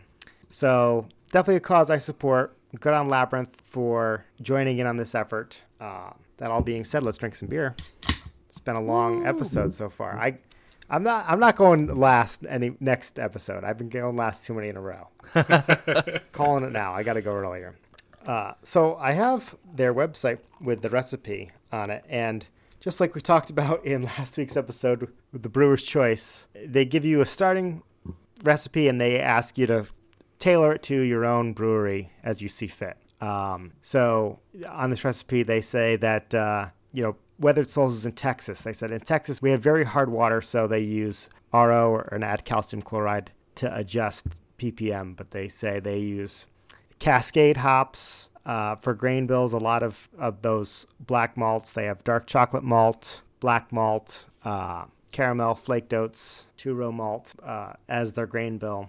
So 0.48 1.06
definitely 1.30 1.56
a 1.56 1.60
cause 1.60 1.90
I 1.90 1.98
support. 1.98 2.56
Good 2.78 2.94
on 2.94 3.08
Labyrinth 3.08 3.60
for 3.64 4.24
joining 4.40 4.78
in 4.78 4.86
on 4.86 4.96
this 4.96 5.14
effort. 5.14 5.58
Uh, 5.80 6.10
that 6.36 6.50
all 6.50 6.62
being 6.62 6.84
said, 6.84 7.02
let's 7.02 7.18
drink 7.18 7.34
some 7.34 7.48
beer. 7.48 7.74
It's 8.48 8.58
been 8.58 8.76
a 8.76 8.82
long 8.82 9.26
episode 9.26 9.74
so 9.74 9.90
far. 9.90 10.18
I, 10.18 10.38
I'm 10.92 11.02
not. 11.02 11.24
I'm 11.26 11.40
not 11.40 11.56
going 11.56 11.86
last 11.86 12.44
any 12.46 12.76
next 12.78 13.18
episode. 13.18 13.64
I've 13.64 13.78
been 13.78 13.88
going 13.88 14.14
last 14.14 14.44
too 14.44 14.52
many 14.52 14.68
in 14.68 14.76
a 14.76 14.80
row. 14.82 15.08
Calling 16.32 16.64
it 16.64 16.72
now. 16.72 16.92
I 16.92 17.02
got 17.02 17.14
to 17.14 17.22
go 17.22 17.32
earlier. 17.32 17.74
Uh, 18.26 18.52
so 18.62 18.96
I 18.96 19.12
have 19.12 19.56
their 19.74 19.94
website 19.94 20.38
with 20.60 20.82
the 20.82 20.90
recipe 20.90 21.50
on 21.72 21.88
it, 21.88 22.04
and 22.10 22.46
just 22.78 23.00
like 23.00 23.14
we 23.14 23.22
talked 23.22 23.48
about 23.48 23.82
in 23.86 24.02
last 24.18 24.36
week's 24.36 24.56
episode 24.56 25.08
with 25.32 25.42
the 25.42 25.48
brewer's 25.48 25.82
choice, 25.82 26.46
they 26.54 26.84
give 26.84 27.06
you 27.06 27.22
a 27.22 27.26
starting 27.26 27.82
recipe 28.44 28.86
and 28.86 29.00
they 29.00 29.18
ask 29.18 29.56
you 29.56 29.66
to 29.68 29.86
tailor 30.38 30.74
it 30.74 30.82
to 30.82 31.00
your 31.00 31.24
own 31.24 31.54
brewery 31.54 32.12
as 32.22 32.42
you 32.42 32.50
see 32.50 32.66
fit. 32.66 32.98
Um, 33.22 33.72
so 33.80 34.40
on 34.68 34.90
this 34.90 35.04
recipe, 35.04 35.42
they 35.42 35.62
say 35.62 35.96
that 35.96 36.34
uh, 36.34 36.68
you 36.92 37.02
know 37.02 37.16
Weathered 37.42 37.68
Souls 37.68 37.94
is 37.96 38.06
in 38.06 38.12
Texas. 38.12 38.62
They 38.62 38.72
said 38.72 38.92
in 38.92 39.00
Texas 39.00 39.42
we 39.42 39.50
have 39.50 39.60
very 39.60 39.84
hard 39.84 40.10
water, 40.10 40.40
so 40.40 40.66
they 40.66 40.80
use 40.80 41.28
RO 41.52 41.90
or 41.90 42.02
an 42.12 42.22
add 42.22 42.44
calcium 42.44 42.82
chloride 42.82 43.32
to 43.56 43.76
adjust 43.76 44.26
ppm. 44.58 45.16
But 45.16 45.32
they 45.32 45.48
say 45.48 45.80
they 45.80 45.98
use 45.98 46.46
Cascade 46.98 47.56
hops 47.56 48.28
uh, 48.46 48.76
for 48.76 48.94
grain 48.94 49.26
bills. 49.26 49.52
A 49.52 49.58
lot 49.58 49.82
of, 49.82 50.08
of 50.18 50.40
those 50.42 50.86
black 51.00 51.36
malts. 51.36 51.72
They 51.72 51.86
have 51.86 52.04
dark 52.04 52.26
chocolate 52.26 52.64
malt, 52.64 53.22
black 53.40 53.72
malt, 53.72 54.26
uh, 54.44 54.84
caramel, 55.10 55.56
flaked 55.56 55.92
oats, 55.92 56.46
two 56.56 56.74
row 56.74 56.92
malt 56.92 57.34
uh, 57.42 57.72
as 57.88 58.12
their 58.12 58.26
grain 58.26 58.58
bill, 58.58 58.88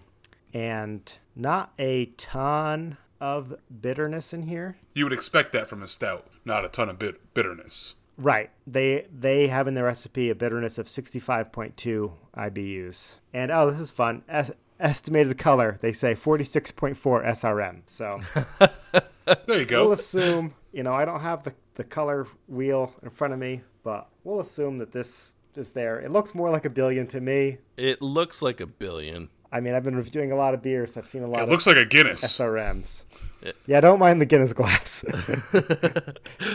and 0.53 1.11
not 1.35 1.73
a 1.79 2.05
ton 2.17 2.97
of 3.19 3.55
bitterness 3.81 4.31
in 4.31 4.43
here. 4.43 4.77
You 4.93 5.05
would 5.05 5.13
expect 5.13 5.53
that 5.53 5.67
from 5.67 5.81
a 5.81 5.87
stout, 5.87 6.27
not 6.45 6.65
a 6.65 6.69
ton 6.69 6.89
of 6.89 6.99
bit- 6.99 7.33
bitterness. 7.33 7.95
Right. 8.17 8.49
They 8.67 9.07
they 9.17 9.47
have 9.47 9.67
in 9.67 9.73
their 9.73 9.85
recipe 9.85 10.29
a 10.29 10.35
bitterness 10.35 10.77
of 10.77 10.87
65.2 10.87 12.11
IBUs. 12.37 13.15
And 13.33 13.51
oh, 13.51 13.69
this 13.71 13.79
is 13.79 13.89
fun. 13.89 14.23
Es- 14.29 14.51
estimated 14.79 15.37
color, 15.37 15.77
they 15.81 15.93
say 15.93 16.13
46.4 16.15 16.95
SRM. 17.25 17.81
So 17.85 18.19
There 19.45 19.59
you 19.59 19.65
go. 19.65 19.83
we'll 19.85 19.93
assume, 19.93 20.53
you 20.73 20.83
know, 20.83 20.93
I 20.93 21.05
don't 21.05 21.21
have 21.21 21.43
the, 21.43 21.53
the 21.75 21.83
color 21.83 22.27
wheel 22.47 22.93
in 23.03 23.09
front 23.09 23.33
of 23.33 23.39
me, 23.39 23.61
but 23.83 24.09
we'll 24.23 24.41
assume 24.41 24.77
that 24.79 24.91
this 24.91 25.35
is 25.55 25.71
there. 25.71 25.99
It 25.99 26.11
looks 26.11 26.35
more 26.35 26.49
like 26.49 26.65
a 26.65 26.69
billion 26.69 27.07
to 27.07 27.21
me. 27.21 27.57
It 27.77 28.01
looks 28.01 28.41
like 28.41 28.59
a 28.59 28.65
billion. 28.67 29.29
I 29.53 29.59
mean, 29.59 29.75
I've 29.75 29.83
been 29.83 29.95
reviewing 29.95 30.31
a 30.31 30.35
lot 30.35 30.53
of 30.55 30.61
beers. 30.63 30.97
I've 30.97 31.07
seen 31.07 31.21
a 31.21 31.27
lot 31.27 31.39
It 31.39 31.43
of 31.43 31.49
looks 31.49 31.67
like 31.67 31.77
a 31.77 31.85
Guinness. 31.85 32.23
SRMs. 32.23 33.03
Yeah, 33.67 33.79
don't 33.81 33.99
mind 33.99 34.19
the 34.19 34.25
Guinness 34.25 34.51
glass. 34.53 35.05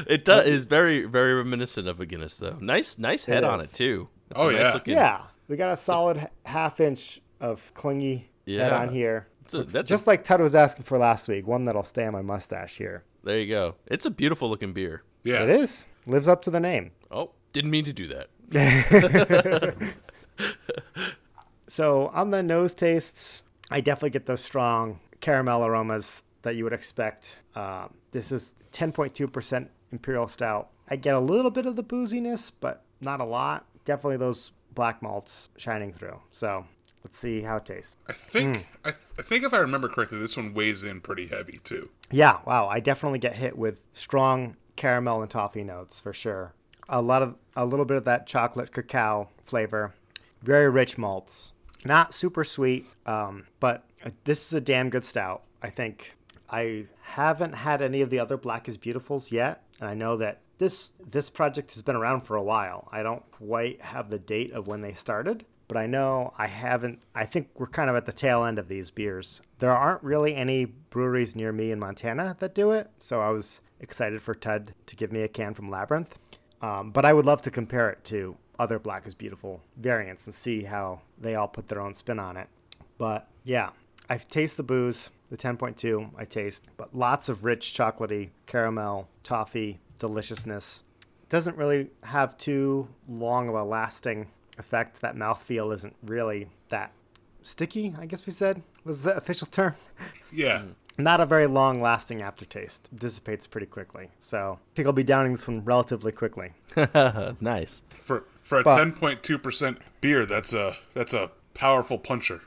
It 0.07 0.25
does 0.25 0.47
is 0.47 0.65
very 0.65 1.05
very 1.05 1.35
reminiscent 1.35 1.87
of 1.89 2.01
a 2.01 2.07
Guinness 2.07 2.37
though. 2.39 2.59
Nice 2.61 2.99
nice 2.99 3.25
head 3.25 3.45
on 3.45 3.61
it 3.61 3.69
too. 3.69 4.09
It's 4.31 4.41
Oh, 4.41 4.49
a 4.49 4.53
nice 4.53 4.61
yeah. 4.63 4.73
looking- 4.73 4.95
yeah, 4.95 5.21
we 5.49 5.57
got 5.57 5.73
a 5.73 5.77
solid 5.77 6.29
half 6.45 6.81
inch 6.81 7.21
of 7.41 7.73
clingy 7.75 8.29
head 8.47 8.73
on 8.73 8.89
here. 8.89 9.29
It's 9.43 9.55
a- 9.55 9.59
Looks 9.59 9.73
that's 9.73 9.89
a- 9.89 9.93
just 9.95 10.07
like 10.07 10.25
Ted 10.25 10.41
was 10.41 10.55
asking 10.55 10.85
for 10.85 10.99
last 10.99 11.29
week. 11.29 11.47
One 11.47 11.65
that'll 11.67 11.83
stay 11.85 12.05
on 12.07 12.13
my 12.13 12.23
mustache 12.23 12.77
here. 12.79 13.05
There 13.23 13.39
you 13.39 13.49
go. 13.49 13.77
It's 13.87 14.07
a 14.07 14.11
beautiful 14.11 14.49
looking 14.51 14.73
beer. 14.73 15.03
Yeah. 15.25 15.43
It 15.45 15.51
is 15.51 15.87
lives 16.07 16.27
up 16.29 16.43
to 16.43 16.51
the 16.51 16.61
name. 16.61 16.91
Oh, 17.11 17.31
didn't 17.53 17.71
mean 17.71 17.85
to 17.85 17.93
do 17.93 18.07
that. 18.09 18.29
So 21.68 22.09
on 22.09 22.31
the 22.31 22.42
nose 22.42 22.74
tastes, 22.74 23.42
I 23.70 23.81
definitely 23.81 24.11
get 24.11 24.26
those 24.26 24.40
strong 24.40 24.98
caramel 25.20 25.64
aromas 25.66 26.22
that 26.42 26.57
you 26.57 26.64
would 26.64 26.72
expect. 26.72 27.37
Um, 27.54 27.92
this 28.12 28.33
is 28.33 28.54
10.2% 28.72 29.68
imperial 29.92 30.28
stout. 30.28 30.70
I 30.88 30.96
get 30.96 31.14
a 31.14 31.20
little 31.20 31.50
bit 31.50 31.66
of 31.66 31.76
the 31.76 31.85
booziness, 31.85 32.50
but 32.61 32.83
not 33.00 33.20
a 33.20 33.24
lot. 33.24 33.66
Definitely 33.85 34.16
those 34.16 34.52
black 34.74 35.02
malts 35.02 35.50
shining 35.57 35.92
through. 35.92 36.18
So 36.33 36.64
let's 37.04 37.18
see 37.18 37.42
how 37.42 37.57
it 37.57 37.66
tastes. 37.66 37.96
I 38.09 38.12
think 38.12 38.57
Hmm. 38.57 38.62
I, 38.85 38.90
th- 38.90 39.02
I 39.18 39.22
think 39.22 39.44
if 39.44 39.52
I 39.52 39.59
remember 39.59 39.88
correctly, 39.88 40.18
this 40.18 40.37
one 40.37 40.54
weighs 40.54 40.83
in 40.85 41.00
pretty 41.00 41.26
heavy 41.26 41.61
too. 41.64 41.90
Yeah, 42.11 42.38
wow. 42.46 42.68
I 42.68 42.81
definitely 42.81 43.18
get 43.18 43.35
hit 43.35 43.59
with 43.59 43.81
strong 43.92 44.57
caramel 44.76 45.20
and 45.20 45.31
toffee 45.31 45.64
notes 45.64 46.00
for 46.00 46.12
sure. 46.14 46.54
A 46.88 47.02
lot 47.02 47.20
of 47.22 47.35
a 47.57 47.66
little 47.66 47.85
bit 47.85 47.98
of 47.98 48.04
that 48.04 48.26
chocolate 48.26 48.72
cacao 48.72 49.28
flavor. 49.44 49.92
Very 50.42 50.70
rich 50.70 50.96
malts. 50.96 51.52
Not 51.85 52.12
super 52.12 52.45
sweet, 52.45 52.87
um, 53.07 53.47
but 53.61 53.85
this 54.25 54.47
is 54.47 54.53
a 54.53 54.61
damn 54.61 54.91
good 54.91 55.05
stout. 55.05 55.43
I 55.62 55.71
think 55.71 56.14
I 56.51 56.87
haven't 57.03 57.53
had 57.53 57.83
any 57.83 58.01
of 58.01 58.11
the 58.11 58.19
other 58.19 58.37
Black 58.37 58.69
is 58.69 58.79
Beautifuls 58.79 59.31
yet, 59.31 59.62
and 59.81 59.88
I 59.88 59.95
know 59.95 60.17
that 60.17 60.41
this 60.59 60.91
this 61.09 61.31
project 61.31 61.73
has 61.75 61.83
been 61.83 61.97
around 61.97 62.23
for 62.23 62.37
a 62.37 62.43
while. 62.43 62.88
I 62.91 63.03
don't 63.03 63.29
quite 63.31 63.81
have 63.81 64.11
the 64.11 64.19
date 64.19 64.53
of 64.53 64.67
when 64.67 64.81
they 64.81 64.93
started, 64.93 65.45
but 65.69 65.77
I 65.77 65.87
know 65.87 66.33
I 66.37 66.47
haven't. 66.47 67.01
I 67.14 67.25
think 67.25 67.49
we're 67.55 67.67
kind 67.67 67.88
of 67.88 67.97
at 67.97 68.07
the 68.07 68.12
tail 68.12 68.45
end 68.45 68.59
of 68.59 68.69
these 68.69 68.91
beers. 68.91 69.41
There 69.59 69.75
aren't 69.75 70.03
really 70.03 70.35
any 70.35 70.64
breweries 70.64 71.37
near 71.37 71.53
me 71.53 71.71
in 71.71 71.79
Montana 71.79 72.37
that 72.41 72.55
do 72.55 72.73
it, 72.73 72.91
so 72.99 73.21
I 73.21 73.31
was 73.31 73.61
excited 73.81 74.21
for 74.21 74.35
Ted 74.35 74.75
to 74.87 74.97
give 74.97 75.12
me 75.12 75.23
a 75.23 75.29
can 75.29 75.55
from 75.55 75.71
Labyrinth. 75.71 76.19
Um, 76.61 76.91
but 76.91 77.05
I 77.05 77.12
would 77.12 77.27
love 77.27 77.41
to 77.43 77.53
compare 77.53 77.88
it 77.88 78.03
to 78.05 78.37
other 78.59 78.79
Black 78.79 79.07
is 79.07 79.14
Beautiful 79.14 79.61
variants 79.77 80.27
and 80.27 80.35
see 80.35 80.62
how 80.62 81.01
they 81.21 81.35
all 81.35 81.49
put 81.49 81.68
their 81.68 81.81
own 81.81 81.94
spin 81.94 82.18
on 82.18 82.37
it. 82.37 82.49
But 82.99 83.29
yeah, 83.44 83.71
I 84.09 84.18
taste 84.18 84.57
the 84.57 84.62
booze, 84.62 85.11
the 85.31 85.37
10.2 85.37 86.11
I 86.16 86.25
taste, 86.25 86.64
but 86.77 86.94
lots 86.94 87.29
of 87.29 87.44
rich 87.44 87.75
chocolatey 87.77 88.31
caramel, 88.47 89.09
toffee, 89.23 89.79
deliciousness. 89.99 90.83
Doesn't 91.29 91.57
really 91.57 91.90
have 92.03 92.38
too 92.38 92.88
long 93.09 93.49
of 93.49 93.55
a 93.55 93.62
lasting 93.62 94.29
effect. 94.59 95.01
That 95.03 95.14
mouthfeel 95.14 95.75
isn't 95.75 95.94
really 96.03 96.49
that 96.71 96.92
sticky, 97.42 97.94
I 97.99 98.07
guess 98.07 98.27
we 98.27 98.33
said 98.33 98.62
was 98.85 99.03
the 99.03 99.16
official 99.16 99.47
term. 99.47 99.75
Yeah. 100.33 100.59
Mm-hmm. 100.59 100.71
Not 100.99 101.21
a 101.21 101.27
very 101.27 101.47
long 101.47 101.81
lasting 101.81 102.23
aftertaste. 102.23 102.89
Dissipates 102.95 103.47
pretty 103.47 103.69
quickly. 103.69 104.11
So 104.19 104.59
I 104.61 104.69
think 104.75 104.87
I'll 104.87 104.93
be 104.93 105.05
downing 105.05 105.33
this 105.33 105.47
one 105.47 105.65
relatively 105.65 106.11
quickly. 106.13 106.53
nice. 107.41 107.83
For 108.03 108.25
for 108.43 108.59
a 108.61 108.65
ten 108.65 108.93
point 108.93 109.23
two 109.23 109.39
percent 109.39 109.79
beer, 110.01 110.27
that's 110.27 110.53
a 110.53 110.77
that's 110.95 111.15
a 111.15 111.31
powerful 111.55 111.99
puncher. 111.99 112.43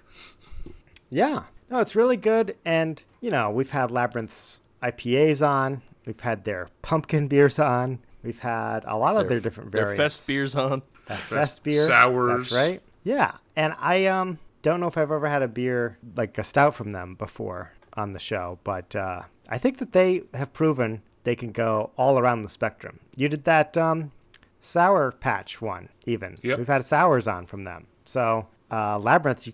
Yeah. 1.10 1.44
No, 1.70 1.80
it's 1.80 1.96
really 1.96 2.18
good. 2.18 2.58
And, 2.66 3.02
you 3.22 3.32
know, 3.32 3.50
we've 3.50 3.70
had 3.70 3.92
Labyrinth's 3.92 4.60
IPAs 4.84 5.46
on. 5.46 5.82
We've 6.06 6.20
had 6.20 6.44
their 6.44 6.68
pumpkin 6.82 7.28
beers 7.30 7.60
on. 7.60 8.00
We've 8.24 8.40
had 8.40 8.84
a 8.86 8.98
lot 8.98 9.16
of 9.16 9.30
their, 9.30 9.40
different 9.40 9.72
Their 9.72 9.86
variants. 9.86 10.16
fest 10.18 10.28
beers 10.28 10.56
on. 10.56 10.82
That 11.08 11.20
fest 11.22 11.64
beer. 11.64 11.86
Sours. 11.86 12.50
That's 12.52 12.70
right. 12.70 12.82
Yeah. 13.04 13.34
And 13.56 13.74
I 13.80 14.06
um 14.08 14.40
don't 14.62 14.80
know 14.80 14.88
if 14.88 14.98
I've 14.98 15.12
ever 15.12 15.28
had 15.28 15.42
a 15.42 15.48
beer 15.48 15.98
like 16.16 16.38
a 16.38 16.44
stout 16.44 16.76
from 16.76 16.92
them 16.92 17.16
before 17.16 17.72
on 17.94 18.14
the 18.14 18.20
show, 18.20 18.60
but 18.64 18.96
uh, 18.96 19.22
I 19.50 19.58
think 19.58 19.78
that 19.80 19.92
they 19.92 20.24
have 20.34 20.54
proven 20.54 21.02
they 21.24 21.36
can 21.36 21.52
go 21.52 21.92
all 21.98 22.18
around 22.18 22.42
the 22.42 22.50
spectrum. 22.50 23.00
You 23.16 23.30
did 23.30 23.44
that 23.46 23.78
um, 23.78 24.12
sour 24.60 25.12
patch 25.12 25.62
one, 25.62 25.90
even. 26.06 26.36
Yep. 26.42 26.58
We've 26.60 26.68
had 26.68 26.86
sours 26.86 27.28
on 27.28 27.46
from 27.46 27.64
them. 27.64 27.88
So 28.06 28.48
uh, 28.72 28.98
Labyrinth 29.00 29.48
you, 29.48 29.54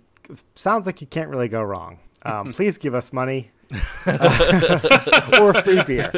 sounds 0.55 0.85
like 0.85 1.01
you 1.01 1.07
can't 1.07 1.29
really 1.29 1.49
go 1.49 1.61
wrong. 1.61 1.99
Um, 2.23 2.53
please 2.53 2.77
give 2.77 2.95
us 2.95 3.11
money 3.11 3.51
or 5.41 5.53
free 5.55 5.83
beer. 5.83 6.11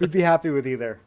We'd 0.00 0.10
be 0.10 0.20
happy 0.20 0.50
with 0.50 0.66
either 0.66 1.00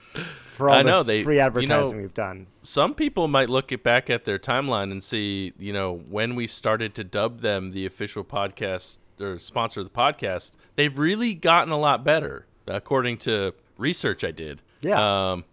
for 0.54 0.70
all 0.70 0.76
I 0.78 0.82
know, 0.82 1.00
this 1.00 1.08
they- 1.08 1.24
free 1.24 1.36
you 1.36 1.42
know- 1.42 1.46
advertising 1.48 2.02
we've 2.02 2.14
done. 2.14 2.48
Some 2.62 2.94
people 2.96 3.28
might 3.28 3.50
look 3.50 3.72
it 3.72 3.84
back 3.84 4.10
at 4.10 4.24
their 4.24 4.40
timeline 4.40 4.92
and 4.92 5.04
see, 5.04 5.54
you 5.60 5.74
know, 5.74 5.94
when 6.10 6.36
we 6.36 6.48
started 6.48 6.96
to 6.96 7.04
dub 7.04 7.42
them 7.42 7.72
the 7.72 7.86
official 7.86 8.24
podcast 8.24 8.98
or 9.20 9.40
sponsor 9.40 9.82
of 9.82 9.86
the 9.86 9.94
podcast, 9.94 10.54
they've 10.76 10.98
really 10.98 11.34
gotten 11.34 11.72
a 11.72 11.80
lot 11.80 12.04
better, 12.04 12.46
according 12.68 13.18
to 13.20 13.54
research 13.78 14.24
I 14.24 14.32
did. 14.32 14.62
Yeah. 14.82 15.32
Um, 15.32 15.46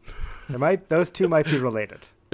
They 0.49 0.57
might 0.57 0.89
those 0.89 1.11
two 1.11 1.29
might 1.29 1.47
be 1.47 1.59
related. 1.59 2.01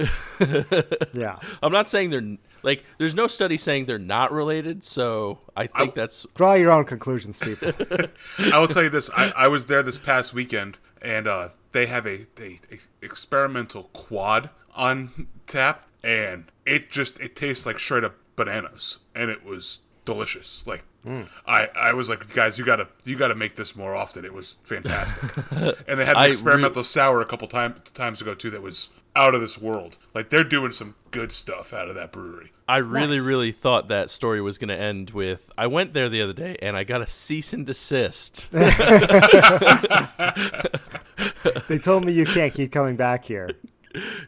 yeah. 1.13 1.39
I'm 1.61 1.71
not 1.71 1.89
saying 1.89 2.11
they're 2.11 2.37
like. 2.63 2.83
There's 2.97 3.15
no 3.15 3.27
study 3.27 3.57
saying 3.57 3.85
they're 3.85 3.97
not 3.97 4.31
related, 4.31 4.83
so 4.83 5.39
I 5.55 5.67
think 5.67 5.95
that's 5.95 6.25
Draw 6.35 6.53
your 6.55 6.71
own 6.71 6.85
conclusions, 6.85 7.39
people. 7.39 7.71
I 8.53 8.59
will 8.59 8.67
tell 8.67 8.83
you 8.83 8.89
this: 8.89 9.09
I, 9.15 9.33
I 9.35 9.47
was 9.47 9.65
there 9.65 9.81
this 9.83 9.97
past 9.97 10.33
weekend, 10.33 10.77
and 11.01 11.27
uh, 11.27 11.49
they 11.71 11.87
have 11.87 12.05
a, 12.05 12.27
a, 12.39 12.59
a 12.71 12.77
experimental 13.01 13.89
quad 13.93 14.51
on 14.75 15.27
tap, 15.47 15.87
and 16.03 16.45
it 16.65 16.91
just 16.91 17.19
it 17.19 17.35
tastes 17.35 17.65
like 17.65 17.79
straight 17.79 18.03
up 18.03 18.15
bananas, 18.35 18.99
and 19.15 19.31
it 19.31 19.43
was 19.43 19.81
delicious. 20.07 20.65
Like 20.65 20.83
hmm. 21.03 21.23
I, 21.45 21.67
I 21.75 21.93
was 21.93 22.09
like, 22.09 22.33
guys, 22.33 22.57
you 22.57 22.65
gotta 22.65 22.87
you 23.03 23.15
gotta 23.15 23.35
make 23.35 23.55
this 23.55 23.75
more 23.75 23.95
often. 23.95 24.25
It 24.25 24.33
was 24.33 24.57
fantastic, 24.63 25.29
and 25.87 25.99
they 25.99 26.05
had 26.05 26.15
an 26.15 26.23
I 26.23 26.25
re- 26.25 26.31
experimental 26.31 26.83
sour 26.83 27.21
a 27.21 27.25
couple 27.25 27.47
time, 27.47 27.75
times 27.93 28.21
ago 28.21 28.33
too 28.33 28.49
that 28.51 28.61
was 28.63 28.89
out 29.15 29.35
of 29.35 29.41
this 29.41 29.59
world. 29.61 29.97
Like 30.13 30.29
they're 30.29 30.43
doing 30.43 30.71
some 30.71 30.95
good 31.11 31.31
stuff 31.31 31.73
out 31.73 31.89
of 31.89 31.95
that 31.95 32.11
brewery. 32.11 32.51
I 32.69 32.77
really, 32.77 33.17
Nice. 33.17 33.25
really 33.25 33.51
thought 33.51 33.87
that 33.89 34.09
story 34.09 34.41
was 34.41 34.57
going 34.57 34.67
to 34.69 34.77
end 34.77 35.11
with 35.11 35.49
I 35.57 35.67
went 35.67 35.93
there 35.93 36.09
the 36.09 36.21
other 36.21 36.33
day 36.33 36.57
and 36.61 36.75
I 36.75 36.83
got 36.83 37.01
a 37.01 37.07
cease 37.07 37.53
and 37.53 37.65
desist. 37.65 38.49
they 41.69 41.77
told 41.79 42.03
me 42.05 42.11
you 42.11 42.25
can't 42.25 42.53
keep 42.53 42.71
coming 42.73 42.95
back 42.97 43.23
here. 43.25 43.49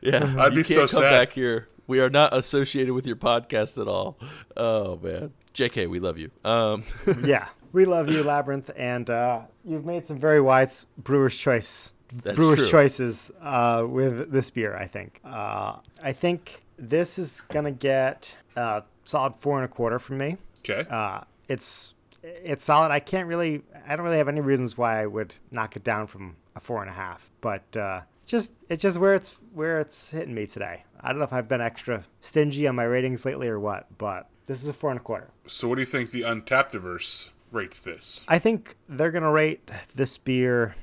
yeah, 0.02 0.36
I'd 0.40 0.54
you 0.54 0.64
be 0.64 0.64
can't 0.64 0.68
so 0.68 0.80
come 0.88 1.04
sad. 1.04 1.10
back 1.12 1.34
here. 1.34 1.68
We 1.88 2.00
are 2.00 2.10
not 2.10 2.36
associated 2.36 2.94
with 2.94 3.08
your 3.08 3.16
podcast 3.16 3.80
at 3.82 3.88
all. 3.88 4.20
Oh 4.56 4.98
man, 4.98 5.34
Jk, 5.54 5.90
we 5.90 6.00
love 6.00 6.18
you. 6.18 6.32
Um, 6.44 6.84
Yeah. 7.24 7.48
We 7.72 7.86
love 7.86 8.10
you, 8.10 8.24
Labyrinth, 8.24 8.72
and 8.76 9.08
uh, 9.12 9.42
you've 9.64 9.86
made 9.86 10.08
some 10.08 10.18
very 10.18 10.42
wise 10.42 10.88
brewer's 10.98 11.38
choice 11.38 11.94
That's 12.24 12.36
brewer's 12.36 12.58
true. 12.62 12.68
choices 12.70 13.32
uh, 13.42 13.86
with 13.88 14.32
this 14.32 14.50
beer. 14.50 14.76
I 14.76 14.88
think. 14.88 15.20
Uh, 15.24 15.76
I 16.02 16.12
think 16.14 16.64
this 16.80 17.20
is 17.20 17.42
gonna 17.52 17.72
get 17.72 18.34
uh, 18.56 18.82
solid 19.04 19.36
four 19.38 19.58
and 19.58 19.66
a 19.66 19.68
quarter 19.68 20.00
from 20.00 20.18
me. 20.18 20.38
Okay, 20.68 20.90
Uh, 20.90 21.22
it's 21.48 21.94
it's 22.24 22.64
solid. 22.64 22.90
I 22.90 23.00
can't 23.00 23.28
really. 23.28 23.62
I 23.88 23.96
don't 23.96 24.04
really 24.04 24.18
have 24.18 24.28
any 24.30 24.42
reasons 24.42 24.76
why 24.76 25.04
I 25.04 25.06
would 25.06 25.36
knock 25.52 25.76
it 25.76 25.84
down 25.84 26.08
from 26.08 26.38
a 26.56 26.60
four 26.60 26.82
and 26.82 26.90
a 26.90 26.94
half. 26.94 27.30
But 27.40 27.78
uh, 27.78 28.02
just 28.26 28.52
it's 28.70 28.82
just 28.82 28.98
where 28.98 29.14
it's 29.14 29.38
where 29.54 29.80
it's 29.80 30.10
hitting 30.10 30.34
me 30.34 30.48
today. 30.48 30.86
I 31.02 31.10
don't 31.10 31.20
know 31.20 31.24
if 31.26 31.34
I've 31.34 31.48
been 31.48 31.62
extra 31.62 32.04
stingy 32.22 32.66
on 32.68 32.76
my 32.76 32.84
ratings 32.86 33.26
lately 33.26 33.48
or 33.48 33.60
what, 33.60 33.86
but 34.00 34.28
this 34.50 34.64
is 34.64 34.68
a 34.68 34.74
four 34.74 34.90
and 34.90 35.00
a 35.00 35.04
quarter. 35.04 35.30
so 35.46 35.68
what 35.68 35.76
do 35.76 35.82
you 35.82 35.86
think 35.86 36.10
the 36.10 36.24
Untappdiverse 36.24 37.30
rates 37.52 37.80
this? 37.80 38.26
I 38.28 38.40
think 38.40 38.76
they're 38.90 39.12
gonna 39.12 39.32
rate 39.32 39.70
this 39.96 40.18
beer 40.18 40.76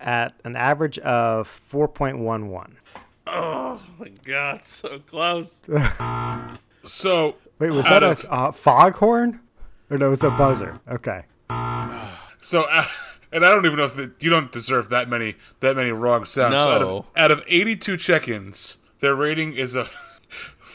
at 0.00 0.32
an 0.44 0.56
average 0.56 0.98
of 1.00 1.46
four 1.46 1.86
point 1.88 2.18
one 2.18 2.48
one. 2.48 2.78
oh 3.26 3.82
my 3.98 4.08
god, 4.24 4.64
so 4.66 4.98
close. 5.00 5.62
So 6.82 7.36
Wait, 7.58 7.70
was 7.72 7.84
that 7.84 8.02
of- 8.02 8.24
a 8.24 8.32
uh, 8.32 8.52
foghorn? 8.52 9.40
Or 9.90 9.98
no, 9.98 10.06
it 10.06 10.10
was 10.10 10.22
a 10.22 10.30
buzzer. 10.30 10.80
Okay. 10.90 11.24
So, 12.42 12.64
uh, 12.70 12.84
and 13.32 13.44
I 13.44 13.50
don't 13.50 13.66
even 13.66 13.76
know 13.76 13.84
if 13.84 13.94
the, 13.96 14.12
you 14.18 14.30
don't 14.30 14.50
deserve 14.50 14.88
that 14.88 15.10
many 15.10 15.34
that 15.60 15.76
many 15.76 15.90
wrong 15.92 16.24
sounds. 16.24 16.62
So 16.62 16.70
out, 16.70 16.80
No. 16.80 16.96
of, 16.96 17.06
out 17.14 17.30
of 17.30 17.44
82 17.46 17.98
check-ins, 17.98 18.78
their 19.00 19.14
rating 19.14 19.52
is 19.52 19.74
a 19.74 19.84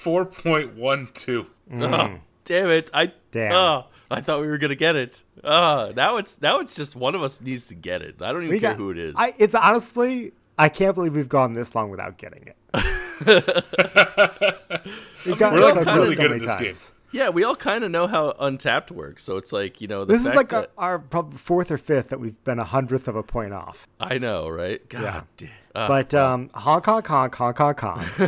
4.12. 0.05 1.47
Mm. 1.71 1.81
Oh, 1.81 2.19
damn 2.43 2.69
it! 2.69 2.91
I 2.93 3.11
Damn. 3.31 3.53
Oh, 3.53 3.85
I 4.11 4.21
thought 4.21 4.41
we 4.41 4.47
were 4.47 4.59
gonna 4.59 4.75
get 4.75 4.95
it. 4.95 5.23
Oh, 5.43 5.91
now 5.95 6.17
it's 6.17 6.39
now 6.41 6.59
it's 6.59 6.75
just 6.75 6.95
one 6.95 7.15
of 7.15 7.23
us 7.23 7.41
needs 7.41 7.67
to 7.69 7.75
get 7.75 8.03
it. 8.03 8.21
I 8.21 8.31
don't 8.31 8.43
even 8.43 8.53
We 8.53 8.59
care 8.59 8.71
got 8.71 8.77
who 8.77 8.91
it 8.91 8.99
is. 8.99 9.15
I, 9.17 9.33
it's 9.39 9.55
honestly, 9.55 10.33
I 10.59 10.69
can't 10.69 10.93
believe 10.93 11.15
we've 11.15 11.27
gone 11.27 11.55
this 11.55 11.73
long 11.73 11.89
without 11.89 12.17
getting 12.17 12.47
it. 12.47 12.55
We've 15.25 15.39
gotten 15.39 15.59
We're, 15.59 15.65
like, 15.65 15.73
so 15.73 15.83
close 15.83 15.97
really 15.97 16.15
so 16.15 16.21
good 16.21 16.31
many 16.31 16.45
at 16.45 16.47
this 16.47 16.55
times. 16.55 16.91
Yeah, 17.15 17.29
we 17.29 17.45
all 17.45 17.55
kind 17.55 17.85
of 17.85 17.91
know 17.91 18.07
how 18.07 18.33
Untappd 18.33 18.91
works, 18.91 19.23
so 19.23 19.37
it's 19.37 19.53
like 19.53 19.79
you 19.79 19.87
know 19.87 20.03
the 20.03 20.11
This 20.11 20.25
is 20.25 20.35
like 20.35 20.49
that, 20.49 20.65
a, 20.65 20.81
our 20.81 20.99
probably 20.99 21.37
fourth 21.37 21.71
or 21.71 21.77
fifth 21.77 22.09
that 22.09 22.19
we've 22.19 22.43
been 22.43 22.59
a 22.59 22.65
hundredth 22.65 23.07
of 23.07 23.15
a 23.15 23.23
point 23.23 23.53
off. 23.53 23.87
I 24.01 24.17
know, 24.17 24.49
right? 24.49 24.87
God, 24.89 25.01
Yeah. 25.01 25.21
damn. 25.37 25.49
Uh, 25.73 25.87
But 25.87 26.13
um, 26.13 26.49
honk, 26.53 26.85
honk, 26.85 27.07
honk, 27.07 27.35
honk, 27.35 27.57
honk, 27.57 27.79
honk. 27.79 28.07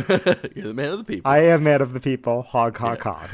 you're 0.54 0.68
the 0.68 0.72
man 0.74 0.92
of 0.92 0.98
the 0.98 1.04
people. 1.04 1.30
I 1.30 1.40
am 1.40 1.64
man 1.64 1.82
of 1.82 1.92
the 1.92 2.00
people. 2.00 2.42
Honk, 2.42 2.78
honk, 2.78 3.02
honk. 3.02 3.30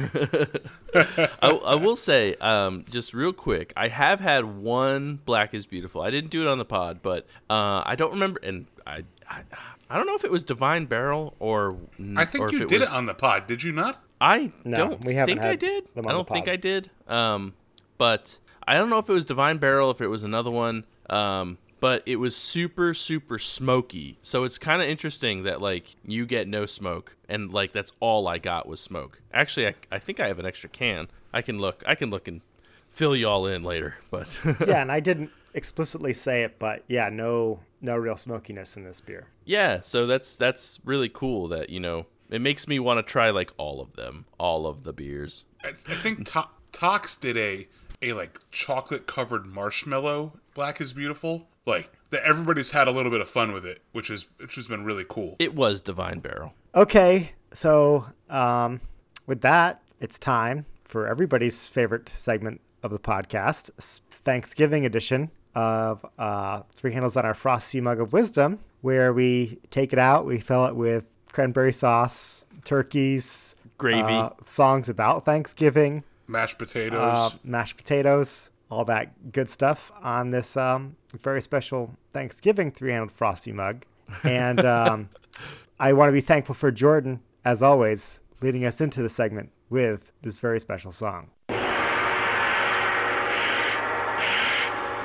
I, 0.95 1.51
I 1.51 1.75
will 1.77 1.97
say, 1.97 2.35
um, 2.37 2.85
just 2.91 3.15
real 3.15 3.33
quick, 3.33 3.73
I 3.77 3.87
have 3.89 4.19
had 4.19 4.45
one 4.45 5.21
Black 5.25 5.55
is 5.55 5.67
Beautiful. 5.69 6.03
I 6.03 6.11
didn't 6.11 6.31
do 6.31 6.43
it 6.43 6.49
on 6.49 6.59
the 6.59 6.65
pod, 6.65 6.99
but 7.03 7.27
uh, 7.49 7.83
I 7.87 7.95
don't 7.97 8.11
remember, 8.13 8.41
and 8.43 8.67
I, 8.87 9.05
I, 9.31 9.43
I 9.91 9.97
don't 9.97 10.07
know 10.07 10.17
if 10.17 10.25
it 10.25 10.31
was 10.31 10.43
Divine 10.43 10.87
Barrel 10.87 11.35
or 11.39 11.77
I 12.17 12.25
think 12.25 12.43
or 12.43 12.47
if 12.47 12.53
you 12.53 12.67
did 12.67 12.81
was, 12.81 12.91
it 12.91 12.95
on 12.95 13.07
the 13.07 13.15
pod, 13.15 13.47
did 13.47 13.63
you 13.63 13.73
not? 13.73 14.03
I 14.25 14.53
No, 14.65 14.77
don't 14.77 15.05
we 15.05 15.15
haven't 15.15 15.37
think 15.37 15.47
I 15.47 15.57
did. 15.57 15.85
I 15.97 16.01
don't 16.13 16.29
think. 16.29 16.49
I 16.49 16.57
did. 16.57 16.91
Um, 17.09 17.55
but 17.99 18.41
I 18.67 18.75
don't 18.75 18.89
know 18.91 18.99
if 18.99 19.09
it 19.09 19.13
was 19.13 19.25
Divine 19.25 19.59
Barrel, 19.59 19.91
if 19.91 20.01
it 20.01 20.09
was 20.09 20.25
another 20.25 20.51
one. 20.51 20.85
Um, 21.11 21.59
but 21.81 22.03
it 22.07 22.17
was 22.17 22.35
super 22.35 22.95
super 22.95 23.39
smoky. 23.39 24.19
So 24.23 24.45
it's 24.45 24.57
kind 24.57 24.81
of 24.81 24.89
interesting 24.89 25.43
that 25.43 25.61
like 25.61 25.97
you 26.05 26.25
get 26.25 26.49
no 26.49 26.65
smoke, 26.65 27.17
and 27.29 27.53
like 27.53 27.73
that's 27.73 27.93
all 28.01 28.27
I 28.27 28.39
got 28.39 28.67
was 28.67 28.81
smoke. 28.81 29.21
Actually, 29.33 29.67
I, 29.69 29.75
I 29.93 29.99
think 29.99 30.19
I 30.21 30.29
have 30.29 30.39
an 30.39 30.47
extra 30.47 30.71
can. 30.71 31.09
I 31.33 31.43
can 31.43 31.59
look. 31.59 31.83
I 31.87 31.95
can 31.95 32.09
look 32.11 32.27
and 32.27 32.41
fill 32.89 33.15
you 33.15 33.29
all 33.29 33.47
in 33.47 33.63
later. 33.63 33.97
But 34.11 34.41
yeah, 34.67 34.81
and 34.81 34.91
I 34.91 35.01
didn't 35.01 35.31
explicitly 35.53 36.15
say 36.15 36.43
it, 36.45 36.59
but 36.59 36.85
yeah, 36.89 37.11
no, 37.11 37.61
no 37.83 37.97
real 37.97 38.17
smokiness 38.17 38.77
in 38.77 38.85
this 38.85 39.01
beer. 39.01 39.27
yeah, 39.45 39.81
so 39.83 40.07
that's 40.07 40.37
that's 40.37 40.81
really 40.85 41.11
cool. 41.11 41.49
That 41.49 41.69
you 41.69 41.81
know 41.81 42.07
it 42.35 42.41
makes 42.41 42.67
me 42.69 42.79
want 42.79 42.99
to 42.99 43.03
try 43.03 43.31
like 43.31 43.53
all 43.57 43.81
of 43.81 43.97
them, 43.97 44.27
all 44.39 44.67
of 44.67 44.83
the 44.85 44.93
beers. 44.93 45.45
I, 45.63 45.69
I 45.69 45.73
think 45.73 46.27
to- 46.33 46.49
Tox 46.73 47.17
did 47.17 47.37
a 47.37 47.69
a 48.03 48.13
like 48.13 48.39
chocolate 48.51 49.07
covered 49.07 49.47
marshmallow 49.47 50.39
Black 50.55 50.81
is 50.81 50.93
Beautiful. 50.93 51.49
Like 51.67 51.91
that 52.11 52.23
everybody's 52.25 52.73
had 52.73 52.89
a 52.89 52.91
little 52.91 53.11
bit 53.11 53.21
of 53.21 53.29
fun 53.29 53.53
with 53.53 53.65
it, 53.65 53.83
which 53.93 54.11
is 54.11 54.27
which 54.39 54.55
has 54.57 54.69
been 54.69 54.85
really 54.85 55.05
cool. 55.09 55.37
It 55.39 55.55
was 55.55 55.81
Divine 55.81 56.21
Barrel. 56.21 56.53
Okay, 56.75 57.33
so 57.55 58.07
um, 58.29 58.81
with 59.27 59.41
that, 59.43 59.83
it's 60.01 60.19
time 60.19 60.67
for 60.85 61.07
everybody's 61.07 61.67
favorite 61.67 62.09
segment 62.09 62.61
of 62.83 62.91
the 62.91 62.99
podcast, 62.99 63.71
Thanksgiving 64.11 64.85
edition 64.85 65.31
of 65.55 66.05
uh, 66.19 66.63
Three 66.75 66.93
Handles 66.93 67.17
on 67.17 67.25
Our 67.25 67.33
Frosty 67.35 67.81
Mug 67.81 68.01
of 68.01 68.13
Wisdom, 68.13 68.59
where 68.83 69.13
we 69.13 69.59
take 69.71 69.93
it 69.93 69.99
out, 69.99 70.27
we 70.27 70.39
fill 70.41 70.67
it 70.67 70.77
with 70.77 71.05
cranberry 71.35 71.73
sauce, 71.73 72.45
turkeys, 72.65 73.57
Gravy. 73.77 74.01
uh, 74.01 74.31
songs 74.45 74.89
about 74.89 75.25
Thanksgiving, 75.25 76.05
Mashed 76.29 76.55
uh, 76.55 76.65
potatoes. 76.65 77.39
mashed 77.43 77.77
potatoes, 77.77 78.51
all 78.71 78.85
that 78.85 79.33
good 79.33 79.49
stuff 79.49 79.93
on 80.01 80.31
this 80.31 80.57
um, 80.57 80.97
very 81.23 81.43
special 81.43 81.91
Thanksgiving 82.13 82.71
three 82.71 82.93
handled 82.93 83.11
frosty 83.11 83.51
mug. 83.53 83.85
And 84.23 84.65
um, 84.65 85.11
I 85.81 85.93
want 85.93 86.09
to 86.09 86.13
be 86.13 86.21
thankful 86.21 86.55
for 86.55 86.71
Jordan, 86.71 87.21
as 87.45 87.63
always, 87.65 88.21
leading 88.41 88.65
us 88.65 88.81
into 88.81 89.03
the 89.03 89.09
segment 89.09 89.51
with 89.71 90.13
this 90.23 90.39
very 90.39 90.61
special 90.61 90.93
song. 90.93 91.31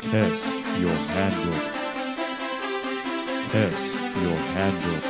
Test 0.01 0.45
your 0.80 0.93
handle. 0.93 1.53
Test 3.51 3.93
your 4.21 4.38
handle. 4.53 5.09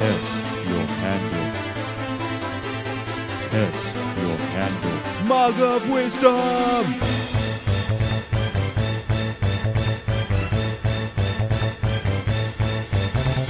Test 0.00 0.24
your 0.66 0.86
handle. 1.04 1.46
Test 3.50 3.84
your 4.22 4.38
handle. 4.56 4.96
Mug 5.26 5.60
of 5.60 5.90
wisdom! 5.90 6.84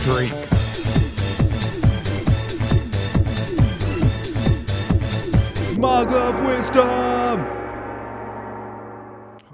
Drink. 0.02 0.50
Mug 5.78 6.12
of 6.12 6.46
Wisdom. 6.46 7.46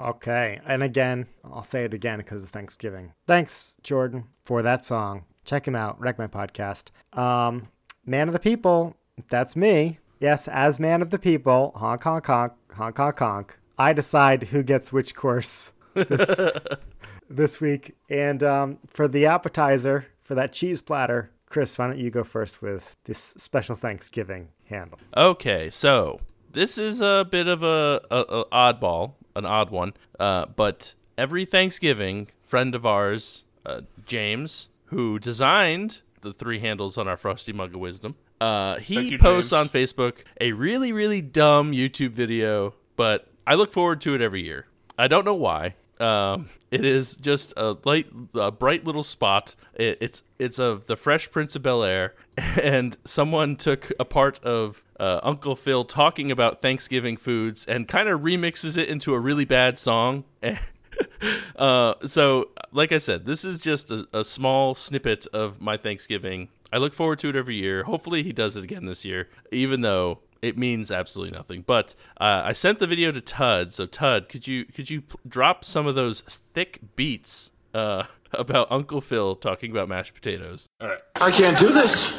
Okay. 0.00 0.60
And 0.66 0.82
again, 0.82 1.26
I'll 1.44 1.62
say 1.62 1.84
it 1.84 1.94
again 1.94 2.18
because 2.18 2.42
it's 2.42 2.50
Thanksgiving. 2.50 3.12
Thanks, 3.26 3.76
Jordan, 3.82 4.24
for 4.44 4.62
that 4.62 4.84
song. 4.84 5.24
Check 5.46 5.66
him 5.66 5.76
out. 5.76 5.98
Wreck 6.00 6.18
My 6.18 6.26
Podcast. 6.26 6.90
Um, 7.18 7.68
man 8.04 8.28
of 8.28 8.32
the 8.32 8.40
People. 8.40 8.96
That's 9.30 9.56
me. 9.56 9.98
Yes, 10.18 10.48
as 10.48 10.80
man 10.80 11.02
of 11.02 11.10
the 11.10 11.18
people, 11.18 11.72
honk, 11.76 12.02
honk, 12.02 12.26
honk, 12.26 12.52
honk, 12.72 12.96
honk, 12.96 13.18
honk. 13.18 13.58
I 13.78 13.92
decide 13.92 14.44
who 14.44 14.62
gets 14.62 14.92
which 14.92 15.14
course 15.14 15.72
this, 15.94 16.40
this 17.30 17.60
week. 17.60 17.94
And 18.08 18.42
um, 18.42 18.78
for 18.88 19.08
the 19.08 19.26
appetizer, 19.26 20.06
for 20.22 20.34
that 20.34 20.52
cheese 20.52 20.80
platter, 20.80 21.30
Chris, 21.48 21.78
why 21.78 21.86
don't 21.86 21.98
you 21.98 22.10
go 22.10 22.24
first 22.24 22.62
with 22.62 22.96
this 23.04 23.18
special 23.18 23.76
Thanksgiving 23.76 24.48
handle? 24.64 24.98
Okay, 25.16 25.70
so 25.70 26.18
this 26.52 26.78
is 26.78 27.00
a 27.00 27.26
bit 27.30 27.46
of 27.46 27.62
a, 27.62 28.00
a, 28.10 28.18
a 28.20 28.44
oddball, 28.46 29.12
an 29.36 29.44
odd 29.44 29.70
one. 29.70 29.92
Uh, 30.18 30.46
but 30.46 30.94
every 31.18 31.44
Thanksgiving, 31.44 32.28
friend 32.42 32.74
of 32.74 32.86
ours, 32.86 33.44
uh, 33.66 33.82
James, 34.06 34.68
who 34.86 35.18
designed 35.18 36.00
the 36.20 36.32
three 36.32 36.58
handles 36.58 36.98
on 36.98 37.06
our 37.08 37.16
Frosty 37.16 37.52
Mug 37.52 37.74
of 37.74 37.80
Wisdom, 37.80 38.16
uh, 38.40 38.76
he 38.78 39.00
you, 39.00 39.18
posts 39.18 39.50
James. 39.50 39.60
on 39.60 39.68
Facebook 39.68 40.24
a 40.40 40.52
really, 40.52 40.92
really 40.92 41.20
dumb 41.20 41.72
YouTube 41.72 42.10
video, 42.10 42.74
but 42.96 43.28
I 43.46 43.54
look 43.54 43.72
forward 43.72 44.00
to 44.02 44.14
it 44.14 44.20
every 44.20 44.42
year. 44.42 44.66
I 44.98 45.08
don't 45.08 45.24
know 45.24 45.34
why. 45.34 45.74
Um, 45.98 46.50
it 46.70 46.84
is 46.84 47.16
just 47.16 47.54
a 47.56 47.76
light, 47.84 48.08
a 48.34 48.50
bright 48.50 48.84
little 48.84 49.02
spot. 49.02 49.54
It, 49.74 49.98
it's 50.00 50.22
it's 50.38 50.58
of 50.58 50.86
the 50.86 50.96
Fresh 50.96 51.30
Prince 51.30 51.56
of 51.56 51.62
Bel 51.62 51.82
Air, 51.82 52.14
and 52.36 52.96
someone 53.04 53.56
took 53.56 53.90
a 53.98 54.04
part 54.04 54.42
of 54.44 54.84
uh, 55.00 55.20
Uncle 55.22 55.56
Phil 55.56 55.84
talking 55.84 56.30
about 56.30 56.60
Thanksgiving 56.60 57.16
foods 57.16 57.64
and 57.66 57.88
kind 57.88 58.08
of 58.08 58.20
remixes 58.20 58.76
it 58.76 58.88
into 58.88 59.14
a 59.14 59.18
really 59.18 59.44
bad 59.44 59.78
song. 59.78 60.24
uh, 61.56 61.94
so, 62.04 62.50
like 62.72 62.92
I 62.92 62.98
said, 62.98 63.26
this 63.26 63.44
is 63.44 63.60
just 63.60 63.90
a, 63.90 64.06
a 64.12 64.24
small 64.24 64.74
snippet 64.74 65.26
of 65.28 65.60
my 65.60 65.76
Thanksgiving. 65.76 66.48
I 66.72 66.78
look 66.78 66.94
forward 66.94 67.18
to 67.20 67.28
it 67.28 67.36
every 67.36 67.56
year. 67.56 67.84
Hopefully, 67.84 68.22
he 68.22 68.32
does 68.32 68.56
it 68.56 68.64
again 68.64 68.86
this 68.86 69.04
year, 69.04 69.28
even 69.50 69.80
though 69.80 70.20
it 70.42 70.58
means 70.58 70.90
absolutely 70.90 71.36
nothing. 71.36 71.64
But 71.66 71.94
uh, 72.20 72.42
I 72.44 72.52
sent 72.52 72.78
the 72.78 72.86
video 72.86 73.12
to 73.12 73.20
Tud. 73.20 73.72
So, 73.72 73.86
Tud, 73.86 74.28
could 74.28 74.46
you 74.46 74.64
could 74.64 74.90
you 74.90 75.02
drop 75.26 75.64
some 75.64 75.86
of 75.86 75.94
those 75.94 76.20
thick 76.20 76.80
beats 76.96 77.50
uh, 77.74 78.04
about 78.32 78.70
Uncle 78.70 79.00
Phil 79.00 79.36
talking 79.36 79.70
about 79.70 79.88
mashed 79.88 80.14
potatoes? 80.14 80.66
All 80.80 80.88
right. 80.88 80.98
I 81.20 81.30
can't 81.30 81.58
do 81.58 81.68
this. 81.68 82.18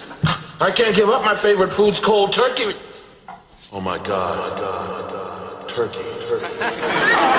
I 0.59 0.71
can't 0.71 0.95
give 0.95 1.09
up 1.09 1.23
my 1.23 1.35
favorite 1.35 1.71
food's 1.71 1.99
cold 1.99 2.33
turkey. 2.33 2.73
Oh 3.71 3.81
my 3.81 3.97
God. 3.97 5.67
Turkey, 5.67 5.99
turkey. 6.21 7.36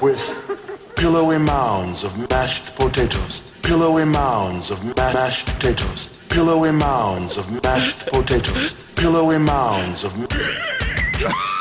With 0.00 0.34
pillowy 0.96 1.38
mounds 1.38 2.04
of 2.04 2.16
mashed 2.30 2.74
potatoes. 2.76 3.40
Pillowy 3.62 4.04
mounds 4.04 4.70
of 4.70 4.84
ma- 4.84 5.12
mashed 5.12 5.46
potatoes. 5.46 6.08
Pillowy 6.28 6.72
mounds 6.72 7.38
of 7.38 7.50
mashed 7.62 8.06
potatoes. 8.06 8.74
Pillowy 8.96 9.38
mounds 9.38 10.04
of 10.04 10.12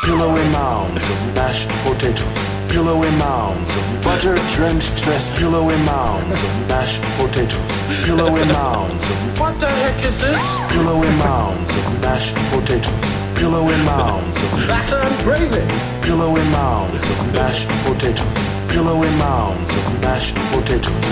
pillowy 0.03 0.43
mounds 0.51 1.05
of 1.09 1.36
mashed 1.36 1.69
potatoes. 1.86 2.39
Pillowy 2.67 3.11
mounds 3.11 3.73
of 3.75 4.03
butter 4.03 4.36
drenched 4.55 5.01
dress. 5.03 5.30
Pillowy 5.38 5.77
mounds 5.86 6.41
of 6.43 6.51
mashed 6.67 7.01
potatoes. 7.17 8.05
Pillowy 8.05 8.45
mounds 8.45 9.05
of 9.09 9.39
what 9.39 9.57
the 9.59 9.67
heck 9.69 10.03
is 10.03 10.19
this? 10.19 10.43
Pillowy 10.69 11.09
mounds 11.17 11.73
of 11.75 12.01
mashed 12.01 12.36
potatoes. 12.51 13.28
Pillowy 13.39 13.77
mounds 13.85 14.41
of 14.43 14.51
batter 14.67 14.97
and 14.97 15.23
gravy. 15.23 15.65
Pillowy 16.05 16.43
mounds 16.51 17.09
of 17.09 17.33
mashed 17.33 17.69
potatoes. 17.85 18.27
Pillowy 18.67 19.07
mounds 19.11 19.73
of 19.73 20.01
mashed 20.01 20.35
potatoes. 20.51 21.05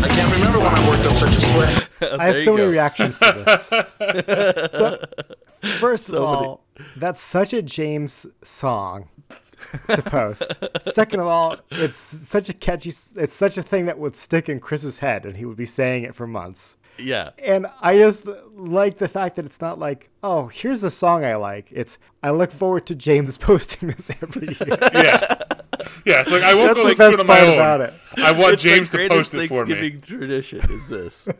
I 0.00 0.08
can't 0.08 0.32
remember 0.32 0.60
when 0.60 0.68
I 0.68 0.88
worked 0.88 1.06
up 1.06 1.16
such 1.16 1.36
a 1.36 1.40
sweat. 1.40 1.88
I 2.20 2.26
have 2.26 2.38
so 2.38 2.52
you 2.52 2.58
many 2.58 2.70
reactions 2.70 3.18
to 3.18 3.32
this. 3.32 3.66
so, 4.78 5.04
first 5.80 6.12
of 6.12 6.22
all, 6.22 6.62
that's 6.96 7.18
such 7.18 7.52
a 7.52 7.62
James 7.62 8.28
song 8.44 9.08
to 9.88 10.02
post. 10.02 10.62
Second 10.78 11.18
of 11.18 11.26
all, 11.26 11.56
it's 11.72 11.96
such 11.96 12.48
a 12.48 12.52
catchy. 12.52 12.90
It's 12.90 13.34
such 13.34 13.58
a 13.58 13.62
thing 13.62 13.86
that 13.86 13.98
would 13.98 14.14
stick 14.14 14.48
in 14.48 14.60
Chris's 14.60 14.98
head, 14.98 15.26
and 15.26 15.36
he 15.36 15.44
would 15.44 15.56
be 15.56 15.66
saying 15.66 16.04
it 16.04 16.14
for 16.14 16.28
months. 16.28 16.76
Yeah. 16.98 17.30
And 17.38 17.66
I 17.80 17.96
just 17.98 18.26
like 18.54 18.98
the 18.98 19.08
fact 19.08 19.36
that 19.36 19.44
it's 19.44 19.60
not 19.60 19.78
like, 19.78 20.10
oh, 20.22 20.46
here's 20.48 20.82
a 20.82 20.90
song 20.90 21.24
I 21.24 21.36
like. 21.36 21.68
It's 21.70 21.98
I 22.22 22.30
look 22.30 22.50
forward 22.52 22.86
to 22.86 22.94
James 22.94 23.36
posting 23.38 23.88
this 23.90 24.10
every 24.22 24.46
year. 24.60 24.78
Yeah. 24.92 25.34
Yeah, 26.06 26.20
it's 26.20 26.30
like 26.30 26.42
I 26.42 26.54
won't 26.54 26.68
That's 26.68 26.78
go 26.78 26.82
the 26.84 26.88
listen 26.88 27.08
to 27.12 27.14
it 27.14 27.20
on 27.20 27.26
my 27.26 27.40
own. 27.40 27.52
about 27.54 27.80
it. 27.80 27.94
I 28.16 28.32
want 28.32 28.54
It's 28.54 28.62
James 28.62 28.90
to 28.90 29.08
post 29.08 29.34
it 29.34 29.48
for 29.48 29.66
Thanksgiving 29.66 29.94
me. 29.94 30.00
tradition 30.00 30.60
is 30.70 30.88
this. 30.88 31.28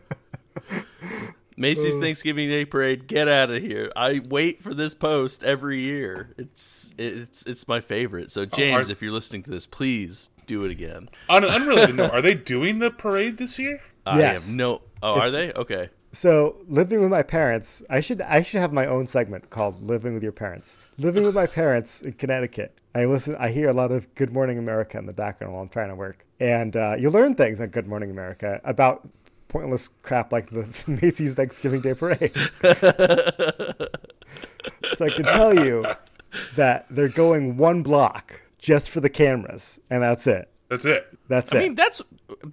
Macy's 1.59 1.97
oh. 1.97 2.01
Thanksgiving 2.01 2.49
Day 2.49 2.65
Parade, 2.65 3.07
get 3.07 3.27
out 3.27 3.49
of 3.49 3.63
here! 3.63 3.91
I 3.95 4.21
wait 4.29 4.61
for 4.61 4.75
this 4.75 4.93
post 4.93 5.43
every 5.43 5.79
year. 5.81 6.35
It's 6.37 6.93
it's 6.99 7.41
it's 7.47 7.67
my 7.67 7.81
favorite. 7.81 8.29
So 8.31 8.45
James, 8.45 8.89
are- 8.89 8.91
if 8.91 9.01
you're 9.01 9.11
listening 9.11 9.41
to 9.43 9.49
this, 9.49 9.65
please 9.65 10.29
do 10.45 10.65
it 10.65 10.71
again. 10.71 11.09
On 11.29 11.43
an 11.43 11.49
unrelated 11.49 11.95
note, 11.95 12.11
are 12.11 12.21
they 12.21 12.35
doing 12.35 12.77
the 12.77 12.91
parade 12.91 13.37
this 13.37 13.57
year? 13.57 13.81
I 14.05 14.19
Yes. 14.19 14.49
have 14.49 14.55
no. 14.57 14.81
Oh, 15.03 15.19
are 15.19 15.29
they? 15.29 15.51
Okay. 15.53 15.89
So 16.11 16.57
living 16.67 17.01
with 17.01 17.11
my 17.11 17.23
parents, 17.23 17.83
I 17.89 17.99
should 17.99 18.21
I 18.21 18.41
should 18.41 18.59
have 18.59 18.73
my 18.73 18.85
own 18.85 19.05
segment 19.05 19.49
called 19.49 19.83
"Living 19.83 20.13
with 20.13 20.23
Your 20.23 20.31
Parents." 20.31 20.77
Living 20.97 21.23
with 21.23 21.35
my 21.35 21.45
parents 21.45 22.01
in 22.01 22.13
Connecticut, 22.13 22.77
I 22.95 23.05
listen. 23.05 23.35
I 23.37 23.49
hear 23.49 23.69
a 23.69 23.73
lot 23.73 23.91
of 23.91 24.13
"Good 24.15 24.31
Morning 24.33 24.57
America" 24.57 24.97
in 24.97 25.05
the 25.05 25.13
background 25.13 25.53
while 25.53 25.61
I'm 25.61 25.69
trying 25.69 25.89
to 25.89 25.95
work, 25.95 26.25
and 26.39 26.75
uh, 26.75 26.95
you 26.97 27.09
learn 27.09 27.35
things 27.35 27.61
on 27.61 27.67
"Good 27.67 27.87
Morning 27.87 28.09
America" 28.09 28.59
about 28.63 29.07
pointless 29.47 29.89
crap 30.01 30.31
like 30.31 30.49
the 30.49 30.67
Macy's 31.01 31.33
Thanksgiving 31.35 31.81
Day 31.81 31.93
Parade. 31.93 32.31
so 34.93 35.05
I 35.05 35.09
can 35.09 35.23
tell 35.23 35.53
you 35.53 35.85
that 36.55 36.85
they're 36.89 37.09
going 37.09 37.57
one 37.57 37.83
block 37.83 38.41
just 38.59 38.89
for 38.89 39.01
the 39.01 39.09
cameras, 39.09 39.79
and 39.89 40.03
that's 40.03 40.25
it. 40.27 40.49
That's 40.69 40.85
it. 40.85 41.07
That's 41.27 41.53
I 41.53 41.57
it. 41.57 41.59
I 41.59 41.63
mean, 41.63 41.75
that's 41.75 42.01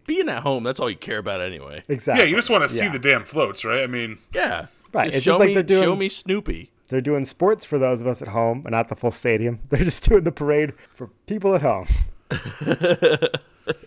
being 0.06 0.28
at 0.28 0.42
home. 0.42 0.62
That's 0.64 0.78
all 0.80 0.88
you 0.88 0.96
care 0.96 1.18
about 1.18 1.40
anyway. 1.40 1.82
exactly. 1.88 2.24
Yeah, 2.24 2.30
you 2.30 2.36
just 2.36 2.50
want 2.50 2.62
to 2.62 2.68
see 2.68 2.88
the 2.88 2.98
damn 2.98 3.24
floats, 3.24 3.64
right? 3.64 3.82
I 3.82 3.86
mean, 3.86 4.18
Yeah. 4.32 4.66
Right, 4.92 5.06
Just 5.06 5.16
it's 5.16 5.24
just 5.24 5.38
like 5.40 5.48
me, 5.48 5.54
they're 5.54 5.62
doing- 5.64 5.82
show 5.82 5.96
me 5.96 6.08
Snoopy. 6.08 6.70
They're 6.88 7.00
doing 7.00 7.24
sports 7.24 7.64
for 7.64 7.78
those 7.78 8.00
of 8.00 8.06
us 8.06 8.22
at 8.22 8.28
home 8.28 8.62
and 8.64 8.70
not 8.72 8.88
the 8.88 8.94
full 8.94 9.10
stadium. 9.10 9.58
They're 9.70 9.82
just 9.82 10.06
doing 10.08 10.22
the 10.22 10.30
parade 10.30 10.74
for 10.94 11.08
people 11.26 11.54
at 11.54 11.62
home. 11.62 11.88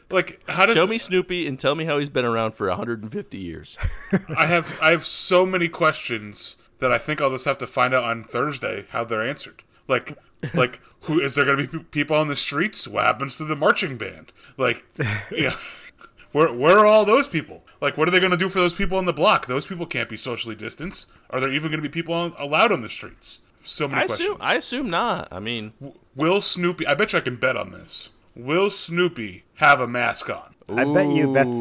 like 0.09 0.41
how 0.49 0.65
does 0.65 0.75
Show 0.75 0.88
me 0.88 0.97
Snoopy 0.97 1.47
and 1.47 1.59
tell 1.59 1.75
me 1.75 1.86
how 1.86 1.99
he's 1.99 2.09
been 2.09 2.25
around 2.25 2.53
for 2.53 2.67
150 2.67 3.38
years. 3.38 3.78
I 4.36 4.47
have 4.47 4.78
I 4.82 4.91
have 4.91 5.05
so 5.05 5.45
many 5.45 5.67
questions 5.69 6.57
that 6.80 6.91
I 6.91 6.97
think 6.97 7.21
I'll 7.21 7.30
just 7.32 7.45
have 7.45 7.57
to 7.59 7.67
find 7.67 7.93
out 7.93 8.03
on 8.03 8.23
Thursday 8.23 8.86
how 8.89 9.03
they're 9.03 9.25
answered. 9.25 9.63
Like 9.88 10.17
like 10.54 10.80
who 11.02 11.20
is 11.20 11.36
there 11.36 11.46
going 11.46 11.58
to 11.58 11.68
be 11.68 11.80
people 11.86 12.16
on 12.16 12.28
the 12.28 12.36
streets? 12.36 12.88
What 12.88 13.04
happens 13.06 13.38
to 13.38 13.46
the 13.46 13.56
marching 13.56 13.98
band? 13.98 14.32
Like 14.58 14.84
yeah. 15.32 15.56
Where, 16.34 16.54
where 16.54 16.78
are 16.80 16.86
all 16.86 17.06
those 17.06 17.28
people? 17.28 17.64
Like, 17.80 17.98
what 17.98 18.08
are 18.08 18.12
they 18.12 18.20
going 18.20 18.32
to 18.32 18.38
do 18.38 18.50
for 18.50 18.60
those 18.60 18.76
people 18.76 18.98
on 18.98 19.06
the 19.06 19.14
block? 19.14 19.48
Those 19.48 19.66
people 19.66 19.86
can't 19.86 20.10
be 20.10 20.18
socially 20.18 20.56
distanced. 20.56 21.08
Are 21.30 21.40
there 21.40 21.52
even 21.52 21.72
going 21.72 21.82
to 21.82 21.90
be 21.90 21.92
people 21.92 22.14
on, 22.14 22.34
allowed 22.38 22.72
on 22.74 22.82
the 22.82 22.90
streets? 22.90 23.40
So 23.62 23.88
many 23.88 24.02
I 24.04 24.06
questions. 24.08 24.30
assume, 24.30 24.38
I 24.42 24.54
assume 24.56 24.90
not. 24.90 25.30
I 25.32 25.40
mean, 25.40 25.72
Will 26.16 26.42
Snoopy? 26.42 26.86
I 26.86 26.96
bet 26.96 27.14
you 27.14 27.20
I 27.20 27.22
can 27.22 27.38
bet 27.38 27.56
on 27.56 27.72
this. 27.72 28.10
Will 28.36 28.70
Snoopy 28.70 29.46
have 29.56 29.80
a 29.80 29.88
mask 29.88 30.30
on? 30.30 30.54
I 30.78 30.84
bet 30.94 31.08
you 31.16 31.34
that's 31.34 31.58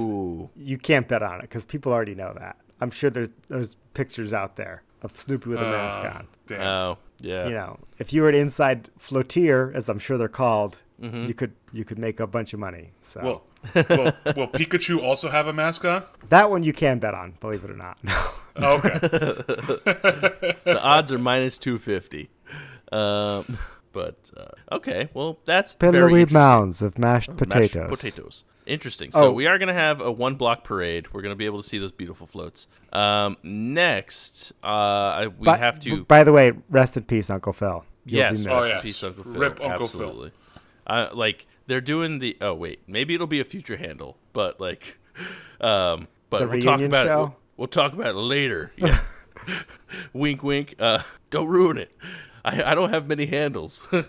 you 0.57 0.79
can't 0.79 1.07
bet 1.07 1.23
on 1.23 1.39
it 1.39 1.43
because 1.43 1.65
people 1.65 1.93
already 1.93 2.17
know 2.17 2.35
that. 2.39 2.57
I'm 2.81 2.91
sure 2.91 3.09
there's 3.09 3.31
there's 3.49 3.77
pictures 3.95 4.33
out 4.33 4.57
there 4.57 4.83
of 5.03 5.17
Snoopy 5.19 5.49
with 5.49 5.59
a 5.59 5.63
mask 5.63 6.01
Uh, 6.03 6.09
on. 6.09 6.27
Damn. 6.49 6.61
Oh, 6.67 6.99
yeah. 7.21 7.49
You 7.49 7.55
know, 7.55 7.79
if 7.99 8.13
you 8.13 8.23
were 8.23 8.29
an 8.29 8.35
inside 8.35 8.91
flotier, 8.99 9.75
as 9.75 9.89
I'm 9.89 9.99
sure 9.99 10.19
they're 10.19 10.29
called, 10.29 10.83
you 11.01 11.35
could 11.35 11.53
you 11.73 11.85
could 11.85 11.99
make 11.99 12.21
a 12.21 12.27
bunch 12.27 12.55
of 12.55 12.61
money. 12.61 12.93
So 13.03 13.21
Will, 13.23 13.43
will, 13.75 14.13
will 14.35 14.49
Pikachu 14.49 15.03
also 15.03 15.29
have 15.29 15.47
a 15.47 15.53
mask 15.53 15.85
on? 15.85 16.05
that 16.31 16.51
one 16.51 16.63
you 16.63 16.73
can 16.73 16.99
bet 16.99 17.15
on, 17.15 17.35
believe 17.41 17.65
it 17.65 17.71
or 17.71 17.77
not. 17.77 17.99
Oh, 18.59 18.77
okay. 18.79 18.99
the 20.65 20.81
odds 20.83 21.13
are 21.13 21.19
minus 21.19 21.59
250. 21.59 22.31
Um, 22.91 23.59
but 23.93 24.31
uh, 24.35 24.75
okay, 24.77 25.11
well 25.13 25.39
that's 25.45 25.75
very 25.75 25.93
Pillowy 25.93 26.21
interesting. 26.23 26.39
mounds 26.39 26.81
of 26.81 26.99
mashed 26.99 27.29
Mashed 27.29 27.39
potatoes. 27.91 28.45
Potatoes. 28.67 28.75
Interesting. 28.75 29.13
So 29.13 29.27
Oh. 29.29 29.33
we 29.33 29.47
are 29.47 29.59
going 29.59 29.69
to 29.69 29.75
have 29.75 30.01
a 30.01 30.11
one 30.13 30.35
block 30.35 30.65
parade. 30.65 31.13
We're 31.13 31.23
going 31.23 31.33
to 31.33 31.37
be 31.37 31.47
able 31.47 31.63
to 31.63 31.69
see 31.69 31.79
those 31.79 31.93
beautiful 31.93 32.27
floats. 32.27 32.69
Um, 32.93 33.37
next, 33.43 34.53
uh, 34.63 35.29
we 35.39 35.45
By, 35.47 35.57
have 35.57 35.81
to. 35.81 36.05
By 36.05 36.25
the 36.25 36.33
way, 36.33 36.53
rest 36.71 36.97
in 36.97 37.05
peace, 37.05 37.31
Uncle 37.31 37.53
Phil. 37.53 37.85
You'll 38.05 38.19
yes, 38.19 38.45
be 38.45 38.51
Oh, 38.51 38.55
missed. 38.57 38.69
yes. 38.69 38.83
peace, 38.83 39.03
Uncle 39.05 39.25
Phil. 39.25 39.33
Rip 39.35 39.61
Uncle 39.61 39.87
Phil. 39.87 40.01
Absolutely. 40.09 40.33
Uh, 40.87 41.09
like 41.13 41.47
they're 41.67 41.81
doing 41.81 42.19
the. 42.21 42.37
Oh 42.41 42.55
wait, 42.55 42.81
maybe 42.87 43.15
it'll 43.15 43.27
be 43.27 43.41
a 43.41 43.45
future 43.45 43.77
handle, 43.77 44.17
but 44.33 44.61
like, 44.61 44.99
um, 45.61 46.07
but 46.31 46.41
The 46.41 46.47
we'll 46.49 46.61
talk 46.63 46.79
reunion 46.79 46.91
about 46.91 47.07
it. 47.07 47.11
We'll, 47.17 47.37
we'll 47.57 47.69
talk 47.69 47.93
about 47.93 48.09
it 48.09 48.15
later. 48.19 48.73
Yeah. 48.79 49.01
wink, 50.13 50.43
wink. 50.43 50.75
Uh, 50.79 51.03
don't 51.31 51.47
ruin 51.49 51.79
it. 51.79 51.95
I, 52.45 52.63
I 52.73 52.75
don't 52.75 52.91
have 52.91 53.07
many 53.07 53.27
handles. 53.27 53.87
uh, 53.93 54.03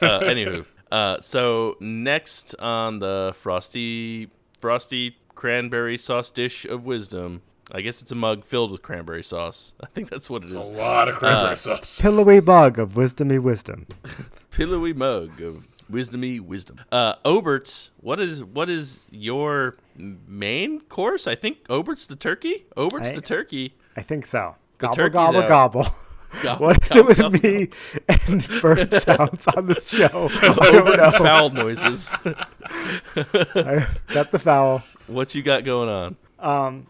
anywho, 0.00 0.64
uh, 0.92 1.20
so 1.20 1.76
next 1.80 2.54
on 2.58 2.98
the 2.98 3.34
frosty 3.38 4.30
frosty 4.60 5.16
cranberry 5.34 5.98
sauce 5.98 6.30
dish 6.30 6.64
of 6.64 6.84
wisdom. 6.86 7.42
I 7.72 7.80
guess 7.80 8.02
it's 8.02 8.12
a 8.12 8.14
mug 8.14 8.44
filled 8.44 8.70
with 8.70 8.82
cranberry 8.82 9.24
sauce. 9.24 9.72
I 9.82 9.86
think 9.86 10.10
that's 10.10 10.28
what 10.28 10.44
it 10.44 10.52
A 10.52 10.58
is. 10.58 10.68
lot 10.70 11.08
of 11.08 11.14
cranberry 11.16 11.54
Uh, 11.54 11.56
sauce. 11.56 12.00
Pillowy 12.00 12.40
mug 12.42 12.78
of 12.78 12.90
wisdomy 12.94 13.38
wisdom. 13.40 13.86
Pillowy 14.50 14.92
mug 14.92 15.40
of 15.40 15.66
wisdomy 15.90 16.40
wisdom. 16.40 16.78
Uh, 16.92 17.14
Obert, 17.24 17.90
what 18.00 18.20
is 18.20 18.44
what 18.44 18.68
is 18.68 19.06
your 19.10 19.76
main 19.96 20.80
course? 20.82 21.26
I 21.26 21.34
think 21.34 21.58
Obert's 21.70 22.06
the 22.06 22.16
turkey. 22.16 22.66
Obert's 22.76 23.10
I- 23.10 23.14
the 23.14 23.22
turkey. 23.22 23.74
I 23.96 24.02
think 24.02 24.26
so. 24.26 24.56
Gobble 24.78 25.08
gobble 25.08 25.38
out. 25.40 25.48
gobble. 25.48 25.86
Gobble, 26.42 26.66
What 26.66 26.82
is 26.82 26.88
gobble, 26.88 27.00
it 27.00 27.06
with 27.06 27.18
gobble, 27.18 27.40
me 27.40 27.68
and 28.08 28.60
bird 28.60 28.92
sounds 29.00 29.46
on 29.48 29.66
this 29.66 29.88
show? 29.88 30.28
I 30.32 30.70
don't 30.72 30.96
know. 30.96 31.10
foul 31.12 31.50
noises. 31.50 32.10
I 32.24 33.86
got 34.08 34.30
the 34.30 34.38
foul. 34.38 34.82
what 35.06 35.34
you 35.34 35.42
got 35.42 35.64
going 35.64 35.88
on? 35.88 36.86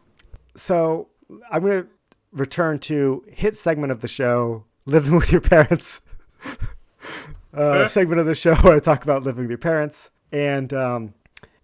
So 0.57 1.09
I'm 1.51 1.63
going 1.63 1.83
to 1.85 1.89
return 2.33 2.79
to 2.81 3.25
hit 3.29 3.57
segment 3.57 3.93
of 3.93 4.01
the 4.01 4.09
show, 4.09 4.65
living 4.87 5.15
with 5.15 5.31
your 5.33 5.41
parents. 5.41 6.01
uh, 7.55 7.89
segment 7.89 8.21
of 8.21 8.27
the 8.27 8.35
show 8.35 8.55
where 8.57 8.77
I 8.77 8.81
talk 8.81 9.05
about 9.05 9.23
living 9.23 9.43
with 9.45 9.51
your 9.51 9.59
parents. 9.59 10.11
And 10.33 10.73
um, 10.73 11.15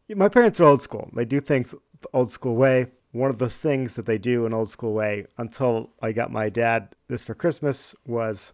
my 0.09 0.29
parents 0.29 0.61
are 0.61 0.65
old 0.65 0.83
school. 0.83 1.11
They 1.15 1.25
do 1.25 1.41
things 1.41 1.75
the 2.01 2.09
old 2.13 2.31
school 2.31 2.57
way. 2.57 2.87
One 3.13 3.31
of 3.31 3.39
those 3.39 3.57
things 3.57 3.95
that 3.95 4.07
they 4.07 4.19
do 4.19 4.47
an 4.47 4.53
old 4.55 4.69
school 4.69 4.93
way 4.95 5.27
until 5.37 5.91
I 6.01 6.13
got 6.13 6.31
my 6.31 6.49
dad 6.49 6.95
this 7.09 7.25
for 7.25 7.35
Christmas 7.35 7.95
was 8.07 8.53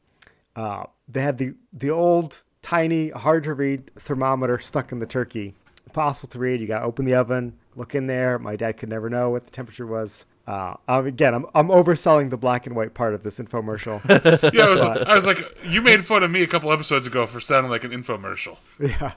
uh, 0.55 0.85
they 1.09 1.23
had 1.23 1.39
the 1.39 1.55
the 1.73 1.91
old 1.91 2.43
tiny 2.63 3.11
hard 3.11 3.45
to 3.45 3.55
read 3.55 3.91
thermometer 3.99 4.59
stuck 4.59 4.93
in 4.93 4.99
the 4.99 5.07
turkey. 5.07 5.55
Impossible 5.87 6.29
to 6.31 6.39
read. 6.39 6.61
You 6.61 6.67
got 6.67 6.81
to 6.81 6.85
open 6.85 7.05
the 7.05 7.15
oven 7.15 7.55
look 7.77 7.95
in 7.95 8.07
there. 8.07 8.39
My 8.39 8.57
dad 8.57 8.79
could 8.79 8.89
never 8.89 9.09
know 9.11 9.31
what 9.31 9.45
the 9.45 9.51
temperature 9.51 9.87
was. 9.87 10.25
Uh, 10.47 10.77
again 10.87 11.35
I'm, 11.35 11.45
I'm 11.57 11.69
overselling 11.69 12.31
the 12.31 12.37
black 12.37 12.69
and 12.69 12.77
white 12.77 12.95
part 12.95 13.15
of 13.15 13.25
this 13.25 13.39
infomercial. 13.41 14.01
Yeah, 14.55 14.67
I 14.67 14.71
was, 14.71 14.83
I 14.83 15.15
was 15.15 15.27
like, 15.27 15.39
you 15.65 15.83
made 15.83 16.05
fun 16.05 16.23
of 16.23 16.31
me 16.31 16.43
a 16.45 16.47
couple 16.47 16.73
episodes 16.73 17.05
ago 17.07 17.27
for 17.27 17.41
sounding 17.41 17.69
like 17.69 17.83
an 17.83 17.91
infomercial. 17.91 18.57
yeah. 18.81 19.13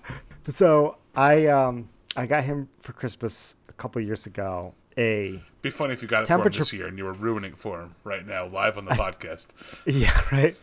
So 0.48 0.98
i 1.16 1.48
um 1.48 1.90
i 2.16 2.26
got 2.26 2.44
him 2.44 2.70
for 2.80 2.94
christmas 2.94 3.56
a 3.68 3.74
couple 3.74 4.00
years 4.02 4.28
ago 4.28 4.74
a 5.00 5.42
Be 5.62 5.70
funny 5.70 5.94
if 5.94 6.02
you 6.02 6.08
got 6.08 6.24
it 6.24 6.28
for 6.28 6.36
him 6.36 6.52
this 6.52 6.74
year 6.74 6.88
and 6.88 6.98
you 6.98 7.06
were 7.06 7.14
ruining 7.14 7.54
it 7.54 7.58
for 7.58 7.82
him 7.82 7.96
right 8.04 8.26
now, 8.28 8.46
live 8.46 8.78
on 8.78 8.86
the 8.86 8.92
podcast. 9.06 9.54
Yeah, 9.86 10.22
right. 10.32 10.56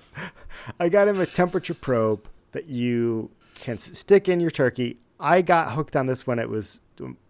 I 0.78 0.88
got 0.88 1.08
him 1.08 1.20
a 1.20 1.26
temperature 1.26 1.74
probe 1.74 2.28
that 2.52 2.66
you 2.66 3.30
can 3.56 3.78
stick 3.78 4.28
in 4.28 4.38
your 4.40 4.50
turkey. 4.50 4.98
I 5.18 5.42
got 5.42 5.72
hooked 5.72 5.96
on 5.96 6.06
this 6.06 6.26
when 6.26 6.38
it 6.38 6.48
was 6.48 6.80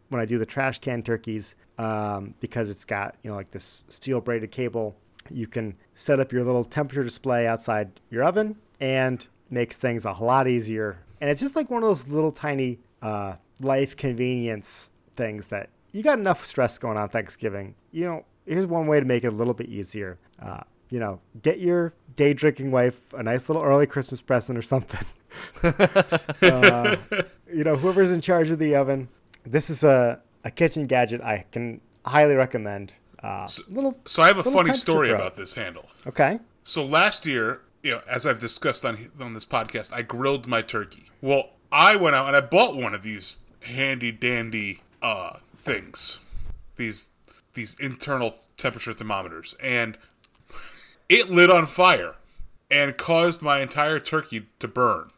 when 0.08 0.20
I 0.20 0.24
do 0.24 0.38
the 0.38 0.46
trash 0.46 0.78
can 0.78 1.02
turkeys 1.02 1.54
um, 1.78 2.34
because 2.40 2.70
it's 2.70 2.84
got 2.84 3.16
you 3.22 3.30
know 3.30 3.36
like 3.36 3.50
this 3.50 3.82
steel 3.88 4.20
braided 4.20 4.50
cable. 4.50 4.96
You 5.30 5.46
can 5.46 5.74
set 5.94 6.20
up 6.20 6.32
your 6.32 6.44
little 6.44 6.64
temperature 6.64 7.02
display 7.02 7.46
outside 7.46 7.90
your 8.10 8.22
oven 8.24 8.56
and 8.80 9.26
makes 9.50 9.76
things 9.76 10.04
a 10.04 10.12
lot 10.12 10.46
easier. 10.46 10.98
And 11.20 11.30
it's 11.30 11.40
just 11.40 11.56
like 11.56 11.70
one 11.70 11.82
of 11.82 11.88
those 11.88 12.06
little 12.08 12.30
tiny 12.30 12.78
uh, 13.02 13.36
life 13.60 13.96
convenience 13.96 14.90
things 15.14 15.48
that 15.48 15.70
you 15.96 16.02
got 16.02 16.18
enough 16.18 16.44
stress 16.44 16.76
going 16.76 16.98
on 16.98 17.08
Thanksgiving. 17.08 17.74
You 17.90 18.04
know, 18.04 18.24
here's 18.44 18.66
one 18.66 18.86
way 18.86 19.00
to 19.00 19.06
make 19.06 19.24
it 19.24 19.28
a 19.28 19.30
little 19.30 19.54
bit 19.54 19.68
easier. 19.68 20.18
Uh, 20.38 20.60
you 20.90 21.00
know, 21.00 21.20
get 21.40 21.58
your 21.58 21.94
day 22.16 22.34
drinking 22.34 22.70
wife 22.70 23.00
a 23.14 23.22
nice 23.22 23.48
little 23.48 23.62
early 23.62 23.86
Christmas 23.86 24.20
present 24.20 24.58
or 24.58 24.62
something. 24.62 25.06
uh, 25.62 26.96
you 27.50 27.64
know, 27.64 27.76
whoever's 27.76 28.12
in 28.12 28.20
charge 28.20 28.50
of 28.50 28.58
the 28.58 28.76
oven. 28.76 29.08
This 29.46 29.70
is 29.70 29.84
a, 29.84 30.20
a 30.44 30.50
kitchen 30.50 30.86
gadget 30.86 31.22
I 31.22 31.46
can 31.50 31.80
highly 32.04 32.34
recommend. 32.34 32.92
Uh, 33.22 33.48
little, 33.70 33.98
So 34.06 34.22
I 34.22 34.26
have 34.26 34.38
a 34.38 34.44
funny 34.44 34.74
story 34.74 35.10
about 35.10 35.34
this 35.34 35.54
handle. 35.54 35.86
Okay. 36.06 36.40
So 36.62 36.84
last 36.84 37.24
year, 37.24 37.62
you 37.82 37.92
know, 37.92 38.00
as 38.06 38.26
I've 38.26 38.38
discussed 38.38 38.84
on 38.84 39.10
on 39.18 39.32
this 39.32 39.46
podcast, 39.46 39.94
I 39.94 40.02
grilled 40.02 40.46
my 40.46 40.60
turkey. 40.60 41.04
Well, 41.22 41.52
I 41.72 41.96
went 41.96 42.16
out 42.16 42.26
and 42.26 42.36
I 42.36 42.42
bought 42.42 42.76
one 42.76 42.94
of 42.94 43.02
these 43.02 43.44
handy 43.62 44.12
dandy 44.12 44.82
uh 45.06 45.38
things. 45.54 46.18
These 46.76 47.10
these 47.54 47.76
internal 47.78 48.34
temperature 48.56 48.92
thermometers 48.92 49.56
and 49.62 49.96
it 51.08 51.30
lit 51.30 51.48
on 51.50 51.66
fire 51.66 52.14
and 52.70 52.96
caused 52.96 53.40
my 53.40 53.60
entire 53.60 54.00
turkey 54.00 54.48
to 54.58 54.68
burn. 54.68 55.08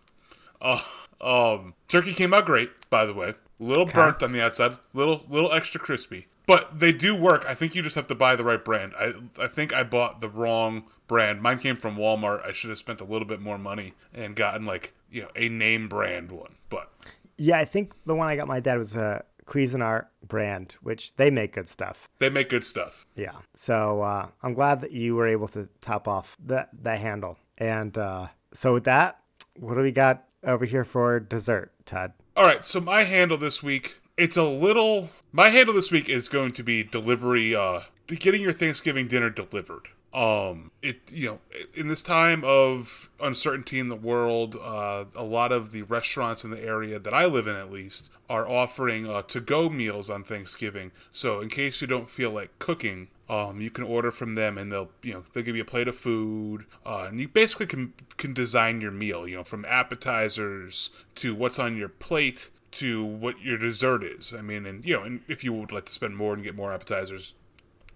Uh, 0.60 0.82
um 1.20 1.74
turkey 1.88 2.12
came 2.12 2.34
out 2.34 2.44
great, 2.44 2.70
by 2.90 3.06
the 3.06 3.14
way. 3.14 3.34
Little 3.58 3.86
burnt 3.86 4.22
on 4.22 4.32
the 4.32 4.42
outside, 4.42 4.76
little 4.92 5.24
little 5.28 5.52
extra 5.52 5.80
crispy. 5.80 6.26
But 6.46 6.78
they 6.78 6.92
do 6.92 7.14
work. 7.14 7.44
I 7.46 7.54
think 7.54 7.74
you 7.74 7.82
just 7.82 7.96
have 7.96 8.06
to 8.06 8.14
buy 8.14 8.36
the 8.36 8.44
right 8.44 8.64
brand. 8.64 8.92
I 8.98 9.14
I 9.38 9.46
think 9.48 9.72
I 9.74 9.82
bought 9.82 10.20
the 10.20 10.28
wrong 10.28 10.84
brand. 11.06 11.42
Mine 11.42 11.58
came 11.58 11.76
from 11.76 11.96
Walmart. 11.96 12.46
I 12.46 12.52
should 12.52 12.70
have 12.70 12.78
spent 12.78 13.00
a 13.00 13.04
little 13.04 13.26
bit 13.26 13.40
more 13.40 13.58
money 13.58 13.94
and 14.14 14.36
gotten 14.36 14.64
like, 14.66 14.92
you 15.10 15.22
know, 15.22 15.28
a 15.34 15.48
name 15.48 15.88
brand 15.88 16.30
one. 16.30 16.54
But 16.68 16.90
Yeah, 17.36 17.58
I 17.58 17.64
think 17.64 17.92
the 18.04 18.14
one 18.14 18.28
I 18.28 18.36
got 18.36 18.46
my 18.46 18.60
dad 18.60 18.78
was 18.78 18.94
a 18.94 19.24
Cuisinart 19.48 20.06
brand, 20.26 20.76
which 20.82 21.16
they 21.16 21.30
make 21.30 21.54
good 21.54 21.68
stuff. 21.68 22.08
they 22.18 22.28
make 22.30 22.50
good 22.50 22.64
stuff. 22.64 23.06
Yeah. 23.16 23.36
So 23.54 24.02
uh, 24.02 24.28
I'm 24.42 24.54
glad 24.54 24.82
that 24.82 24.92
you 24.92 25.16
were 25.16 25.26
able 25.26 25.48
to 25.48 25.68
top 25.80 26.06
off 26.06 26.36
that 26.44 26.68
that 26.82 27.00
handle. 27.00 27.38
And 27.56 27.96
uh, 27.96 28.28
so 28.52 28.74
with 28.74 28.84
that, 28.84 29.20
what 29.58 29.74
do 29.74 29.80
we 29.80 29.90
got 29.92 30.24
over 30.44 30.64
here 30.64 30.84
for 30.84 31.18
dessert, 31.18 31.72
Todd? 31.86 32.12
All 32.36 32.44
right, 32.44 32.64
so 32.64 32.80
my 32.80 33.02
handle 33.02 33.36
this 33.36 33.62
week, 33.62 34.00
it's 34.16 34.36
a 34.36 34.44
little 34.44 35.10
my 35.32 35.48
handle 35.48 35.74
this 35.74 35.90
week 35.90 36.08
is 36.08 36.28
going 36.28 36.52
to 36.52 36.62
be 36.62 36.84
delivery 36.84 37.54
uh 37.56 37.80
getting 38.06 38.42
your 38.42 38.52
Thanksgiving 38.52 39.08
dinner 39.08 39.30
delivered. 39.30 39.88
Um 40.12 40.70
it 40.82 41.12
you 41.12 41.26
know, 41.26 41.38
in 41.74 41.88
this 41.88 42.02
time 42.02 42.42
of 42.44 43.10
uncertainty 43.20 43.78
in 43.78 43.88
the 43.88 43.96
world, 43.96 44.56
uh 44.56 45.04
a 45.14 45.24
lot 45.24 45.52
of 45.52 45.72
the 45.72 45.82
restaurants 45.82 46.44
in 46.44 46.50
the 46.50 46.62
area 46.62 46.98
that 46.98 47.14
I 47.14 47.26
live 47.26 47.46
in 47.46 47.56
at 47.56 47.70
least 47.70 48.10
are 48.28 48.48
offering 48.48 49.08
uh 49.08 49.22
to-go 49.22 49.68
meals 49.68 50.08
on 50.08 50.24
Thanksgiving. 50.24 50.92
So 51.12 51.40
in 51.40 51.48
case 51.48 51.80
you 51.80 51.86
don't 51.86 52.08
feel 52.08 52.30
like 52.30 52.58
cooking, 52.58 53.08
um, 53.28 53.60
you 53.60 53.70
can 53.70 53.84
order 53.84 54.10
from 54.10 54.36
them, 54.36 54.56
and 54.56 54.72
they'll, 54.72 54.90
you 55.02 55.12
know, 55.12 55.22
they'll 55.32 55.44
give 55.44 55.56
you 55.56 55.62
a 55.62 55.66
plate 55.66 55.88
of 55.88 55.96
food, 55.96 56.64
uh, 56.86 57.06
and 57.08 57.20
you 57.20 57.28
basically 57.28 57.66
can 57.66 57.92
can 58.16 58.32
design 58.32 58.80
your 58.80 58.90
meal, 58.90 59.28
you 59.28 59.36
know, 59.36 59.44
from 59.44 59.66
appetizers 59.66 60.90
to 61.16 61.34
what's 61.34 61.58
on 61.58 61.76
your 61.76 61.90
plate 61.90 62.50
to 62.70 63.04
what 63.04 63.40
your 63.40 63.58
dessert 63.58 64.02
is. 64.02 64.34
I 64.34 64.40
mean, 64.40 64.64
and 64.64 64.84
you 64.84 64.96
know, 64.96 65.02
and 65.02 65.20
if 65.28 65.44
you 65.44 65.52
would 65.52 65.72
like 65.72 65.84
to 65.86 65.92
spend 65.92 66.16
more 66.16 66.32
and 66.32 66.42
get 66.42 66.56
more 66.56 66.72
appetizers, 66.72 67.34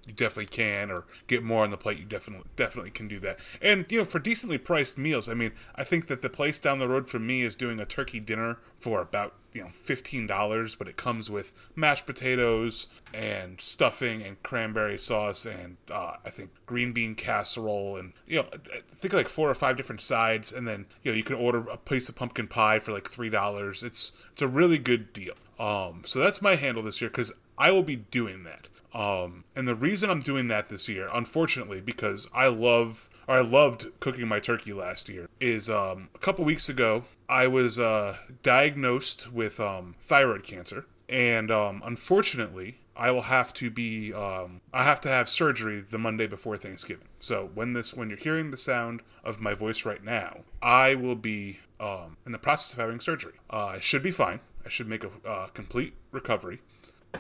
you 0.07 0.13
definitely 0.13 0.47
can, 0.47 0.91
or 0.91 1.05
get 1.27 1.45
more 1.45 1.63
on 1.63 1.71
the 1.71 1.77
plate. 1.77 1.99
You 1.99 2.05
definitely 2.05 2.47
definitely 2.57 2.91
can 2.91 3.07
do 3.09 3.21
that. 3.21 3.39
And 3.61 3.87
you 3.89 3.99
know, 3.99 4.05
for 4.05 4.19
decently 4.19 4.59
priced 4.59 4.99
meals, 4.99 5.29
I 5.29 5.35
mean, 5.35 5.53
I 5.77 5.85
think 5.85 6.09
that 6.09 6.23
the 6.23 6.31
place 6.31 6.59
down 6.59 6.79
the 6.79 6.89
road 6.89 7.09
from 7.09 7.27
me 7.27 7.43
is 7.43 7.55
doing 7.55 7.79
a 7.79 7.87
turkey 7.87 8.19
dinner 8.19 8.59
for 8.81 9.01
about 9.01 9.35
you 9.53 9.63
know 9.63 9.69
fifteen 9.69 10.27
dollars, 10.27 10.75
but 10.75 10.89
it 10.89 10.97
comes 10.97 11.31
with 11.31 11.55
mashed 11.77 12.05
potatoes 12.05 12.89
and 13.15 13.61
stuffing 13.61 14.23
and 14.23 14.43
cranberry 14.43 14.99
sauce 14.99 15.47
and 15.47 15.77
uh, 15.91 16.15
I 16.25 16.31
think 16.31 16.51
green 16.67 16.93
bean 16.93 17.15
casserole 17.15 17.97
and 17.97 18.13
you 18.27 18.41
know 18.41 18.47
I 18.53 18.81
think 18.81 19.15
like 19.15 19.29
four 19.29 19.49
or 19.49 19.55
five 19.55 19.77
different 19.77 20.01
sides, 20.01 20.53
and 20.53 20.67
then 20.67 20.87
you 21.05 21.13
know 21.13 21.17
you 21.17 21.25
can 21.25 21.37
order 21.37 21.61
a 21.71 21.77
piece 21.77 22.09
of 22.09 22.17
pumpkin 22.17 22.49
pie 22.49 22.81
for 22.81 22.93
like 22.93 23.09
three 23.09 23.31
dollars. 23.31 23.85
It's 23.85 24.13
it's 24.33 24.43
a 24.43 24.49
really 24.49 24.79
good 24.79 25.13
deal. 25.13 25.35
Um, 25.61 26.03
so 26.05 26.19
that's 26.19 26.43
my 26.43 26.57
handle 26.57 26.83
this 26.83 27.01
year 27.01 27.09
because 27.11 27.33
I 27.59 27.71
will 27.71 27.83
be 27.83 27.97
doing 27.97 28.45
that. 28.45 28.69
Um, 28.95 29.45
and 29.57 29.67
the 29.67 29.75
reason 29.75 30.11
I'm 30.11 30.21
doing 30.21 30.49
that 30.49 30.69
this 30.69 30.89
year, 30.89 31.09
unfortunately, 31.13 31.81
because 31.81 32.29
I 32.35 32.49
love 32.49 33.09
or 33.29 33.37
I 33.37 33.41
loved 33.41 33.87
cooking 34.01 34.29
my 34.29 34.41
turkey 34.41 34.73
last 34.73 35.09
year, 35.09 35.29
is 35.41 35.71
um, 35.71 36.09
a 36.15 36.19
couple 36.19 36.45
weeks 36.45 36.69
ago 36.69 37.05
I 37.29 37.47
was 37.47 37.79
uh, 37.79 38.17
diagnosed 38.43 39.33
with 39.33 39.61
um, 39.61 39.95
thyroid 40.01 40.43
cancer, 40.43 40.87
and 41.09 41.51
um, 41.51 41.83
unfortunately 41.85 42.79
I 42.95 43.11
will 43.11 43.23
have 43.23 43.55
to 43.55 43.71
be 43.71 44.13
um, 44.13 44.61
I 44.73 44.85
have 44.85 45.01
to 45.03 45.09
have 45.09 45.29
surgery 45.29 45.81
the 45.81 45.99
Monday 45.99 46.27
before 46.27 46.57
Thanksgiving. 46.57 47.09
So 47.19 47.51
when 47.55 47.73
this 47.73 47.95
when 47.95 48.11
you're 48.11 48.19
hearing 48.19 48.51
the 48.51 48.57
sound 48.57 49.03
of 49.25 49.41
my 49.41 49.55
voice 49.55 49.87
right 49.87 50.05
now, 50.05 50.41
I 50.61 50.95
will 50.95 51.17
be 51.17 51.61
um, 51.81 52.19
in 52.27 52.33
the 52.33 52.39
process 52.39 52.75
of 52.75 52.79
having 52.79 53.01
surgery. 53.01 53.35
Uh, 53.51 53.67
I 53.67 53.81
should 53.81 54.03
be 54.03 54.11
fine. 54.11 54.41
I 54.65 54.69
should 54.69 54.89
make 54.89 55.05
a 55.05 55.11
uh, 55.27 55.47
complete 55.49 55.95
recovery. 56.11 56.61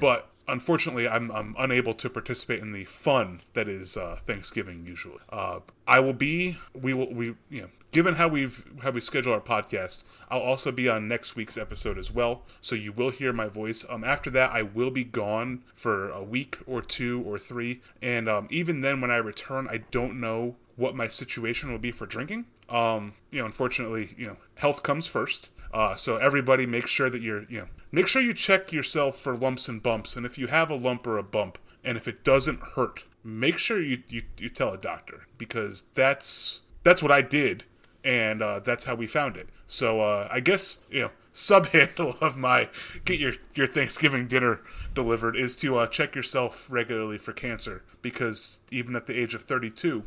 But 0.00 0.28
unfortunately, 0.48 1.08
I'm, 1.08 1.30
I'm 1.30 1.54
unable 1.58 1.94
to 1.94 2.10
participate 2.10 2.60
in 2.60 2.72
the 2.72 2.84
fun 2.84 3.40
that 3.54 3.68
is 3.68 3.96
uh, 3.96 4.16
Thanksgiving 4.24 4.84
usually. 4.86 5.18
Uh, 5.30 5.60
I 5.86 6.00
will 6.00 6.12
be. 6.12 6.58
We 6.74 6.94
will. 6.94 7.12
We 7.12 7.34
you 7.50 7.62
know. 7.62 7.68
Given 7.92 8.14
how 8.14 8.28
we've 8.28 8.64
how 8.82 8.90
we 8.90 9.02
schedule 9.02 9.34
our 9.34 9.40
podcast, 9.40 10.02
I'll 10.30 10.40
also 10.40 10.72
be 10.72 10.88
on 10.88 11.08
next 11.08 11.36
week's 11.36 11.58
episode 11.58 11.98
as 11.98 12.10
well. 12.10 12.42
So 12.62 12.74
you 12.74 12.90
will 12.90 13.10
hear 13.10 13.34
my 13.34 13.48
voice. 13.48 13.84
Um, 13.88 14.02
after 14.02 14.30
that, 14.30 14.50
I 14.50 14.62
will 14.62 14.90
be 14.90 15.04
gone 15.04 15.62
for 15.74 16.08
a 16.08 16.22
week 16.22 16.58
or 16.66 16.80
two 16.80 17.22
or 17.22 17.38
three, 17.38 17.82
and 18.00 18.30
um, 18.30 18.48
even 18.50 18.80
then, 18.80 19.02
when 19.02 19.10
I 19.10 19.16
return, 19.16 19.68
I 19.68 19.84
don't 19.90 20.18
know 20.18 20.56
what 20.76 20.96
my 20.96 21.06
situation 21.06 21.70
will 21.70 21.78
be 21.78 21.92
for 21.92 22.06
drinking. 22.06 22.46
Um, 22.70 23.12
you 23.30 23.40
know, 23.40 23.46
unfortunately, 23.46 24.14
you 24.16 24.26
know, 24.26 24.36
health 24.54 24.82
comes 24.82 25.06
first. 25.06 25.50
Uh, 25.72 25.94
so 25.94 26.16
everybody, 26.16 26.66
make 26.66 26.86
sure 26.86 27.10
that 27.10 27.20
you're, 27.22 27.44
you 27.44 27.60
know, 27.60 27.68
make 27.92 28.08
sure 28.08 28.20
you 28.20 28.34
check 28.34 28.72
yourself 28.72 29.16
for 29.16 29.36
lumps 29.36 29.68
and 29.68 29.82
bumps. 29.82 30.16
And 30.16 30.26
if 30.26 30.38
you 30.38 30.48
have 30.48 30.70
a 30.70 30.74
lump 30.74 31.06
or 31.06 31.18
a 31.18 31.22
bump, 31.22 31.58
and 31.84 31.96
if 31.96 32.08
it 32.08 32.24
doesn't 32.24 32.60
hurt, 32.74 33.04
make 33.22 33.58
sure 33.58 33.80
you 33.80 34.02
you, 34.08 34.22
you 34.38 34.48
tell 34.48 34.72
a 34.72 34.78
doctor 34.78 35.26
because 35.38 35.82
that's 35.94 36.62
that's 36.82 37.02
what 37.02 37.12
I 37.12 37.22
did, 37.22 37.64
and 38.02 38.42
uh, 38.42 38.58
that's 38.60 38.86
how 38.86 38.94
we 38.94 39.06
found 39.06 39.36
it. 39.36 39.48
So 39.66 40.00
uh, 40.00 40.28
I 40.30 40.40
guess 40.40 40.84
you 40.90 41.02
know 41.02 41.10
sub 41.32 41.68
handle 41.68 42.16
of 42.20 42.36
my 42.36 42.68
get 43.04 43.20
your 43.20 43.34
your 43.54 43.66
Thanksgiving 43.66 44.26
dinner 44.26 44.60
delivered 44.94 45.36
is 45.36 45.56
to 45.56 45.78
uh, 45.78 45.86
check 45.86 46.14
yourself 46.14 46.70
regularly 46.70 47.18
for 47.18 47.32
cancer 47.32 47.82
because 48.02 48.60
even 48.70 48.94
at 48.94 49.06
the 49.06 49.18
age 49.18 49.34
of 49.34 49.42
32, 49.42 50.04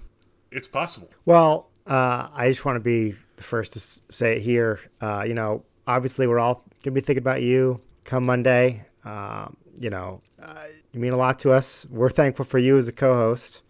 it's 0.51 0.67
possible. 0.67 1.09
Well, 1.25 1.69
uh, 1.87 2.29
I 2.33 2.47
just 2.49 2.65
want 2.65 2.75
to 2.75 2.79
be 2.81 3.15
the 3.37 3.43
first 3.43 3.73
to 3.73 3.79
say 4.13 4.37
it 4.37 4.41
here. 4.41 4.79
Uh, 5.01 5.23
you 5.27 5.33
know, 5.33 5.63
obviously, 5.87 6.27
we're 6.27 6.39
all 6.39 6.55
going 6.55 6.65
to 6.83 6.91
be 6.91 7.01
thinking 7.01 7.21
about 7.23 7.41
you 7.41 7.79
come 8.03 8.25
Monday. 8.25 8.85
Um, 9.03 9.57
you 9.79 9.89
know, 9.89 10.21
uh, 10.41 10.63
you 10.93 10.99
mean 10.99 11.13
a 11.13 11.17
lot 11.17 11.39
to 11.39 11.51
us. 11.51 11.85
We're 11.89 12.09
thankful 12.09 12.45
for 12.45 12.57
you 12.59 12.77
as 12.77 12.87
a 12.87 12.91
co 12.93 13.13
host. 13.15 13.61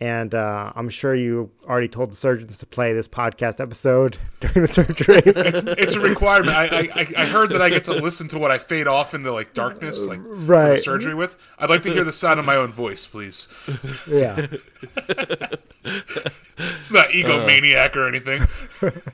And 0.00 0.34
uh, 0.34 0.72
I'm 0.74 0.88
sure 0.88 1.14
you 1.14 1.48
already 1.64 1.86
told 1.86 2.10
the 2.10 2.16
surgeons 2.16 2.58
to 2.58 2.66
play 2.66 2.92
this 2.92 3.06
podcast 3.06 3.60
episode 3.60 4.18
during 4.40 4.62
the 4.62 4.66
surgery. 4.66 5.22
it's 5.24 5.94
a 5.94 6.00
requirement. 6.00 6.56
I, 6.56 6.64
I 6.92 7.06
I 7.18 7.24
heard 7.26 7.50
that 7.50 7.62
I 7.62 7.68
get 7.68 7.84
to 7.84 7.92
listen 7.92 8.26
to 8.28 8.38
what 8.38 8.50
I 8.50 8.58
fade 8.58 8.88
off 8.88 9.14
into 9.14 9.30
like 9.32 9.54
darkness, 9.54 10.08
like 10.08 10.20
for 10.20 10.28
the 10.28 10.34
Right. 10.34 10.80
surgery 10.80 11.14
with. 11.14 11.38
I'd 11.56 11.70
like 11.70 11.82
to 11.82 11.92
hear 11.92 12.02
the 12.02 12.12
sound 12.12 12.40
of 12.40 12.46
my 12.46 12.56
own 12.56 12.72
voice, 12.72 13.06
please. 13.06 13.46
yeah. 14.08 14.46
It's 15.84 16.92
not 16.92 17.08
egomaniac 17.08 17.94
or 17.96 18.08
anything. 18.08 18.42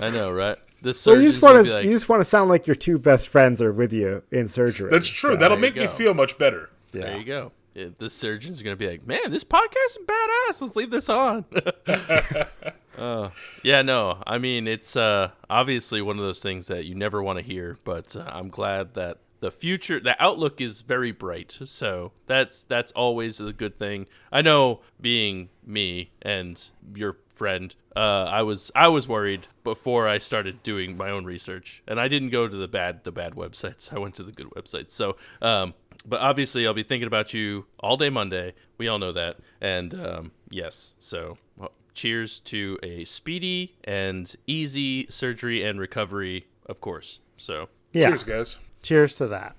I 0.01 0.11
know, 0.11 0.31
right? 0.33 0.57
The 0.81 1.03
Well, 1.07 1.21
you 1.21 1.27
just 1.27 1.43
want 1.43 1.57
gonna 1.57 1.75
like, 1.77 1.85
you 1.85 1.91
just 1.91 2.09
want 2.09 2.21
to 2.21 2.25
sound 2.25 2.49
like 2.49 2.67
your 2.67 2.77
two 2.77 2.99
best 2.99 3.29
friends 3.29 3.61
are 3.61 3.73
with 3.73 3.93
you 3.93 4.23
in 4.31 4.47
surgery. 4.49 4.91
That's 4.91 5.09
true. 5.09 5.33
So, 5.33 5.37
That'll 5.37 5.59
make 5.59 5.75
you 5.75 5.83
me 5.83 5.87
feel 5.89 6.15
much 6.15 6.39
better. 6.39 6.71
yeah. 6.93 7.03
There 7.03 7.19
you 7.19 7.25
go. 7.25 7.53
Yeah, 7.75 7.87
the 7.97 8.09
surgeon's 8.11 8.63
gonna 8.63 8.77
be 8.77 8.89
like, 8.89 9.07
"Man, 9.07 9.31
this 9.31 9.45
podcast 9.45 9.71
is 9.91 9.99
badass. 10.07 10.61
Let's 10.63 10.77
leave 10.77 10.91
this 10.91 11.09
on." 11.09 11.45
uh, 12.99 13.31
yeah, 13.63 13.83
no, 13.83 14.23
I 14.27 14.39
mean 14.39 14.67
it's 14.67 14.97
uh, 14.97 15.31
obviously 15.49 16.03
one 16.03 16.19
of 16.19 16.25
those 16.25 16.43
things 16.43 16.67
that 16.69 16.85
you 16.87 16.95
never 16.95 17.23
want 17.23 17.39
to 17.39 17.45
hear, 17.45 17.79
but 17.85 18.17
uh, 18.17 18.25
I'm 18.27 18.49
glad 18.49 18.95
that 18.95 19.19
the 19.41 19.51
future, 19.53 20.01
the 20.01 20.21
outlook 20.23 20.61
is 20.61 20.81
very 20.83 21.13
bright. 21.13 21.59
So 21.65 22.13
that's 22.27 22.65
that's 22.65 22.93
always 22.93 23.41
a 23.41 23.53
good 23.53 23.79
thing. 23.79 24.07
I 24.33 24.43
know, 24.43 24.81
being 25.01 25.49
me 25.65 26.11
and 26.23 26.71
your 26.95 27.19
friend, 27.39 27.75
uh, 27.97 28.25
I 28.25 28.43
was 28.43 28.71
I 28.75 28.89
was 28.89 29.09
worried 29.09 29.47
before 29.65 30.07
I 30.09 30.19
started 30.19 30.63
doing 30.63 30.97
my 30.97 31.11
own 31.11 31.25
research, 31.25 31.83
and 31.87 31.99
I 32.01 32.09
didn't 32.09 32.31
go 32.31 32.49
to 32.49 32.57
the 32.57 32.69
bad 32.69 33.05
the 33.05 33.13
bad 33.13 33.33
websites. 33.35 33.93
I 33.97 33.99
went 33.99 34.15
to 34.17 34.23
the 34.25 34.33
good 34.33 34.51
websites. 34.51 34.91
So, 34.91 35.17
um, 35.41 35.75
but 36.05 36.21
obviously, 36.21 36.67
I'll 36.67 36.75
be 36.75 36.83
thinking 36.83 37.07
about 37.07 37.33
you 37.33 37.67
all 37.81 37.97
day 37.97 38.11
Monday. 38.11 38.55
We 38.77 38.89
all 38.89 38.99
know 38.99 39.13
that, 39.13 39.39
and 39.61 39.95
um, 39.95 40.33
yes. 40.51 40.95
So, 40.99 41.39
well, 41.57 41.73
cheers 41.95 42.41
to 42.41 42.79
a 42.83 43.05
speedy 43.05 43.77
and 43.85 44.35
easy 44.47 45.07
surgery 45.09 45.65
and 45.65 45.81
recovery, 45.81 46.47
of 46.67 46.81
course. 46.81 47.21
So, 47.37 47.69
Yeah. 47.93 48.09
Cheers, 48.09 48.25
guys. 48.25 48.59
Cheers 48.83 49.15
to 49.15 49.27
that. 49.29 49.57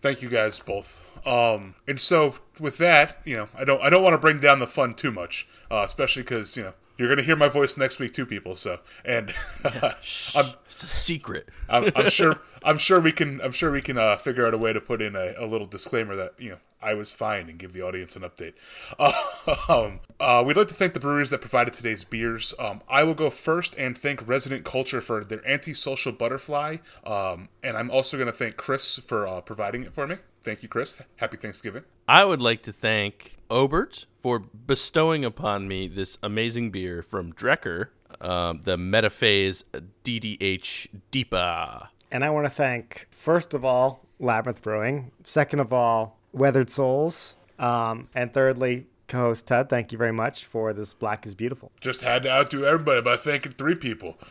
Thank 0.00 0.22
you 0.22 0.28
guys 0.28 0.58
both. 0.60 1.06
Um, 1.26 1.74
and 1.86 2.00
so 2.00 2.36
with 2.58 2.78
that, 2.78 3.18
you 3.24 3.36
know, 3.36 3.48
I 3.54 3.64
don't 3.64 3.82
I 3.82 3.90
don't 3.90 4.02
want 4.02 4.14
to 4.14 4.18
bring 4.18 4.40
down 4.40 4.58
the 4.58 4.66
fun 4.66 4.94
too 4.94 5.10
much, 5.10 5.46
uh, 5.70 5.82
especially 5.84 6.22
because 6.22 6.56
you 6.56 6.62
know 6.62 6.72
you're 7.00 7.08
gonna 7.08 7.22
hear 7.22 7.36
my 7.36 7.48
voice 7.48 7.78
next 7.78 7.98
week 7.98 8.12
too, 8.12 8.26
people. 8.26 8.54
So 8.54 8.80
and 9.06 9.32
I'm 9.64 9.94
it's 10.04 10.34
a 10.34 10.86
secret. 10.86 11.48
I'm, 11.66 11.90
I'm 11.96 12.10
sure 12.10 12.42
I'm 12.62 12.76
sure 12.76 13.00
we 13.00 13.10
can 13.10 13.40
I'm 13.40 13.52
sure 13.52 13.72
we 13.72 13.80
can 13.80 13.96
uh, 13.96 14.16
figure 14.16 14.46
out 14.46 14.52
a 14.52 14.58
way 14.58 14.74
to 14.74 14.82
put 14.82 15.00
in 15.00 15.16
a, 15.16 15.32
a 15.38 15.46
little 15.46 15.66
disclaimer 15.66 16.14
that 16.16 16.34
you 16.38 16.50
know 16.50 16.56
I 16.82 16.92
was 16.92 17.14
fine 17.14 17.48
and 17.48 17.58
give 17.58 17.72
the 17.72 17.80
audience 17.80 18.16
an 18.16 18.22
update. 18.22 18.52
um, 19.70 20.00
uh, 20.20 20.44
we'd 20.46 20.58
like 20.58 20.68
to 20.68 20.74
thank 20.74 20.92
the 20.92 21.00
breweries 21.00 21.30
that 21.30 21.40
provided 21.40 21.72
today's 21.72 22.04
beers. 22.04 22.52
Um, 22.58 22.82
I 22.86 23.02
will 23.04 23.14
go 23.14 23.30
first 23.30 23.78
and 23.78 23.96
thank 23.96 24.26
Resident 24.28 24.64
Culture 24.64 25.00
for 25.00 25.24
their 25.24 25.46
antisocial 25.48 26.12
butterfly, 26.12 26.78
um, 27.06 27.48
and 27.62 27.78
I'm 27.78 27.90
also 27.90 28.18
going 28.18 28.30
to 28.30 28.36
thank 28.36 28.56
Chris 28.56 28.98
for 28.98 29.26
uh, 29.26 29.40
providing 29.40 29.84
it 29.84 29.94
for 29.94 30.06
me. 30.06 30.16
Thank 30.42 30.62
you, 30.62 30.68
Chris. 30.68 30.96
Happy 31.16 31.38
Thanksgiving. 31.38 31.84
I 32.06 32.24
would 32.24 32.40
like 32.42 32.62
to 32.62 32.72
thank 32.72 33.39
Obert 33.50 34.06
for 34.18 34.38
bestowing 34.38 35.24
upon 35.24 35.66
me 35.68 35.88
this 35.88 36.18
amazing 36.22 36.70
beer 36.70 37.02
from 37.02 37.32
Drekker, 37.32 37.88
um, 38.20 38.60
the 38.62 38.76
Metaphase 38.76 39.64
DDH 40.04 40.88
DIPA. 41.10 41.88
And 42.10 42.24
I 42.24 42.30
want 42.30 42.46
to 42.46 42.50
thank, 42.50 43.08
first 43.10 43.54
of 43.54 43.64
all, 43.64 44.04
Labyrinth 44.18 44.62
Brewing. 44.62 45.12
Second 45.24 45.60
of 45.60 45.72
all, 45.72 46.18
Weathered 46.32 46.70
Souls. 46.70 47.36
Um, 47.58 48.08
and 48.14 48.32
thirdly, 48.32 48.86
co 49.08 49.18
host 49.18 49.46
Ted, 49.46 49.68
thank 49.68 49.92
you 49.92 49.98
very 49.98 50.12
much 50.12 50.46
for 50.46 50.72
this 50.72 50.92
Black 50.92 51.26
is 51.26 51.34
Beautiful. 51.34 51.70
Just 51.80 52.02
had 52.02 52.22
to 52.24 52.30
outdo 52.30 52.64
everybody 52.64 53.02
by 53.02 53.16
thanking 53.16 53.52
three 53.52 53.74
people. 53.74 54.16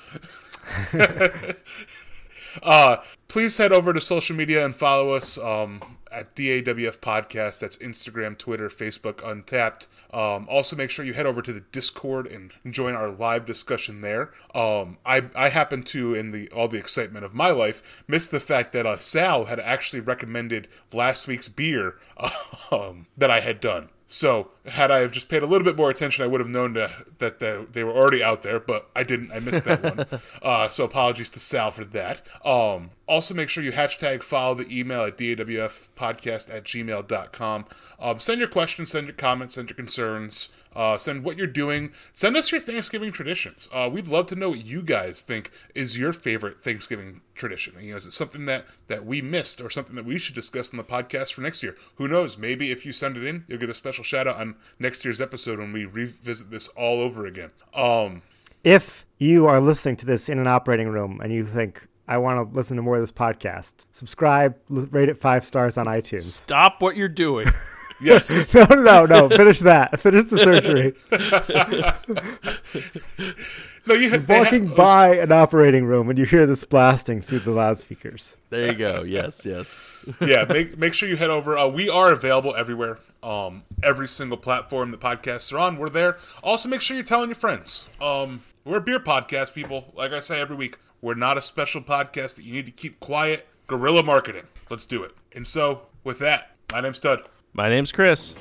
uh, 2.64 2.98
please 3.28 3.58
head 3.58 3.72
over 3.72 3.94
to 3.94 4.02
social 4.02 4.36
media 4.36 4.66
and 4.66 4.76
follow 4.76 5.12
us 5.12 5.38
um, 5.38 5.82
at 6.12 6.36
DAWF 6.36 7.00
Podcast. 7.00 7.60
That's 7.60 7.78
Instagram, 7.78 8.38
Twitter, 8.38 8.70
Facebook, 8.70 9.16
Untappd. 9.16 9.88
Um, 10.14 10.48
also, 10.50 10.76
make 10.76 10.90
sure 10.90 11.06
you 11.06 11.14
head 11.14 11.26
over 11.26 11.42
to 11.42 11.54
the 11.54 11.60
Discord 11.72 12.28
and 12.28 12.52
join 12.70 12.96
our 12.96 13.10
live 13.10 13.46
discussion 13.46 14.02
there. 14.02 14.32
Um, 14.56 14.98
I, 15.06 15.24
I 15.36 15.50
happen 15.50 15.84
to, 15.84 16.14
in 16.16 16.32
the 16.32 16.50
all 16.50 16.68
the 16.68 16.80
excitement 16.80 17.26
of 17.26 17.34
my 17.34 17.52
life, 17.52 18.04
miss 18.08 18.28
the 18.28 18.40
fact 18.40 18.74
that 18.74 18.86
uh, 18.86 18.98
Sal 18.98 19.46
had 19.46 19.60
actually 19.60 20.00
recommended 20.00 20.68
last 20.92 21.28
week's 21.28 21.50
beer 21.50 21.96
um, 22.72 23.08
that 23.18 23.32
I 23.32 23.40
had 23.40 23.60
done. 23.60 23.90
So, 24.12 24.50
had 24.66 24.90
I 24.90 25.02
have 25.02 25.12
just 25.12 25.30
paid 25.30 25.44
a 25.44 25.46
little 25.46 25.64
bit 25.64 25.78
more 25.78 25.92
attention, 25.92 26.24
I 26.24 26.28
would 26.28 26.42
have 26.42 26.50
known 26.50 26.74
to, 26.74 26.92
that 27.20 27.38
the, 27.38 27.68
they 27.72 27.84
were 27.84 27.92
already 27.92 28.24
out 28.24 28.42
there, 28.42 28.60
but 28.60 28.90
I 28.96 29.04
didn't. 29.04 29.32
I 29.32 29.40
missed 29.40 29.66
that 29.66 29.84
one. 29.84 30.06
Uh, 30.42 30.70
so, 30.70 30.84
apologies 30.84 31.30
to 31.32 31.40
Sal 31.40 31.70
for 31.70 31.86
that. 31.86 32.26
Um, 32.44 32.90
also, 33.08 33.36
make 33.36 33.50
sure 33.50 33.64
you 33.64 33.72
hashtag 33.72 34.24
follow 34.24 34.56
the 34.56 34.80
email 34.80 35.04
at 35.04 35.18
dawfpodcast 35.18 36.54
at 36.54 36.64
gmail.com. 36.64 37.66
Um, 38.00 38.20
send 38.20 38.40
your 38.40 38.50
questions, 38.50 38.92
send 38.92 39.08
your 39.08 39.16
comments, 39.16 39.56
send 39.56 39.70
your 39.70 39.76
concerns, 39.76 40.54
uh, 40.80 40.98
send 40.98 41.26
what 41.26 41.38
you're 41.38 41.46
doing. 41.46 41.92
Send 42.14 42.38
us 42.38 42.54
your 42.54 42.62
Thanksgiving 42.62 43.12
traditions. 43.12 43.68
Uh, 43.74 43.90
we'd 43.92 44.08
love 44.08 44.28
to 44.28 44.36
know 44.36 44.52
what 44.52 44.64
you 44.64 44.82
guys 44.82 45.20
think 45.20 45.52
is 45.76 46.00
your 46.00 46.14
favorite 46.14 46.58
Thanksgiving 46.58 47.20
tradition. 47.36 47.74
You 47.82 47.92
know, 47.92 47.98
is 47.98 48.08
it 48.08 48.14
something 48.14 48.46
that, 48.46 48.66
that 48.88 49.06
we 49.06 49.22
missed 49.22 49.60
or 49.60 49.70
something 49.70 49.98
that 49.98 50.06
we 50.06 50.18
should 50.18 50.36
discuss 50.36 50.72
on 50.72 50.78
the 50.78 50.86
podcast 50.86 51.34
for 51.34 51.42
next 51.42 51.64
year? 51.64 51.76
Who 51.96 52.08
knows? 52.08 52.38
Maybe 52.38 52.72
if 52.72 52.86
you 52.86 52.94
send 52.94 53.18
it 53.18 53.26
in, 53.26 53.44
you'll 53.50 53.60
get 53.60 53.70
a 53.70 53.74
special 53.74 54.06
shout 54.06 54.26
out 54.26 54.38
on 54.38 54.56
next 54.80 55.04
year's 55.04 55.20
episode 55.20 55.60
when 55.60 55.74
we 55.74 55.84
revisit 55.84 56.50
this 56.50 56.70
all 56.70 57.02
over 57.02 57.26
again. 57.26 57.52
Um, 57.74 58.22
If 58.64 59.06
you 59.18 59.48
are 59.48 59.60
listening 59.60 59.98
to 59.98 60.06
this 60.06 60.30
in 60.30 60.40
an 60.40 60.48
operating 60.48 60.88
room 60.88 61.20
and 61.22 61.34
you 61.34 61.44
think, 61.44 61.88
I 62.08 62.18
want 62.20 62.50
to 62.50 62.56
listen 62.56 62.78
to 62.78 62.82
more 62.82 62.96
of 62.96 63.02
this 63.02 63.12
podcast, 63.12 63.86
subscribe, 63.92 64.56
rate 64.70 65.10
it 65.10 65.20
five 65.20 65.44
stars 65.44 65.78
on 65.78 65.88
iTunes. 65.88 66.22
Stop 66.22 66.82
what 66.82 66.96
you're 66.96 67.10
doing. 67.10 67.50
yes. 68.02 68.54
No, 68.54 68.66
no, 68.66 69.06
no. 69.06 69.30
Finish 69.30 69.60
that. 69.60 70.00
Finish 70.00 70.26
the 70.26 70.38
surgery. 70.38 70.94
no, 73.88 73.94
you 73.94 74.18
they 74.18 74.38
ha- 74.38 74.44
Walking 74.44 74.68
by 74.68 75.16
an 75.16 75.32
operating 75.32 75.86
room 75.86 76.10
and 76.10 76.20
you 76.20 76.26
hear 76.26 76.46
this 76.46 76.64
blasting 76.64 77.22
through 77.22 77.40
the 77.40 77.52
loudspeakers. 77.52 78.38
there 78.50 78.68
you 78.68 78.74
go. 78.74 79.04
Yes, 79.04 79.46
yes. 79.46 80.06
yeah, 80.22 80.46
make 80.46 80.78
make 80.78 80.94
sure 80.94 81.10
you 81.10 81.18
head 81.18 81.30
over. 81.30 81.58
Uh, 81.58 81.68
we 81.68 81.90
are 81.90 82.14
available 82.14 82.56
everywhere. 82.56 83.00
Um, 83.22 83.64
every 83.84 84.08
single 84.08 84.38
platform 84.38 84.92
that 84.92 85.02
podcasts 85.02 85.52
are 85.52 85.60
on, 85.60 85.78
we're 85.78 85.90
there. 85.90 86.18
Also, 86.42 86.70
make 86.70 86.82
sure 86.82 86.96
you're 86.96 87.06
telling 87.06 87.30
your 87.30 87.36
friends. 87.36 87.90
Um, 88.02 88.42
we're 88.64 88.78
a 88.78 88.82
beer 88.82 89.00
podcast, 89.00 89.54
people. 89.54 89.92
Like 89.94 90.14
I 90.14 90.22
say 90.22 90.40
every 90.40 90.56
week, 90.56 90.78
we're 91.02 91.16
not 91.16 91.38
a 91.38 91.42
special 91.42 91.82
podcast 91.82 92.36
that 92.38 92.44
you 92.46 92.54
need 92.54 92.66
to 92.66 92.72
keep 92.72 93.00
quiet. 93.00 93.48
Guerrilla 93.68 94.04
marketing. 94.04 94.44
Let's 94.70 94.86
do 94.86 95.04
it. 95.04 95.12
And 95.34 95.48
so, 95.48 95.82
with 96.04 96.20
that, 96.20 96.56
my 96.72 96.82
name's 96.82 97.00
Tud. 97.00 97.24
My 97.60 97.68
name's 97.68 97.92
Chris. 97.92 98.36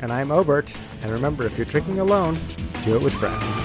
And 0.00 0.10
I'm 0.10 0.30
Obert. 0.30 0.74
And 1.02 1.10
remember, 1.10 1.44
if 1.44 1.58
you're 1.58 1.66
drinking 1.66 1.98
alone, 1.98 2.38
do 2.82 2.96
it 2.96 3.02
with 3.02 3.12
friends. 3.12 3.64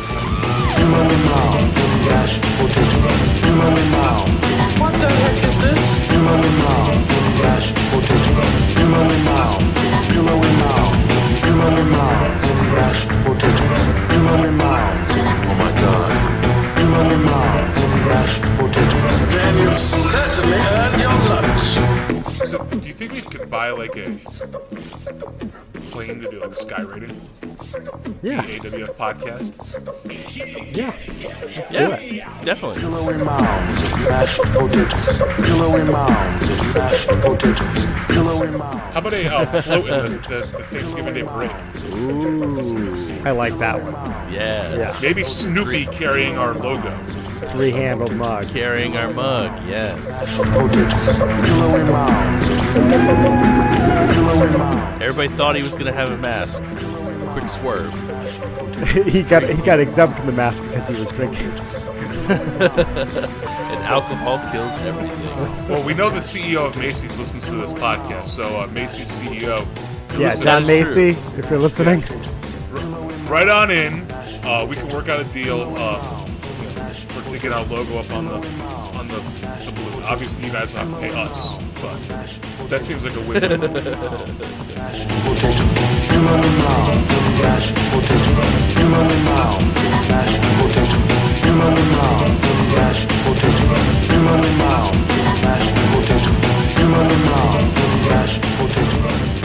Think 23.09 23.31
we 23.31 23.37
could 23.39 23.49
buy 23.49 23.71
like 23.71 23.95
a 23.97 24.11
plane 25.91 26.21
to 26.21 26.29
do 26.29 26.39
like 26.39 26.51
skywriting? 26.51 27.15
Yeah, 28.21 28.41
AWF 28.43 28.95
podcast. 28.95 29.57
yeah. 30.75 30.93
Let's 31.55 31.71
do 31.71 31.91
it. 31.91 32.45
definitely. 32.45 32.81
Pillowy 32.81 33.23
mounds 33.23 33.83
of 33.83 34.09
mashed 34.09 34.41
potatoes. 34.41 35.17
Pillowy 35.17 35.83
mounds 35.91 36.49
of 36.49 36.75
mashed 36.75 37.07
potatoes. 37.07 37.85
Pillowy 38.07 38.57
mounds. 38.57 38.93
How 38.93 38.99
about 38.99 39.13
a 39.13 39.35
uh, 39.35 39.61
float 39.61 39.85
in 39.85 39.89
the, 39.89 40.09
the, 40.09 40.57
the 40.57 40.63
Thanksgiving 40.63 41.13
Day 41.15 41.23
parade? 41.23 41.51
Ooh. 41.95 43.27
I 43.27 43.31
like 43.31 43.57
that 43.59 43.83
one. 43.83 43.93
Yes. 44.31 45.01
Yeah. 45.01 45.07
Maybe 45.07 45.23
Snoopy 45.23 45.87
carrying 45.87 46.37
our 46.37 46.53
logo. 46.53 46.89
Three-handled 47.47 48.15
mug. 48.15 48.47
Carrying 48.49 48.97
our 48.97 49.11
mug. 49.13 49.51
Yes. 49.67 50.37
Potatoes. 50.37 51.17
Pillowy 51.17 51.83
mounds. 51.91 52.47
Pillowy 52.73 54.57
mounds. 54.57 55.01
Everybody 55.03 55.27
thought 55.29 55.55
he 55.55 55.63
was 55.63 55.75
gonna 55.75 55.93
have 55.93 56.11
a 56.11 56.17
mask. 56.17 56.61
Quick 57.31 57.49
swerve. 57.49 57.93
he 59.07 59.23
got 59.23 59.43
he 59.43 59.61
got 59.63 59.79
exempt 59.79 60.17
from 60.17 60.25
the 60.25 60.31
mask 60.33 60.63
because 60.63 60.87
he 60.87 60.95
was 60.95 61.09
drinking. 61.11 61.51
And 62.29 63.83
alcohol 63.83 64.37
kills 64.51 64.77
everything. 64.79 65.67
Well, 65.67 65.81
we 65.83 65.93
know 65.95 66.09
the 66.11 66.19
CEO 66.19 66.65
of 66.67 66.77
Macy's 66.77 67.17
listens 67.17 67.45
to 67.47 67.55
this 67.55 67.73
podcast, 67.73 68.29
so 68.29 68.61
uh, 68.61 68.67
Macy's 68.67 69.09
CEO, 69.09 69.65
Yeah, 70.11 70.17
listening, 70.17 70.43
John 70.43 70.63
That 70.63 70.69
is 70.73 70.95
Macy, 70.95 71.19
if 71.39 71.49
you're 71.49 71.59
listening. 71.59 72.01
right 73.27 73.47
on 73.49 73.71
in. 73.71 74.05
Uh, 74.43 74.65
we 74.69 74.75
can 74.75 74.87
work 74.89 75.09
out 75.09 75.19
a 75.19 75.23
deal 75.25 75.73
uh, 75.77 76.18
for 76.95 77.29
to 77.29 77.39
get 77.39 77.51
our 77.51 77.63
logo 77.65 77.99
up 77.99 78.11
on 78.11 78.25
the 78.25 78.35
on 78.97 79.07
the, 79.07 79.17
the 79.17 79.71
balloon. 79.75 80.03
Obviously, 80.03 80.45
you 80.45 80.51
guys 80.51 80.71
have 80.73 80.89
to 80.89 80.95
pay 80.97 81.11
us, 81.11 81.57
but 81.81 81.99
that 82.69 82.81
seems 82.83 83.05
like 83.05 83.15
a 83.15 83.21
win. 83.21 83.39